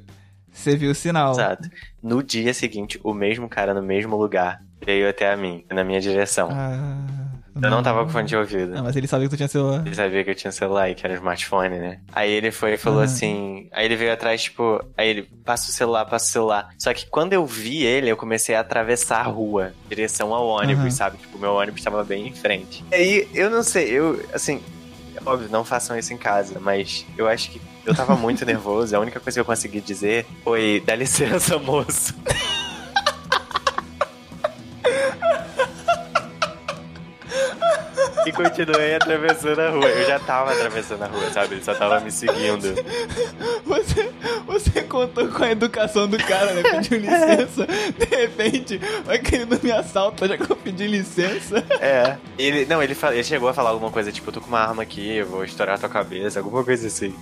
você 0.52 0.76
viu 0.76 0.90
o 0.90 0.96
sinal. 0.96 1.34
Exato. 1.34 1.70
No 2.02 2.24
dia 2.24 2.56
seguinte, 2.56 3.00
o 3.04 3.14
mesmo 3.14 3.48
cara 3.48 3.72
no 3.72 3.84
mesmo 3.84 4.18
lugar 4.18 4.64
veio 4.84 5.08
até 5.08 5.32
a 5.32 5.38
mim, 5.38 5.64
na 5.70 5.84
minha 5.84 6.02
direção. 6.02 6.50
Ah, 6.52 7.06
eu 7.56 7.70
não 7.70 7.82
tava 7.84 8.04
com 8.04 8.10
fone 8.12 8.28
de 8.28 8.36
ouvido. 8.36 8.74
Não, 8.74 8.84
mas 8.84 8.96
ele 8.96 9.08
sabia 9.08 9.28
que 9.28 9.34
tu 9.34 9.38
tinha 9.38 9.48
celular. 9.48 9.82
Ele 9.86 9.96
sabia 9.96 10.24
que 10.24 10.30
eu 10.30 10.36
tinha 10.36 10.52
celular 10.52 10.90
e 10.90 10.96
que 10.96 11.06
era 11.06 11.14
um 11.14 11.18
smartphone, 11.18 11.80
né? 11.80 12.00
Aí 12.14 12.32
ele 12.32 12.52
foi 12.52 12.74
e 12.74 12.78
falou 12.78 13.02
Ah. 13.02 13.06
assim. 13.06 13.68
Aí 13.72 13.86
ele 13.86 13.96
veio 13.96 14.14
atrás, 14.14 14.44
tipo. 14.44 14.84
Aí 14.98 15.10
ele, 15.10 15.24
passa 15.46 15.70
o 15.70 15.74
celular, 15.74 16.06
passa 16.06 16.26
o 16.26 16.30
celular. 16.30 16.70
Só 16.78 16.94
que 16.94 17.06
quando 17.08 17.34
eu 17.34 17.46
vi 17.46 17.84
ele, 17.84 18.10
eu 18.10 18.18
comecei 18.18 18.56
a 18.56 18.60
atravessar 18.62 19.20
a 19.22 19.24
rua, 19.30 19.74
em 19.86 19.90
direção 19.90 20.34
ao 20.34 20.48
ônibus, 20.48 20.82
Aham. 20.84 20.92
sabe? 20.92 21.18
Tipo, 21.18 21.38
meu 21.40 21.54
ônibus 21.54 21.82
tava 21.84 22.04
bem 22.04 22.28
em 22.28 22.34
frente. 22.34 22.84
Aí 22.92 23.28
eu 23.34 23.50
não 23.50 23.64
sei, 23.64 23.90
eu, 23.90 24.24
assim. 24.34 24.62
Óbvio, 25.26 25.50
não 25.52 25.64
façam 25.64 25.96
isso 26.00 26.12
em 26.14 26.18
casa, 26.18 26.60
mas 26.60 27.06
eu 27.16 27.28
acho 27.28 27.52
que 27.52 27.62
eu 27.86 27.94
tava 27.94 28.16
muito 28.16 28.44
nervoso. 28.48 28.96
A 28.96 29.00
única 29.00 29.20
coisa 29.20 29.36
que 29.36 29.42
eu 29.42 29.46
consegui 29.46 29.80
dizer 29.80 30.26
foi: 30.44 30.82
dá 30.86 30.96
licença, 30.96 31.60
moço. 31.60 32.16
E 38.32 38.34
continuei 38.34 38.96
atravessando 38.96 39.60
a 39.60 39.70
rua. 39.70 39.86
Eu 39.90 40.08
já 40.08 40.20
tava 40.20 40.52
atravessando 40.52 41.04
a 41.04 41.08
rua, 41.08 41.30
sabe? 41.32 41.56
Ele 41.56 41.64
só 41.64 41.74
tava 41.74 42.00
me 42.00 42.12
seguindo. 42.12 42.74
Você, 43.66 44.12
você 44.46 44.82
contou 44.84 45.28
com 45.28 45.44
a 45.44 45.52
educação 45.52 46.08
do 46.08 46.18
cara, 46.18 46.54
né? 46.54 46.64
Pediu 46.64 47.00
licença. 47.00 47.66
De 47.98 48.06
repente, 48.16 48.80
vai 49.06 49.20
querendo 49.20 49.60
me 49.62 49.72
assaltar 49.72 50.30
já 50.30 50.38
que 50.38 50.50
eu 50.52 50.56
pedi 50.56 50.88
licença. 50.88 51.64
É. 51.80 52.18
Ele, 52.38 52.66
não, 52.66 52.82
ele, 52.82 52.96
ele 53.12 53.24
chegou 53.24 53.50
a 53.50 53.54
falar 53.54 53.70
alguma 53.72 53.92
coisa 53.92 54.12
tipo: 54.12 54.30
eu 54.30 54.34
tô 54.34 54.42
com 54.42 54.48
uma 54.48 54.60
arma 54.60 54.84
aqui, 54.84 55.18
eu 55.18 55.26
vou 55.26 55.44
estourar 55.44 55.80
tua 55.80 55.90
cabeça, 55.90 56.40
alguma 56.40 56.64
coisa 56.64 56.88
assim. 56.88 57.14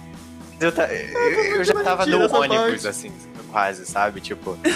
Eu, 0.60 0.72
ta- 0.72 0.88
eu- 0.94 1.56
eu 1.58 1.64
já 1.64 1.74
tava 1.84 2.06
no 2.06 2.18
ônibus, 2.36 2.86
assim, 2.86 3.12
quase, 3.52 3.86
sabe? 3.86 4.22
Tipo. 4.22 4.58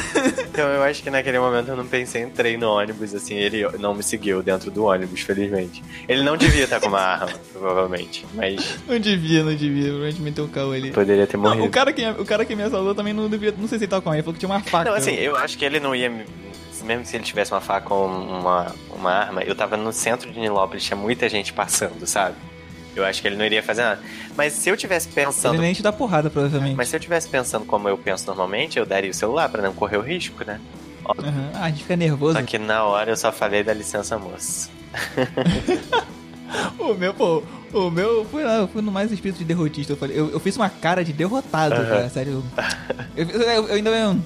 Então 0.54 0.68
eu 0.70 0.84
acho 0.84 1.02
que 1.02 1.10
naquele 1.10 1.40
momento 1.40 1.70
eu 1.70 1.76
não 1.76 1.86
pensei, 1.88 2.22
entrei 2.22 2.58
no 2.58 2.70
ônibus, 2.70 3.14
assim, 3.16 3.34
ele 3.34 3.68
não 3.80 3.96
me 3.96 4.04
seguiu 4.04 4.44
dentro 4.44 4.70
do 4.70 4.84
ônibus, 4.86 5.22
felizmente. 5.22 5.84
Ele 6.08 6.22
não 6.22 6.38
devia 6.38 6.66
estar 6.66 6.80
com 6.80 6.90
uma 6.90 7.00
arma, 7.00 7.32
provavelmente, 7.52 8.24
mas 8.36 8.78
Não 8.88 9.00
devia, 9.00 9.44
não 9.44 9.56
devia. 9.56 9.86
Provavelmente 9.86 10.22
meteu 10.22 10.46
o 10.46 10.48
caô 10.48 10.72
ali. 10.74 10.92
poderia 10.92 11.26
ter 11.26 11.38
Não, 11.38 11.44
morrido. 11.44 11.66
o 11.66 11.70
cara, 11.72 11.92
que, 11.92 12.08
o 12.08 12.24
cara 12.26 12.46
que 12.46 12.56
me 12.56 12.62
assaltou 12.62 12.94
também 12.94 13.14
não 13.14 13.28
devia. 13.28 13.52
Não 13.58 13.68
sei 13.68 13.80
se 13.80 13.86
ele 13.86 13.90
tava 13.90 14.04
com 14.04 14.12
a 14.12 14.14
Ele 14.14 14.22
falou 14.22 14.34
que 14.36 14.40
tinha 14.40 14.50
uma 14.50 14.60
faca. 14.62 14.92
Não, 14.92 14.96
assim, 14.96 15.16
eu 15.16 15.36
acho 15.36 15.58
que 15.58 15.66
ele 15.66 15.80
não 15.80 15.96
ia. 15.96 16.08
me- 16.10 16.26
Mesmo 16.84 17.04
se 17.06 17.16
ele 17.16 17.24
tivesse 17.24 17.52
uma 17.52 17.62
faca 17.62 17.92
ou 17.94 18.06
uma, 18.08 18.76
uma 18.96 19.12
arma, 19.12 19.42
eu 19.42 19.56
tava 19.56 19.76
no 19.76 19.92
centro 19.92 20.30
de 20.32 20.40
Nilópolis, 20.40 20.84
tinha 20.84 20.98
muita 20.98 21.28
gente 21.30 21.52
passando, 21.54 22.06
sabe? 22.06 22.36
Eu 22.96 23.04
acho 23.06 23.22
que 23.22 23.28
ele 23.28 23.36
não 23.36 23.46
iria 23.46 23.64
fazer 23.64 23.82
nada. 23.84 24.02
Mas 24.38 24.54
se 24.54 24.70
eu 24.70 24.78
tivesse 24.78 25.08
pensando. 25.08 25.56
Ele 25.56 25.64
nem 25.64 25.74
te 25.74 25.82
dá 25.82 25.92
porrada, 25.92 26.30
provavelmente. 26.30 26.76
Mas 26.76 26.90
se 26.90 26.96
eu 26.96 27.00
tivesse 27.00 27.28
pensando 27.28 27.66
como 27.66 27.90
eu 27.90 27.98
penso 27.98 28.28
normalmente, 28.28 28.78
eu 28.78 28.86
daria 28.86 29.10
o 29.10 29.14
celular 29.14 29.50
pra 29.50 29.62
não 29.62 29.74
correr 29.74 29.98
o 29.98 30.02
risco, 30.02 30.44
né? 30.46 30.60
Aham. 31.20 31.52
Ah, 31.54 31.66
a 31.66 31.70
gente 31.70 31.82
fica 31.82 31.96
nervoso. 31.96 32.38
Só 32.40 32.46
que 32.46 32.58
na 32.58 32.84
hora 32.84 33.12
eu 33.12 33.18
só 33.18 33.32
falei 33.32 33.64
da 33.64 33.74
licença 33.74 34.18
moça. 34.18 34.70
O 36.78 36.94
meu, 36.94 37.14
pô, 37.14 37.42
o 37.74 37.90
meu 37.90 38.26
foi 38.26 38.44
lá, 38.44 38.58
eu 38.58 38.68
fui 38.68 38.82
no 38.82 38.92
mais 38.92 39.12
espírito 39.12 39.40
de 39.40 39.46
derrotista. 39.46 39.94
Eu, 39.94 39.98
falei, 39.98 40.20
eu, 40.20 40.30
eu 40.30 40.40
fiz 40.40 40.56
uma 40.56 40.70
cara 40.70 41.04
de 41.04 41.12
derrotado, 41.12 41.74
Aham. 41.76 41.86
cara, 41.90 42.10
sério. 42.10 42.44
Eu, 43.16 43.26
eu, 43.28 43.42
eu- 43.68 43.74
ainda. 43.74 44.18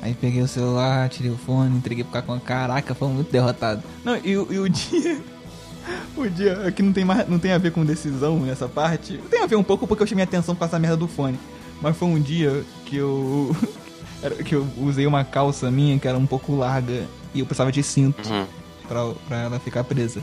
Aí 0.00 0.14
peguei 0.14 0.42
o 0.42 0.48
celular, 0.48 1.08
tirei 1.08 1.30
o 1.30 1.36
fone, 1.36 1.76
entreguei 1.76 2.04
pro 2.04 2.12
cara 2.12 2.24
com 2.26 2.38
caraca, 2.38 2.94
foi 2.94 3.08
muito 3.08 3.30
derrotado. 3.30 3.82
Não, 4.04 4.16
e, 4.16 4.30
e 4.30 4.36
o 4.36 4.68
dia. 4.68 5.20
O 6.16 6.28
dia 6.28 6.66
aqui 6.66 6.82
não 6.82 6.92
tem, 6.92 7.04
mais, 7.04 7.28
não 7.28 7.38
tem 7.38 7.52
a 7.52 7.58
ver 7.58 7.72
com 7.72 7.84
decisão 7.84 8.38
nessa 8.40 8.68
parte. 8.68 9.18
Tem 9.30 9.42
a 9.42 9.46
ver 9.46 9.56
um 9.56 9.62
pouco 9.62 9.86
porque 9.86 10.02
eu 10.02 10.06
chamei 10.06 10.24
atenção 10.24 10.54
com 10.54 10.64
essa 10.64 10.78
merda 10.78 10.96
do 10.96 11.08
fone. 11.08 11.38
Mas 11.80 11.96
foi 11.96 12.08
um 12.08 12.20
dia 12.20 12.64
que 12.86 12.96
eu. 12.96 13.56
que 14.44 14.54
eu 14.54 14.66
usei 14.78 15.06
uma 15.06 15.24
calça 15.24 15.70
minha 15.70 15.98
que 15.98 16.06
era 16.06 16.16
um 16.16 16.26
pouco 16.26 16.54
larga 16.54 17.06
e 17.34 17.40
eu 17.40 17.46
precisava 17.46 17.72
de 17.72 17.82
cinto 17.82 18.28
Uhum. 18.28 18.46
pra, 18.86 19.08
pra 19.26 19.38
ela 19.42 19.58
ficar 19.58 19.82
presa. 19.84 20.22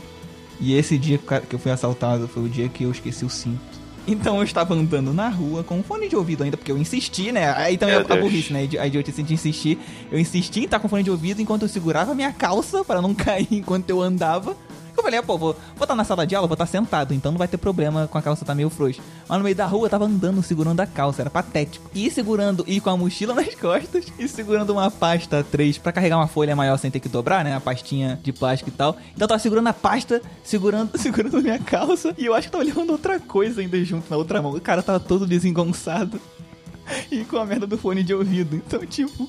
E 0.58 0.74
esse 0.74 0.96
dia 0.96 1.18
que 1.18 1.54
eu 1.54 1.58
fui 1.58 1.70
assaltado 1.72 2.28
foi 2.28 2.44
o 2.44 2.48
dia 2.48 2.68
que 2.68 2.84
eu 2.84 2.90
esqueci 2.90 3.24
o 3.24 3.30
cinto. 3.30 3.60
Então 4.06 4.38
eu 4.38 4.42
estava 4.42 4.74
andando 4.74 5.12
na 5.12 5.28
rua 5.28 5.62
com 5.62 5.78
um 5.78 5.82
fone 5.82 6.08
de 6.08 6.16
ouvido 6.16 6.42
ainda, 6.42 6.56
porque 6.56 6.72
eu 6.72 6.78
insisti, 6.78 7.30
né? 7.30 7.52
Aí 7.52 7.76
também 7.76 7.96
Meu 7.98 8.06
a, 8.08 8.14
a 8.14 8.16
burrice, 8.20 8.52
né? 8.52 8.66
A 8.80 8.86
idiotice 8.86 9.22
de 9.22 9.34
insistir. 9.34 9.78
Eu 10.10 10.18
insisti 10.18 10.60
em 10.60 10.64
estar 10.64 10.78
com 10.80 10.88
fone 10.88 11.02
de 11.02 11.10
ouvido 11.10 11.40
enquanto 11.42 11.62
eu 11.62 11.68
segurava 11.68 12.12
a 12.12 12.14
minha 12.14 12.32
calça 12.32 12.82
para 12.84 13.02
não 13.02 13.12
cair 13.14 13.46
enquanto 13.50 13.88
eu 13.90 14.00
andava. 14.00 14.56
Eu 15.00 15.02
falei, 15.02 15.18
ah, 15.18 15.22
pô, 15.22 15.38
vou 15.38 15.52
estar 15.72 15.86
tá 15.86 15.94
na 15.94 16.04
sala 16.04 16.26
de 16.26 16.34
aula, 16.34 16.46
vou 16.46 16.54
estar 16.54 16.66
tá 16.66 16.70
sentado, 16.70 17.14
então 17.14 17.32
não 17.32 17.38
vai 17.38 17.48
ter 17.48 17.56
problema 17.56 18.06
com 18.06 18.18
a 18.18 18.22
calça 18.22 18.44
tá 18.44 18.54
meio 18.54 18.68
frouxa. 18.68 19.00
Mas 19.26 19.38
no 19.38 19.44
meio 19.44 19.56
da 19.56 19.64
rua 19.64 19.86
eu 19.86 19.90
tava 19.90 20.04
andando 20.04 20.42
segurando 20.42 20.78
a 20.80 20.86
calça, 20.86 21.22
era 21.22 21.30
patético. 21.30 21.90
E 21.94 22.10
segurando, 22.10 22.64
e 22.66 22.82
com 22.82 22.90
a 22.90 22.96
mochila 22.98 23.32
nas 23.34 23.54
costas, 23.54 24.06
e 24.18 24.28
segurando 24.28 24.74
uma 24.74 24.90
pasta 24.90 25.42
3 25.42 25.78
para 25.78 25.92
carregar 25.92 26.18
uma 26.18 26.28
folha 26.28 26.54
maior 26.54 26.76
sem 26.76 26.90
ter 26.90 27.00
que 27.00 27.08
dobrar, 27.08 27.42
né? 27.42 27.56
A 27.56 27.60
pastinha 27.60 28.20
de 28.22 28.30
plástico 28.30 28.68
e 28.68 28.72
tal. 28.74 28.90
Então 29.14 29.24
eu 29.24 29.28
tava 29.28 29.40
segurando 29.40 29.68
a 29.68 29.72
pasta, 29.72 30.20
segurando, 30.44 30.90
segurando 31.00 31.40
minha 31.40 31.58
calça, 31.58 32.14
e 32.18 32.26
eu 32.26 32.34
acho 32.34 32.48
que 32.48 32.52
tava 32.52 32.64
levando 32.64 32.90
outra 32.90 33.18
coisa 33.18 33.62
ainda 33.62 33.82
junto 33.82 34.10
na 34.10 34.18
outra 34.18 34.42
mão. 34.42 34.52
O 34.52 34.60
cara 34.60 34.82
tava 34.82 35.00
todo 35.00 35.26
desengonçado 35.26 36.20
e 37.10 37.24
com 37.24 37.38
a 37.38 37.46
merda 37.46 37.66
do 37.66 37.78
fone 37.78 38.02
de 38.02 38.12
ouvido. 38.12 38.56
Então, 38.56 38.84
tipo, 38.84 39.26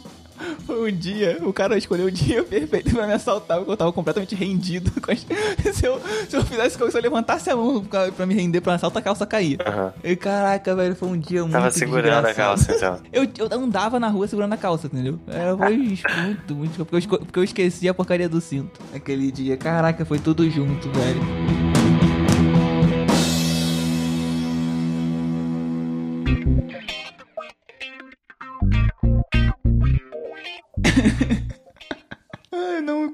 um 0.70 0.92
dia, 0.92 1.38
o 1.42 1.54
cara 1.54 1.78
escolheu 1.78 2.08
o 2.08 2.12
dia 2.12 2.44
perfeito 2.46 2.94
pra 2.94 3.08
me 3.08 3.14
assaltar, 3.14 3.58
porque 3.58 3.72
eu 3.72 3.78
tava 3.78 3.92
completamente 3.92 4.36
rendido. 4.36 4.92
se, 5.74 5.86
eu, 5.86 6.02
se 6.28 6.36
eu 6.36 6.44
fizesse 6.44 6.78
como 6.78 6.92
se 6.92 6.98
eu 6.98 7.02
levantasse 7.02 7.50
a 7.50 7.56
mão 7.56 7.84
pra 8.16 8.26
me 8.26 8.34
render 8.34 8.62
pra 8.62 8.76
assalto, 8.76 8.98
a 8.98 9.02
calça 9.02 9.26
caía. 9.26 9.58
Uhum. 9.58 9.92
E 10.04 10.16
caraca, 10.16 10.76
velho, 10.76 10.96
foi 10.96 11.10
um 11.10 11.18
dia 11.18 11.42
muito 11.42 11.54
Tava 11.54 11.72
segurando 11.72 12.26
a 12.26 12.34
calça, 12.34 12.74
então. 12.74 13.00
Eu, 13.12 13.28
eu 13.38 13.60
andava 13.60 14.00
na 14.00 14.08
rua 14.08 14.28
segurando 14.28 14.54
a 14.54 14.58
calça, 14.58 14.88
entendeu? 14.88 15.20
Era 15.28 15.56
muito, 15.56 16.56
muito, 16.56 16.86
porque 16.86 17.08
eu, 17.08 17.20
porque 17.20 17.40
eu 17.40 17.44
esqueci 17.44 17.88
a 17.90 17.94
porcaria 17.94 18.30
do 18.30 18.40
cinto 18.40 18.80
aquele 18.94 19.32
dia. 19.32 19.58
Caraca, 19.58 20.06
foi 20.06 20.20
tudo 20.20 20.50
junto, 20.50 20.90
velho. 20.90 21.71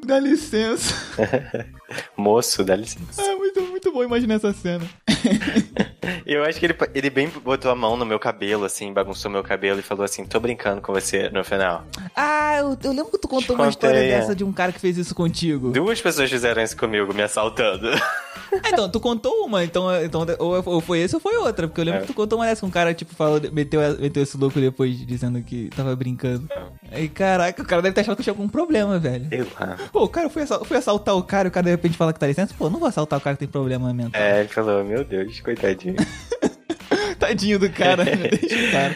Dá 0.08 0.20
licença. 0.20 0.96
Moço, 2.18 2.64
dá 2.64 2.76
licença. 2.76 3.22
Ah, 3.22 3.36
muito, 3.36 3.62
muito 3.62 3.92
bom 3.92 4.04
imaginar 4.04 4.36
essa 4.36 4.54
cena. 4.54 4.86
Eu 6.26 6.44
acho 6.44 6.60
que 6.60 6.66
ele, 6.66 6.76
ele 6.94 7.10
bem 7.10 7.30
botou 7.44 7.72
a 7.72 7.76
mão 7.76 7.96
no 7.98 8.06
meu 8.06 8.20
cabelo, 8.20 8.66
assim, 8.66 8.94
bagunçou 8.94 9.30
meu 9.30 9.44
cabelo 9.44 9.80
e 9.80 9.84
falou 9.84 10.04
assim: 10.04 10.26
tô 10.26 10.40
brincando 10.40 10.82
com 10.82 10.94
você 10.94 11.30
no 11.30 11.44
final. 11.44 11.86
Ah, 12.16 12.58
eu, 12.60 12.78
eu 12.84 12.92
lembro 12.92 13.12
que 13.12 13.18
tu 13.18 13.28
contou 13.28 13.56
Te 13.56 13.60
uma 13.62 13.66
contei, 13.66 13.70
história 13.70 13.98
é. 13.98 14.20
dessa 14.20 14.36
de 14.36 14.44
um 14.44 14.52
cara 14.52 14.72
que 14.72 14.80
fez 14.80 14.98
isso 14.98 15.16
contigo. 15.16 15.72
Duas 15.72 16.02
pessoas 16.02 16.30
fizeram 16.30 16.62
isso 16.62 16.76
comigo, 16.78 17.14
me 17.14 17.22
assaltando. 17.22 17.90
Ah, 18.64 18.70
então, 18.70 18.90
tu 18.90 19.00
contou 19.02 19.46
uma, 19.46 19.64
então, 19.66 19.94
então 20.02 20.26
ou, 20.40 20.80
foi 20.80 21.00
esse 21.00 21.14
ou 21.14 21.20
foi 21.20 21.36
outra, 21.36 21.68
porque 21.68 21.82
eu 21.82 21.86
lembro 21.86 22.00
é. 22.00 22.02
que 22.04 22.08
tu 22.08 22.14
contou 22.14 22.40
uma 22.40 22.46
dessa 22.46 22.62
com 22.62 22.68
um 22.68 22.72
cara, 22.72 22.94
tipo, 22.94 23.14
falou, 23.14 23.42
meteu, 23.52 23.82
meteu 24.00 24.24
esse 24.24 24.38
louco 24.38 24.58
depois, 24.60 25.06
dizendo 25.06 25.42
que 25.42 25.70
tava 25.76 25.94
brincando. 25.98 26.48
Aí, 26.92 27.10
caraca, 27.10 27.62
o 27.62 27.66
cara 27.66 27.82
deve 27.82 27.94
ter 27.94 28.02
achado 28.02 28.16
que 28.16 28.24
tinha 28.24 28.34
algum 28.34 28.48
problema, 28.48 28.98
velho. 28.98 29.28
Sei 29.30 29.46
lá. 29.60 29.78
Pô, 29.92 30.04
o 30.04 30.10
cara 30.10 30.30
foi, 30.30 30.44
assal 30.44 30.64
foi 30.64 30.78
assaltar 30.78 31.16
o 31.16 31.24
cara 31.24 31.48
e 31.48 31.50
o 31.50 31.52
cara 31.52 31.66
de 31.66 31.72
repente 31.72 31.98
fala 31.98 32.14
que 32.14 32.20
tá 32.20 32.28
licença. 32.28 32.54
Pô, 32.58 32.70
não 32.70 32.80
vou 32.80 32.88
assaltar 32.88 33.20
o 33.20 33.22
cara 33.22 33.36
que 33.36 33.42
tem 33.42 33.48
problema 33.48 33.94
mental. 33.94 34.22
É, 34.22 34.40
ele 34.40 34.50
falou, 34.50 34.84
meu 34.84 35.04
Deus, 35.04 35.40
coitadinho. 35.42 35.96
Tadinho 37.20 37.60
do 37.60 37.70
cara, 37.70 38.06
deixa 38.06 38.68
o 38.68 38.72
cara. 38.72 38.96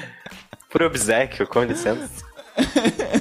Por 0.69 0.83
obsequio, 0.83 1.47
com 1.47 1.63
licença. 1.63 2.23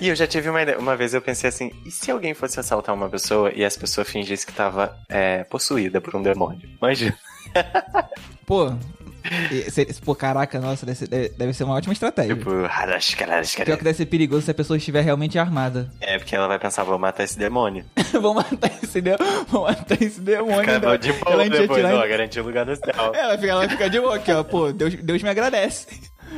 e 0.01 0.09
eu 0.09 0.15
já 0.15 0.27
tive 0.27 0.49
uma 0.49 0.63
ideia. 0.63 0.79
Uma 0.79 0.97
vez 0.97 1.15
eu 1.15 1.23
pensei 1.23 1.49
assim: 1.49 1.73
e 1.85 1.91
se 1.91 2.11
alguém 2.11 2.35
fosse 2.35 2.61
assaltar 2.61 2.95
uma 2.95 3.09
pessoa 3.09 3.51
e 3.55 3.63
essa 3.63 3.79
pessoa 3.79 4.05
fingisse 4.05 4.47
que 4.47 4.53
tava 4.53 4.97
é, 5.09 5.45
possuída 5.45 6.01
por 6.01 6.15
um 6.15 6.23
demônio? 6.23 6.69
Imagina. 6.81 7.17
Pô, 8.47 8.73
esse, 9.51 10.01
pô, 10.03 10.15
caraca, 10.15 10.59
nossa, 10.59 10.87
deve, 10.87 11.29
deve 11.31 11.53
ser 11.53 11.65
uma 11.65 11.75
ótima 11.75 11.93
estratégia. 11.93 12.35
Tipo, 12.35 12.51
Pior 13.65 13.77
que 13.77 13.85
deve 13.85 13.97
ser 13.97 14.07
perigoso 14.07 14.43
se 14.43 14.51
a 14.51 14.55
pessoa 14.55 14.77
estiver 14.77 15.03
realmente 15.03 15.39
armada. 15.39 15.91
É, 16.11 16.19
porque 16.19 16.35
ela 16.35 16.49
vai 16.49 16.59
pensar, 16.59 16.83
vou 16.83 16.99
matar 16.99 17.23
esse 17.23 17.39
demônio. 17.39 17.85
vou 18.21 18.35
matar 18.35 18.73
esse 18.83 19.01
demônio. 19.01 19.47
Vou 19.49 19.63
matar 19.63 20.03
esse 20.03 20.21
demônio. 20.21 20.61
Fica 20.61 20.99
de 20.99 21.13
boa 21.13 21.33
ela 21.33 21.49
depois, 21.49 21.85
ó, 21.85 22.09
garantir 22.09 22.41
o 22.41 22.45
lugar 22.45 22.67
no 22.67 22.75
céu. 22.75 23.15
Ela 23.15 23.39
fica, 23.39 23.53
ela 23.53 23.69
fica 23.69 23.91
de 23.91 24.01
boa 24.01 24.17
aqui, 24.17 24.33
ó. 24.33 24.43
Pô, 24.43 24.73
Deus, 24.73 24.95
Deus 24.97 25.23
me 25.23 25.29
agradece. 25.29 25.87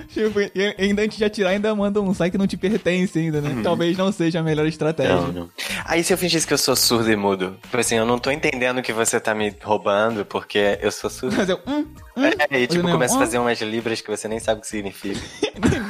Tipo, 0.08 0.40
e 0.40 0.74
ainda 0.78 1.02
antes 1.02 1.18
de 1.18 1.24
atirar, 1.24 1.52
ainda 1.52 1.74
manda 1.74 2.00
um 2.00 2.14
sai 2.14 2.30
que 2.30 2.38
não 2.38 2.46
te 2.46 2.56
pertence 2.56 3.18
ainda, 3.18 3.40
né? 3.40 3.50
Uhum. 3.50 3.62
Talvez 3.62 3.96
não 3.96 4.10
seja 4.10 4.40
a 4.40 4.42
melhor 4.42 4.66
estratégia. 4.66 5.14
Não, 5.14 5.32
não. 5.32 5.50
Aí 5.84 6.02
se 6.02 6.12
eu 6.12 6.18
fingisse 6.18 6.46
que 6.46 6.52
eu 6.52 6.58
sou 6.58 6.74
surdo 6.76 7.10
e 7.10 7.16
mudo? 7.16 7.56
Tipo 7.62 7.78
assim, 7.78 7.96
eu 7.96 8.06
não 8.06 8.18
tô 8.18 8.30
entendendo 8.30 8.82
que 8.82 8.92
você 8.92 9.20
tá 9.20 9.34
me 9.34 9.54
roubando 9.62 10.24
porque 10.24 10.78
eu 10.80 10.90
sou 10.90 11.10
surdo. 11.10 11.36
Mas 11.36 11.48
eu, 11.48 11.60
hum, 11.66 11.86
hum, 12.16 12.24
é, 12.50 12.60
e 12.60 12.66
tipo, 12.66 12.82
começa 12.82 13.14
hum. 13.14 13.18
a 13.18 13.20
fazer 13.20 13.38
umas 13.38 13.60
libras 13.60 14.00
que 14.00 14.10
você 14.10 14.28
nem 14.28 14.38
sabe 14.38 14.60
o 14.60 14.62
que 14.62 14.68
significa. 14.68 15.20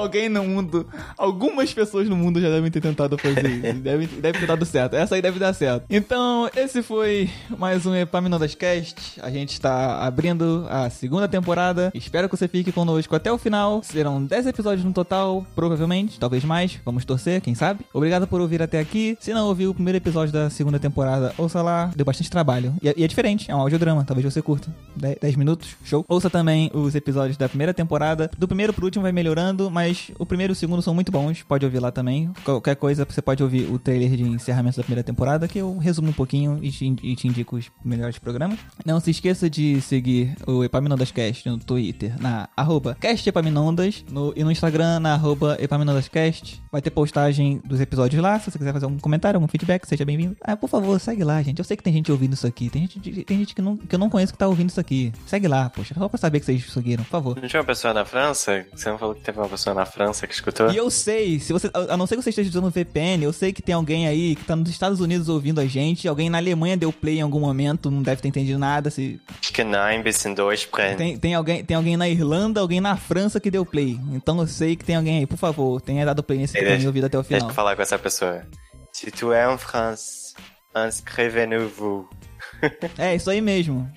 Alguém 0.00 0.30
no 0.30 0.42
mundo, 0.42 0.88
algumas 1.18 1.74
pessoas 1.74 2.08
no 2.08 2.16
mundo 2.16 2.40
já 2.40 2.48
devem 2.48 2.70
ter 2.70 2.80
tentado 2.80 3.18
fazer 3.18 3.46
isso. 3.46 3.80
Deve, 3.80 4.06
deve 4.06 4.38
ter 4.38 4.46
dado 4.46 4.64
certo. 4.64 4.94
Essa 4.96 5.14
aí 5.14 5.22
deve 5.22 5.38
dar 5.38 5.52
certo. 5.52 5.84
Então, 5.90 6.48
esse 6.56 6.82
foi 6.82 7.28
mais 7.58 7.84
um 7.84 7.94
Epaminondas 7.94 8.54
Cast. 8.54 9.20
A 9.20 9.30
gente 9.30 9.52
está 9.52 9.98
abrindo 10.02 10.66
a 10.70 10.88
segunda 10.88 11.28
temporada. 11.28 11.90
Espero 11.94 12.28
que 12.28 12.36
você 12.36 12.48
fique 12.48 12.72
conosco 12.72 13.14
até 13.14 13.30
o 13.30 13.36
final. 13.36 13.82
Serão 13.82 14.24
10 14.24 14.46
episódios 14.46 14.84
no 14.84 14.92
total, 14.92 15.44
provavelmente, 15.54 16.18
talvez 16.18 16.44
mais. 16.44 16.78
Vamos 16.84 17.04
torcer, 17.04 17.42
quem 17.42 17.54
sabe. 17.54 17.84
Obrigado 17.92 18.26
por 18.26 18.40
ouvir 18.40 18.62
até 18.62 18.80
aqui. 18.80 19.18
Se 19.20 19.34
não 19.34 19.46
ouviu 19.46 19.70
o 19.70 19.74
primeiro 19.74 19.98
episódio 19.98 20.32
da 20.32 20.48
segunda 20.48 20.78
temporada, 20.78 21.34
ouça 21.36 21.60
lá. 21.60 21.90
Deu 21.94 22.06
bastante 22.06 22.30
trabalho. 22.30 22.74
E 22.82 22.88
é, 22.88 22.94
e 22.96 23.04
é 23.04 23.06
diferente, 23.06 23.50
é 23.50 23.54
um 23.54 23.60
audiodrama. 23.60 24.04
Talvez 24.04 24.24
você 24.24 24.40
curta. 24.40 24.74
10 25.20 25.36
minutos, 25.36 25.76
show. 25.84 26.04
Ouça 26.08 26.30
também 26.30 26.70
os 26.72 26.94
episódios 26.94 27.36
da 27.36 27.48
primeira 27.48 27.74
temporada. 27.74 28.30
Do 28.38 28.48
primeiro 28.48 28.72
pro 28.72 28.86
último 28.86 29.02
vai 29.02 29.12
melhorando 29.12 29.50
mas 29.70 29.89
o 30.18 30.26
primeiro 30.26 30.52
e 30.52 30.54
o 30.54 30.56
segundo 30.56 30.82
são 30.82 30.94
muito 30.94 31.12
bons, 31.12 31.42
pode 31.42 31.64
ouvir 31.64 31.78
lá 31.78 31.90
também. 31.90 32.30
Qualquer 32.44 32.76
coisa, 32.76 33.04
você 33.04 33.22
pode 33.22 33.42
ouvir 33.42 33.70
o 33.70 33.78
trailer 33.78 34.10
de 34.16 34.22
encerramento 34.22 34.76
da 34.76 34.82
primeira 34.82 35.02
temporada, 35.02 35.48
que 35.48 35.58
eu 35.58 35.78
resumo 35.78 36.10
um 36.10 36.12
pouquinho 36.12 36.58
e 36.62 36.70
te, 36.70 36.84
e 37.02 37.16
te 37.16 37.28
indico 37.28 37.56
os 37.56 37.70
melhores 37.84 38.18
programas. 38.18 38.58
Não 38.84 39.00
se 39.00 39.10
esqueça 39.10 39.48
de 39.48 39.80
seguir 39.80 40.34
o 40.46 40.64
Epaminondas 40.64 41.10
Cast 41.10 41.48
no 41.48 41.58
Twitter, 41.58 42.20
na 42.20 42.48
arroba 42.56 42.96
castepaminondas, 43.00 44.04
no, 44.10 44.32
e 44.36 44.44
no 44.44 44.50
Instagram, 44.50 45.00
na 45.00 45.14
arroba 45.14 45.56
epaminondascast. 45.60 46.62
Vai 46.70 46.82
ter 46.82 46.90
postagem 46.90 47.60
dos 47.64 47.80
episódios 47.80 48.22
lá, 48.22 48.38
se 48.38 48.50
você 48.50 48.58
quiser 48.58 48.72
fazer 48.72 48.84
algum 48.84 48.98
comentário, 48.98 49.36
algum 49.36 49.48
feedback, 49.48 49.86
seja 49.86 50.04
bem-vindo. 50.04 50.36
Ah, 50.40 50.56
por 50.56 50.68
favor, 50.68 50.98
segue 51.00 51.24
lá, 51.24 51.42
gente. 51.42 51.58
Eu 51.58 51.64
sei 51.64 51.76
que 51.76 51.82
tem 51.82 51.92
gente 51.92 52.10
ouvindo 52.10 52.34
isso 52.34 52.46
aqui, 52.46 52.68
tem 52.68 52.82
gente, 52.82 53.24
tem 53.24 53.38
gente 53.38 53.54
que, 53.54 53.62
não, 53.62 53.76
que 53.76 53.94
eu 53.94 53.98
não 53.98 54.10
conheço 54.10 54.32
que 54.32 54.38
tá 54.38 54.46
ouvindo 54.46 54.70
isso 54.70 54.80
aqui. 54.80 55.12
Segue 55.26 55.48
lá, 55.48 55.70
poxa, 55.70 55.94
só 55.94 56.08
pra 56.08 56.18
saber 56.18 56.40
que 56.40 56.46
vocês 56.46 56.72
seguiram, 56.72 57.04
por 57.04 57.10
favor. 57.10 57.40
Não 57.40 57.48
tinha 57.48 57.60
uma 57.60 57.66
pessoa 57.66 57.92
na 57.94 58.04
França? 58.04 58.66
Você 58.74 58.90
não 58.90 58.98
falou 58.98 59.14
que 59.14 59.22
teve 59.22 59.38
uma 59.38 59.48
pessoa 59.48 59.69
na 59.74 59.84
França 59.84 60.26
que 60.26 60.34
escutou. 60.34 60.70
E 60.70 60.76
eu 60.76 60.90
sei, 60.90 61.38
se 61.38 61.52
você, 61.52 61.70
a 61.72 61.96
não 61.96 62.06
ser 62.06 62.16
que 62.16 62.22
você 62.22 62.30
esteja 62.30 62.50
usando 62.50 62.70
VPN, 62.70 63.24
eu 63.24 63.32
sei 63.32 63.52
que 63.52 63.62
tem 63.62 63.74
alguém 63.74 64.06
aí 64.06 64.36
que 64.36 64.44
tá 64.44 64.56
nos 64.56 64.70
Estados 64.70 65.00
Unidos 65.00 65.28
ouvindo 65.28 65.60
a 65.60 65.66
gente, 65.66 66.08
alguém 66.08 66.30
na 66.30 66.38
Alemanha 66.38 66.76
deu 66.76 66.92
play 66.92 67.18
em 67.18 67.22
algum 67.22 67.40
momento, 67.40 67.90
não 67.90 68.02
deve 68.02 68.22
ter 68.22 68.28
entendido 68.28 68.58
nada. 68.58 68.90
Se... 68.90 69.20
Tem, 70.96 71.16
tem, 71.16 71.34
alguém, 71.34 71.64
tem 71.64 71.76
alguém 71.76 71.96
na 71.96 72.08
Irlanda, 72.08 72.60
alguém 72.60 72.80
na 72.80 72.96
França 72.96 73.40
que 73.40 73.50
deu 73.50 73.64
play. 73.64 73.98
Então 74.12 74.38
eu 74.40 74.46
sei 74.46 74.76
que 74.76 74.84
tem 74.84 74.96
alguém 74.96 75.18
aí, 75.18 75.26
por 75.26 75.38
favor, 75.38 75.80
tenha 75.80 76.04
dado 76.04 76.22
play 76.22 76.38
nesse 76.38 76.58
e 76.58 76.86
ouvido 76.86 77.06
até 77.06 77.18
o 77.18 77.22
final. 77.22 77.40
Deixa 77.40 77.50
eu 77.50 77.54
falar 77.54 77.76
com 77.76 77.82
essa 77.82 77.98
pessoa. 77.98 78.42
Se 78.92 79.10
tu 79.10 79.32
é 79.32 79.52
em 79.52 79.58
France, 79.58 80.34
inscrevez-vous. 80.74 82.06
é, 82.98 83.14
isso 83.14 83.30
aí 83.30 83.40
mesmo. 83.40 83.90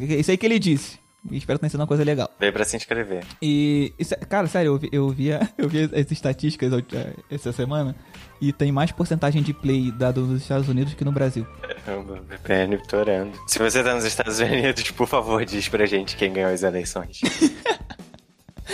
Isso 0.00 0.30
aí 0.30 0.36
que 0.36 0.46
ele 0.46 0.58
disse. 0.58 0.98
Espero 1.30 1.58
que 1.58 1.62
tenha 1.62 1.70
sido 1.70 1.80
uma 1.80 1.86
coisa 1.86 2.04
legal. 2.04 2.30
Veio 2.38 2.52
pra 2.52 2.64
se 2.64 2.76
inscrever. 2.76 3.24
E, 3.42 3.92
cara, 4.28 4.46
sério, 4.46 4.72
eu, 4.72 4.78
vi, 4.78 4.88
eu, 4.92 5.08
via, 5.10 5.48
eu 5.58 5.68
vi 5.68 5.82
as 5.84 6.10
estatísticas 6.10 6.72
é, 6.72 7.14
essa 7.30 7.52
semana 7.52 7.94
e 8.40 8.52
tem 8.52 8.70
mais 8.70 8.92
porcentagem 8.92 9.42
de 9.42 9.52
play 9.52 9.90
dado 9.90 10.22
nos 10.22 10.42
Estados 10.42 10.68
Unidos 10.68 10.94
que 10.94 11.04
no 11.04 11.12
Brasil. 11.12 11.46
Caramba, 11.84 12.22
VPN 12.28 12.78
torando. 12.86 13.32
Se 13.46 13.58
você 13.58 13.82
tá 13.82 13.94
nos 13.94 14.04
Estados 14.04 14.38
Unidos, 14.38 14.90
por 14.92 15.06
favor, 15.06 15.44
diz 15.44 15.68
pra 15.68 15.86
gente 15.86 16.16
quem 16.16 16.32
ganhou 16.32 16.52
as 16.52 16.62
eleições. 16.62 17.20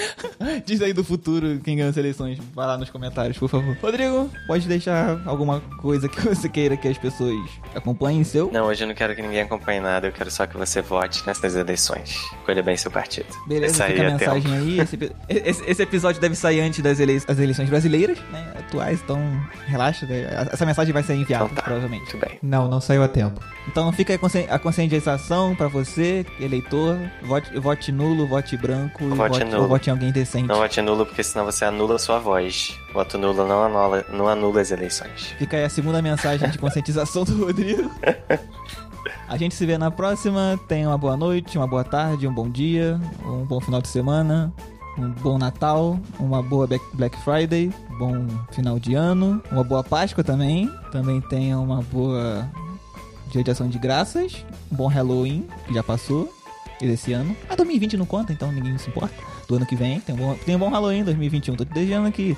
Diz 0.65 0.81
aí 0.83 0.93
do 0.93 1.05
futuro 1.05 1.61
quem 1.63 1.77
ganha 1.77 1.89
as 1.89 1.97
eleições. 1.97 2.39
Vai 2.55 2.67
lá 2.67 2.79
nos 2.79 2.91
comentários, 2.91 3.39
por 3.39 3.49
favor. 3.49 3.77
Rodrigo, 3.81 4.31
pode 4.47 4.67
deixar 4.67 5.21
alguma 5.27 5.61
coisa 5.81 6.09
que 6.09 6.21
você 6.27 6.49
queira 6.49 6.77
que 6.77 6.89
as 6.89 6.99
pessoas 6.99 7.39
acompanhem 7.75 8.25
seu? 8.25 8.51
Não, 8.53 8.67
hoje 8.67 8.85
eu 8.85 8.89
não 8.89 8.95
quero 8.95 9.15
que 9.15 9.23
ninguém 9.23 9.43
acompanhe 9.43 9.81
nada. 9.81 10.07
Eu 10.07 10.13
quero 10.13 10.31
só 10.31 10.47
que 10.47 10.57
você 10.57 10.81
vote 10.83 11.27
nessas 11.27 11.55
eleições. 11.55 12.17
Escolha 12.39 12.63
bem 12.63 12.77
seu 12.77 12.91
partido. 12.91 13.27
Beleza, 13.47 13.87
fica 13.87 14.07
a 14.07 14.11
mensagem 14.11 14.43
tempo. 14.43 14.55
aí. 14.55 14.81
Esse, 14.81 14.99
esse, 15.29 15.71
esse, 15.71 15.83
episódio 15.83 16.21
deve 16.21 16.35
sair 16.35 16.61
antes 16.61 16.83
das 16.83 17.01
elei 17.01 17.21
eleições 17.29 17.69
brasileiras, 17.69 18.19
né? 18.31 18.53
Atuais, 18.59 19.01
então 19.03 19.19
relaxa. 19.67 20.07
Né? 20.07 20.49
Essa 20.53 20.67
mensagem 20.67 20.93
vai 20.93 21.03
ser 21.03 21.15
enviada, 21.15 21.45
então 21.45 21.57
tá, 21.57 21.63
provavelmente. 21.63 22.15
Muito 22.15 22.19
bem. 22.19 22.39
Não, 22.43 22.69
não 22.69 22.81
saiu 22.81 23.03
a 23.03 23.09
tempo. 23.09 23.41
Então 23.69 23.91
fica 23.93 24.19
a 24.51 24.59
conscientização 24.59 25.55
pra 25.55 25.69
você, 25.69 26.25
eleitor. 26.41 26.99
Vote, 27.23 27.59
vote 27.59 27.93
nulo, 27.93 28.27
vote 28.27 28.57
branco. 28.57 29.05
Vote, 29.09 29.17
vote 29.17 29.45
nulo. 29.45 29.69
vote 29.69 29.84
em 29.89 29.93
alguém 29.93 30.13
decente. 30.13 30.47
Não 30.47 30.57
vote 30.57 30.81
nulo, 30.83 31.07
porque 31.07 31.23
senão 31.23 31.45
você 31.45 31.65
anula 31.65 31.97
a 31.97 31.99
sua 31.99 32.19
voz. 32.19 32.79
Voto 32.93 33.19
nulo 33.19 33.47
não 33.47 33.65
anula, 33.65 34.05
não 34.11 34.29
anula 34.29 34.61
as 34.61 34.71
eleições. 34.71 35.35
Fica 35.39 35.57
aí 35.57 35.65
a 35.65 35.69
segunda 35.69 36.01
mensagem 36.01 36.49
de 36.51 36.59
conscientização 36.59 37.25
do 37.25 37.45
Rodrigo. 37.45 37.91
A 39.29 39.37
gente 39.37 39.55
se 39.55 39.67
vê 39.67 39.77
na 39.77 39.91
próxima. 39.91 40.59
Tenha 40.69 40.89
uma 40.89 40.99
boa 40.99 41.17
noite, 41.17 41.59
uma 41.59 41.67
boa 41.67 41.85
tarde, 41.85 42.27
um 42.27 42.33
bom 42.33 42.49
dia, 42.49 43.01
um 43.25 43.45
bom 43.45 43.61
final 43.61 43.81
de 43.81 43.89
semana, 43.89 44.53
um 44.99 45.11
bom 45.11 45.39
Natal, 45.39 45.99
uma 46.19 46.43
boa 46.43 46.67
Black 46.67 47.17
Friday, 47.23 47.71
bom 47.99 48.27
final 48.53 48.79
de 48.79 48.95
ano, 48.95 49.43
uma 49.51 49.65
boa 49.65 49.83
Páscoa 49.83 50.23
também. 50.23 50.71
Também 50.91 51.21
tenha 51.23 51.59
uma 51.59 51.83
boa 51.83 52.49
Dia 53.35 53.43
de 53.43 53.51
ação 53.51 53.69
de 53.69 53.81
graças, 53.81 54.45
um 54.71 54.77
bom 54.77 54.87
Halloween, 54.87 55.45
que 55.67 55.75
já 55.75 55.83
passou, 55.83 56.33
desse 56.81 57.13
ano. 57.13 57.37
Ah, 57.49 57.57
2020 57.57 57.97
não 57.97 58.07
conta, 58.07 58.33
então 58.33 58.53
ninguém 58.53 58.79
se 58.79 58.89
importa. 58.89 59.15
Do 59.49 59.57
ano 59.57 59.67
que 59.67 59.77
vem, 59.77 60.01
tem 60.01 60.15
um 60.15 60.19
bom, 60.19 60.35
tem 60.35 60.57
um 60.57 60.59
bom 60.59 60.69
Halloween 60.71 61.05
2021, 61.05 61.57
tô 61.57 61.65
te 61.65 61.73
desejando 61.73 62.09
aqui. 62.09 62.37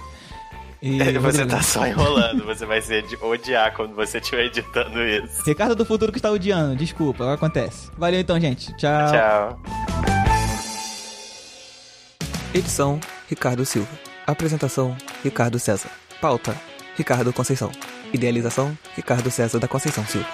E, 0.82 1.18
você 1.18 1.46
tá 1.46 1.62
só 1.62 1.86
enrolando, 1.86 2.44
você 2.44 2.66
vai 2.66 2.80
ser 2.82 3.02
de 3.02 3.16
odiar 3.16 3.74
quando 3.74 3.94
você 3.94 4.18
estiver 4.18 4.46
editando 4.46 5.02
isso. 5.02 5.42
Ricardo 5.44 5.74
do 5.74 5.84
futuro 5.84 6.12
que 6.12 6.18
está 6.18 6.30
odiando, 6.30 6.76
desculpa, 6.76 7.32
acontece. 7.32 7.90
Valeu 7.96 8.20
então, 8.20 8.38
gente. 8.38 8.76
Tchau. 8.76 9.12
Tchau. 9.12 9.62
Edição: 12.54 13.00
Ricardo 13.28 13.64
Silva. 13.64 13.88
Apresentação: 14.26 14.96
Ricardo 15.22 15.58
César. 15.58 15.90
Pauta: 16.20 16.54
Ricardo 16.96 17.32
Conceição. 17.32 17.70
Idealização: 18.12 18.76
Ricardo 18.94 19.30
César 19.30 19.58
da 19.58 19.68
Conceição 19.68 20.04
Silva. 20.06 20.28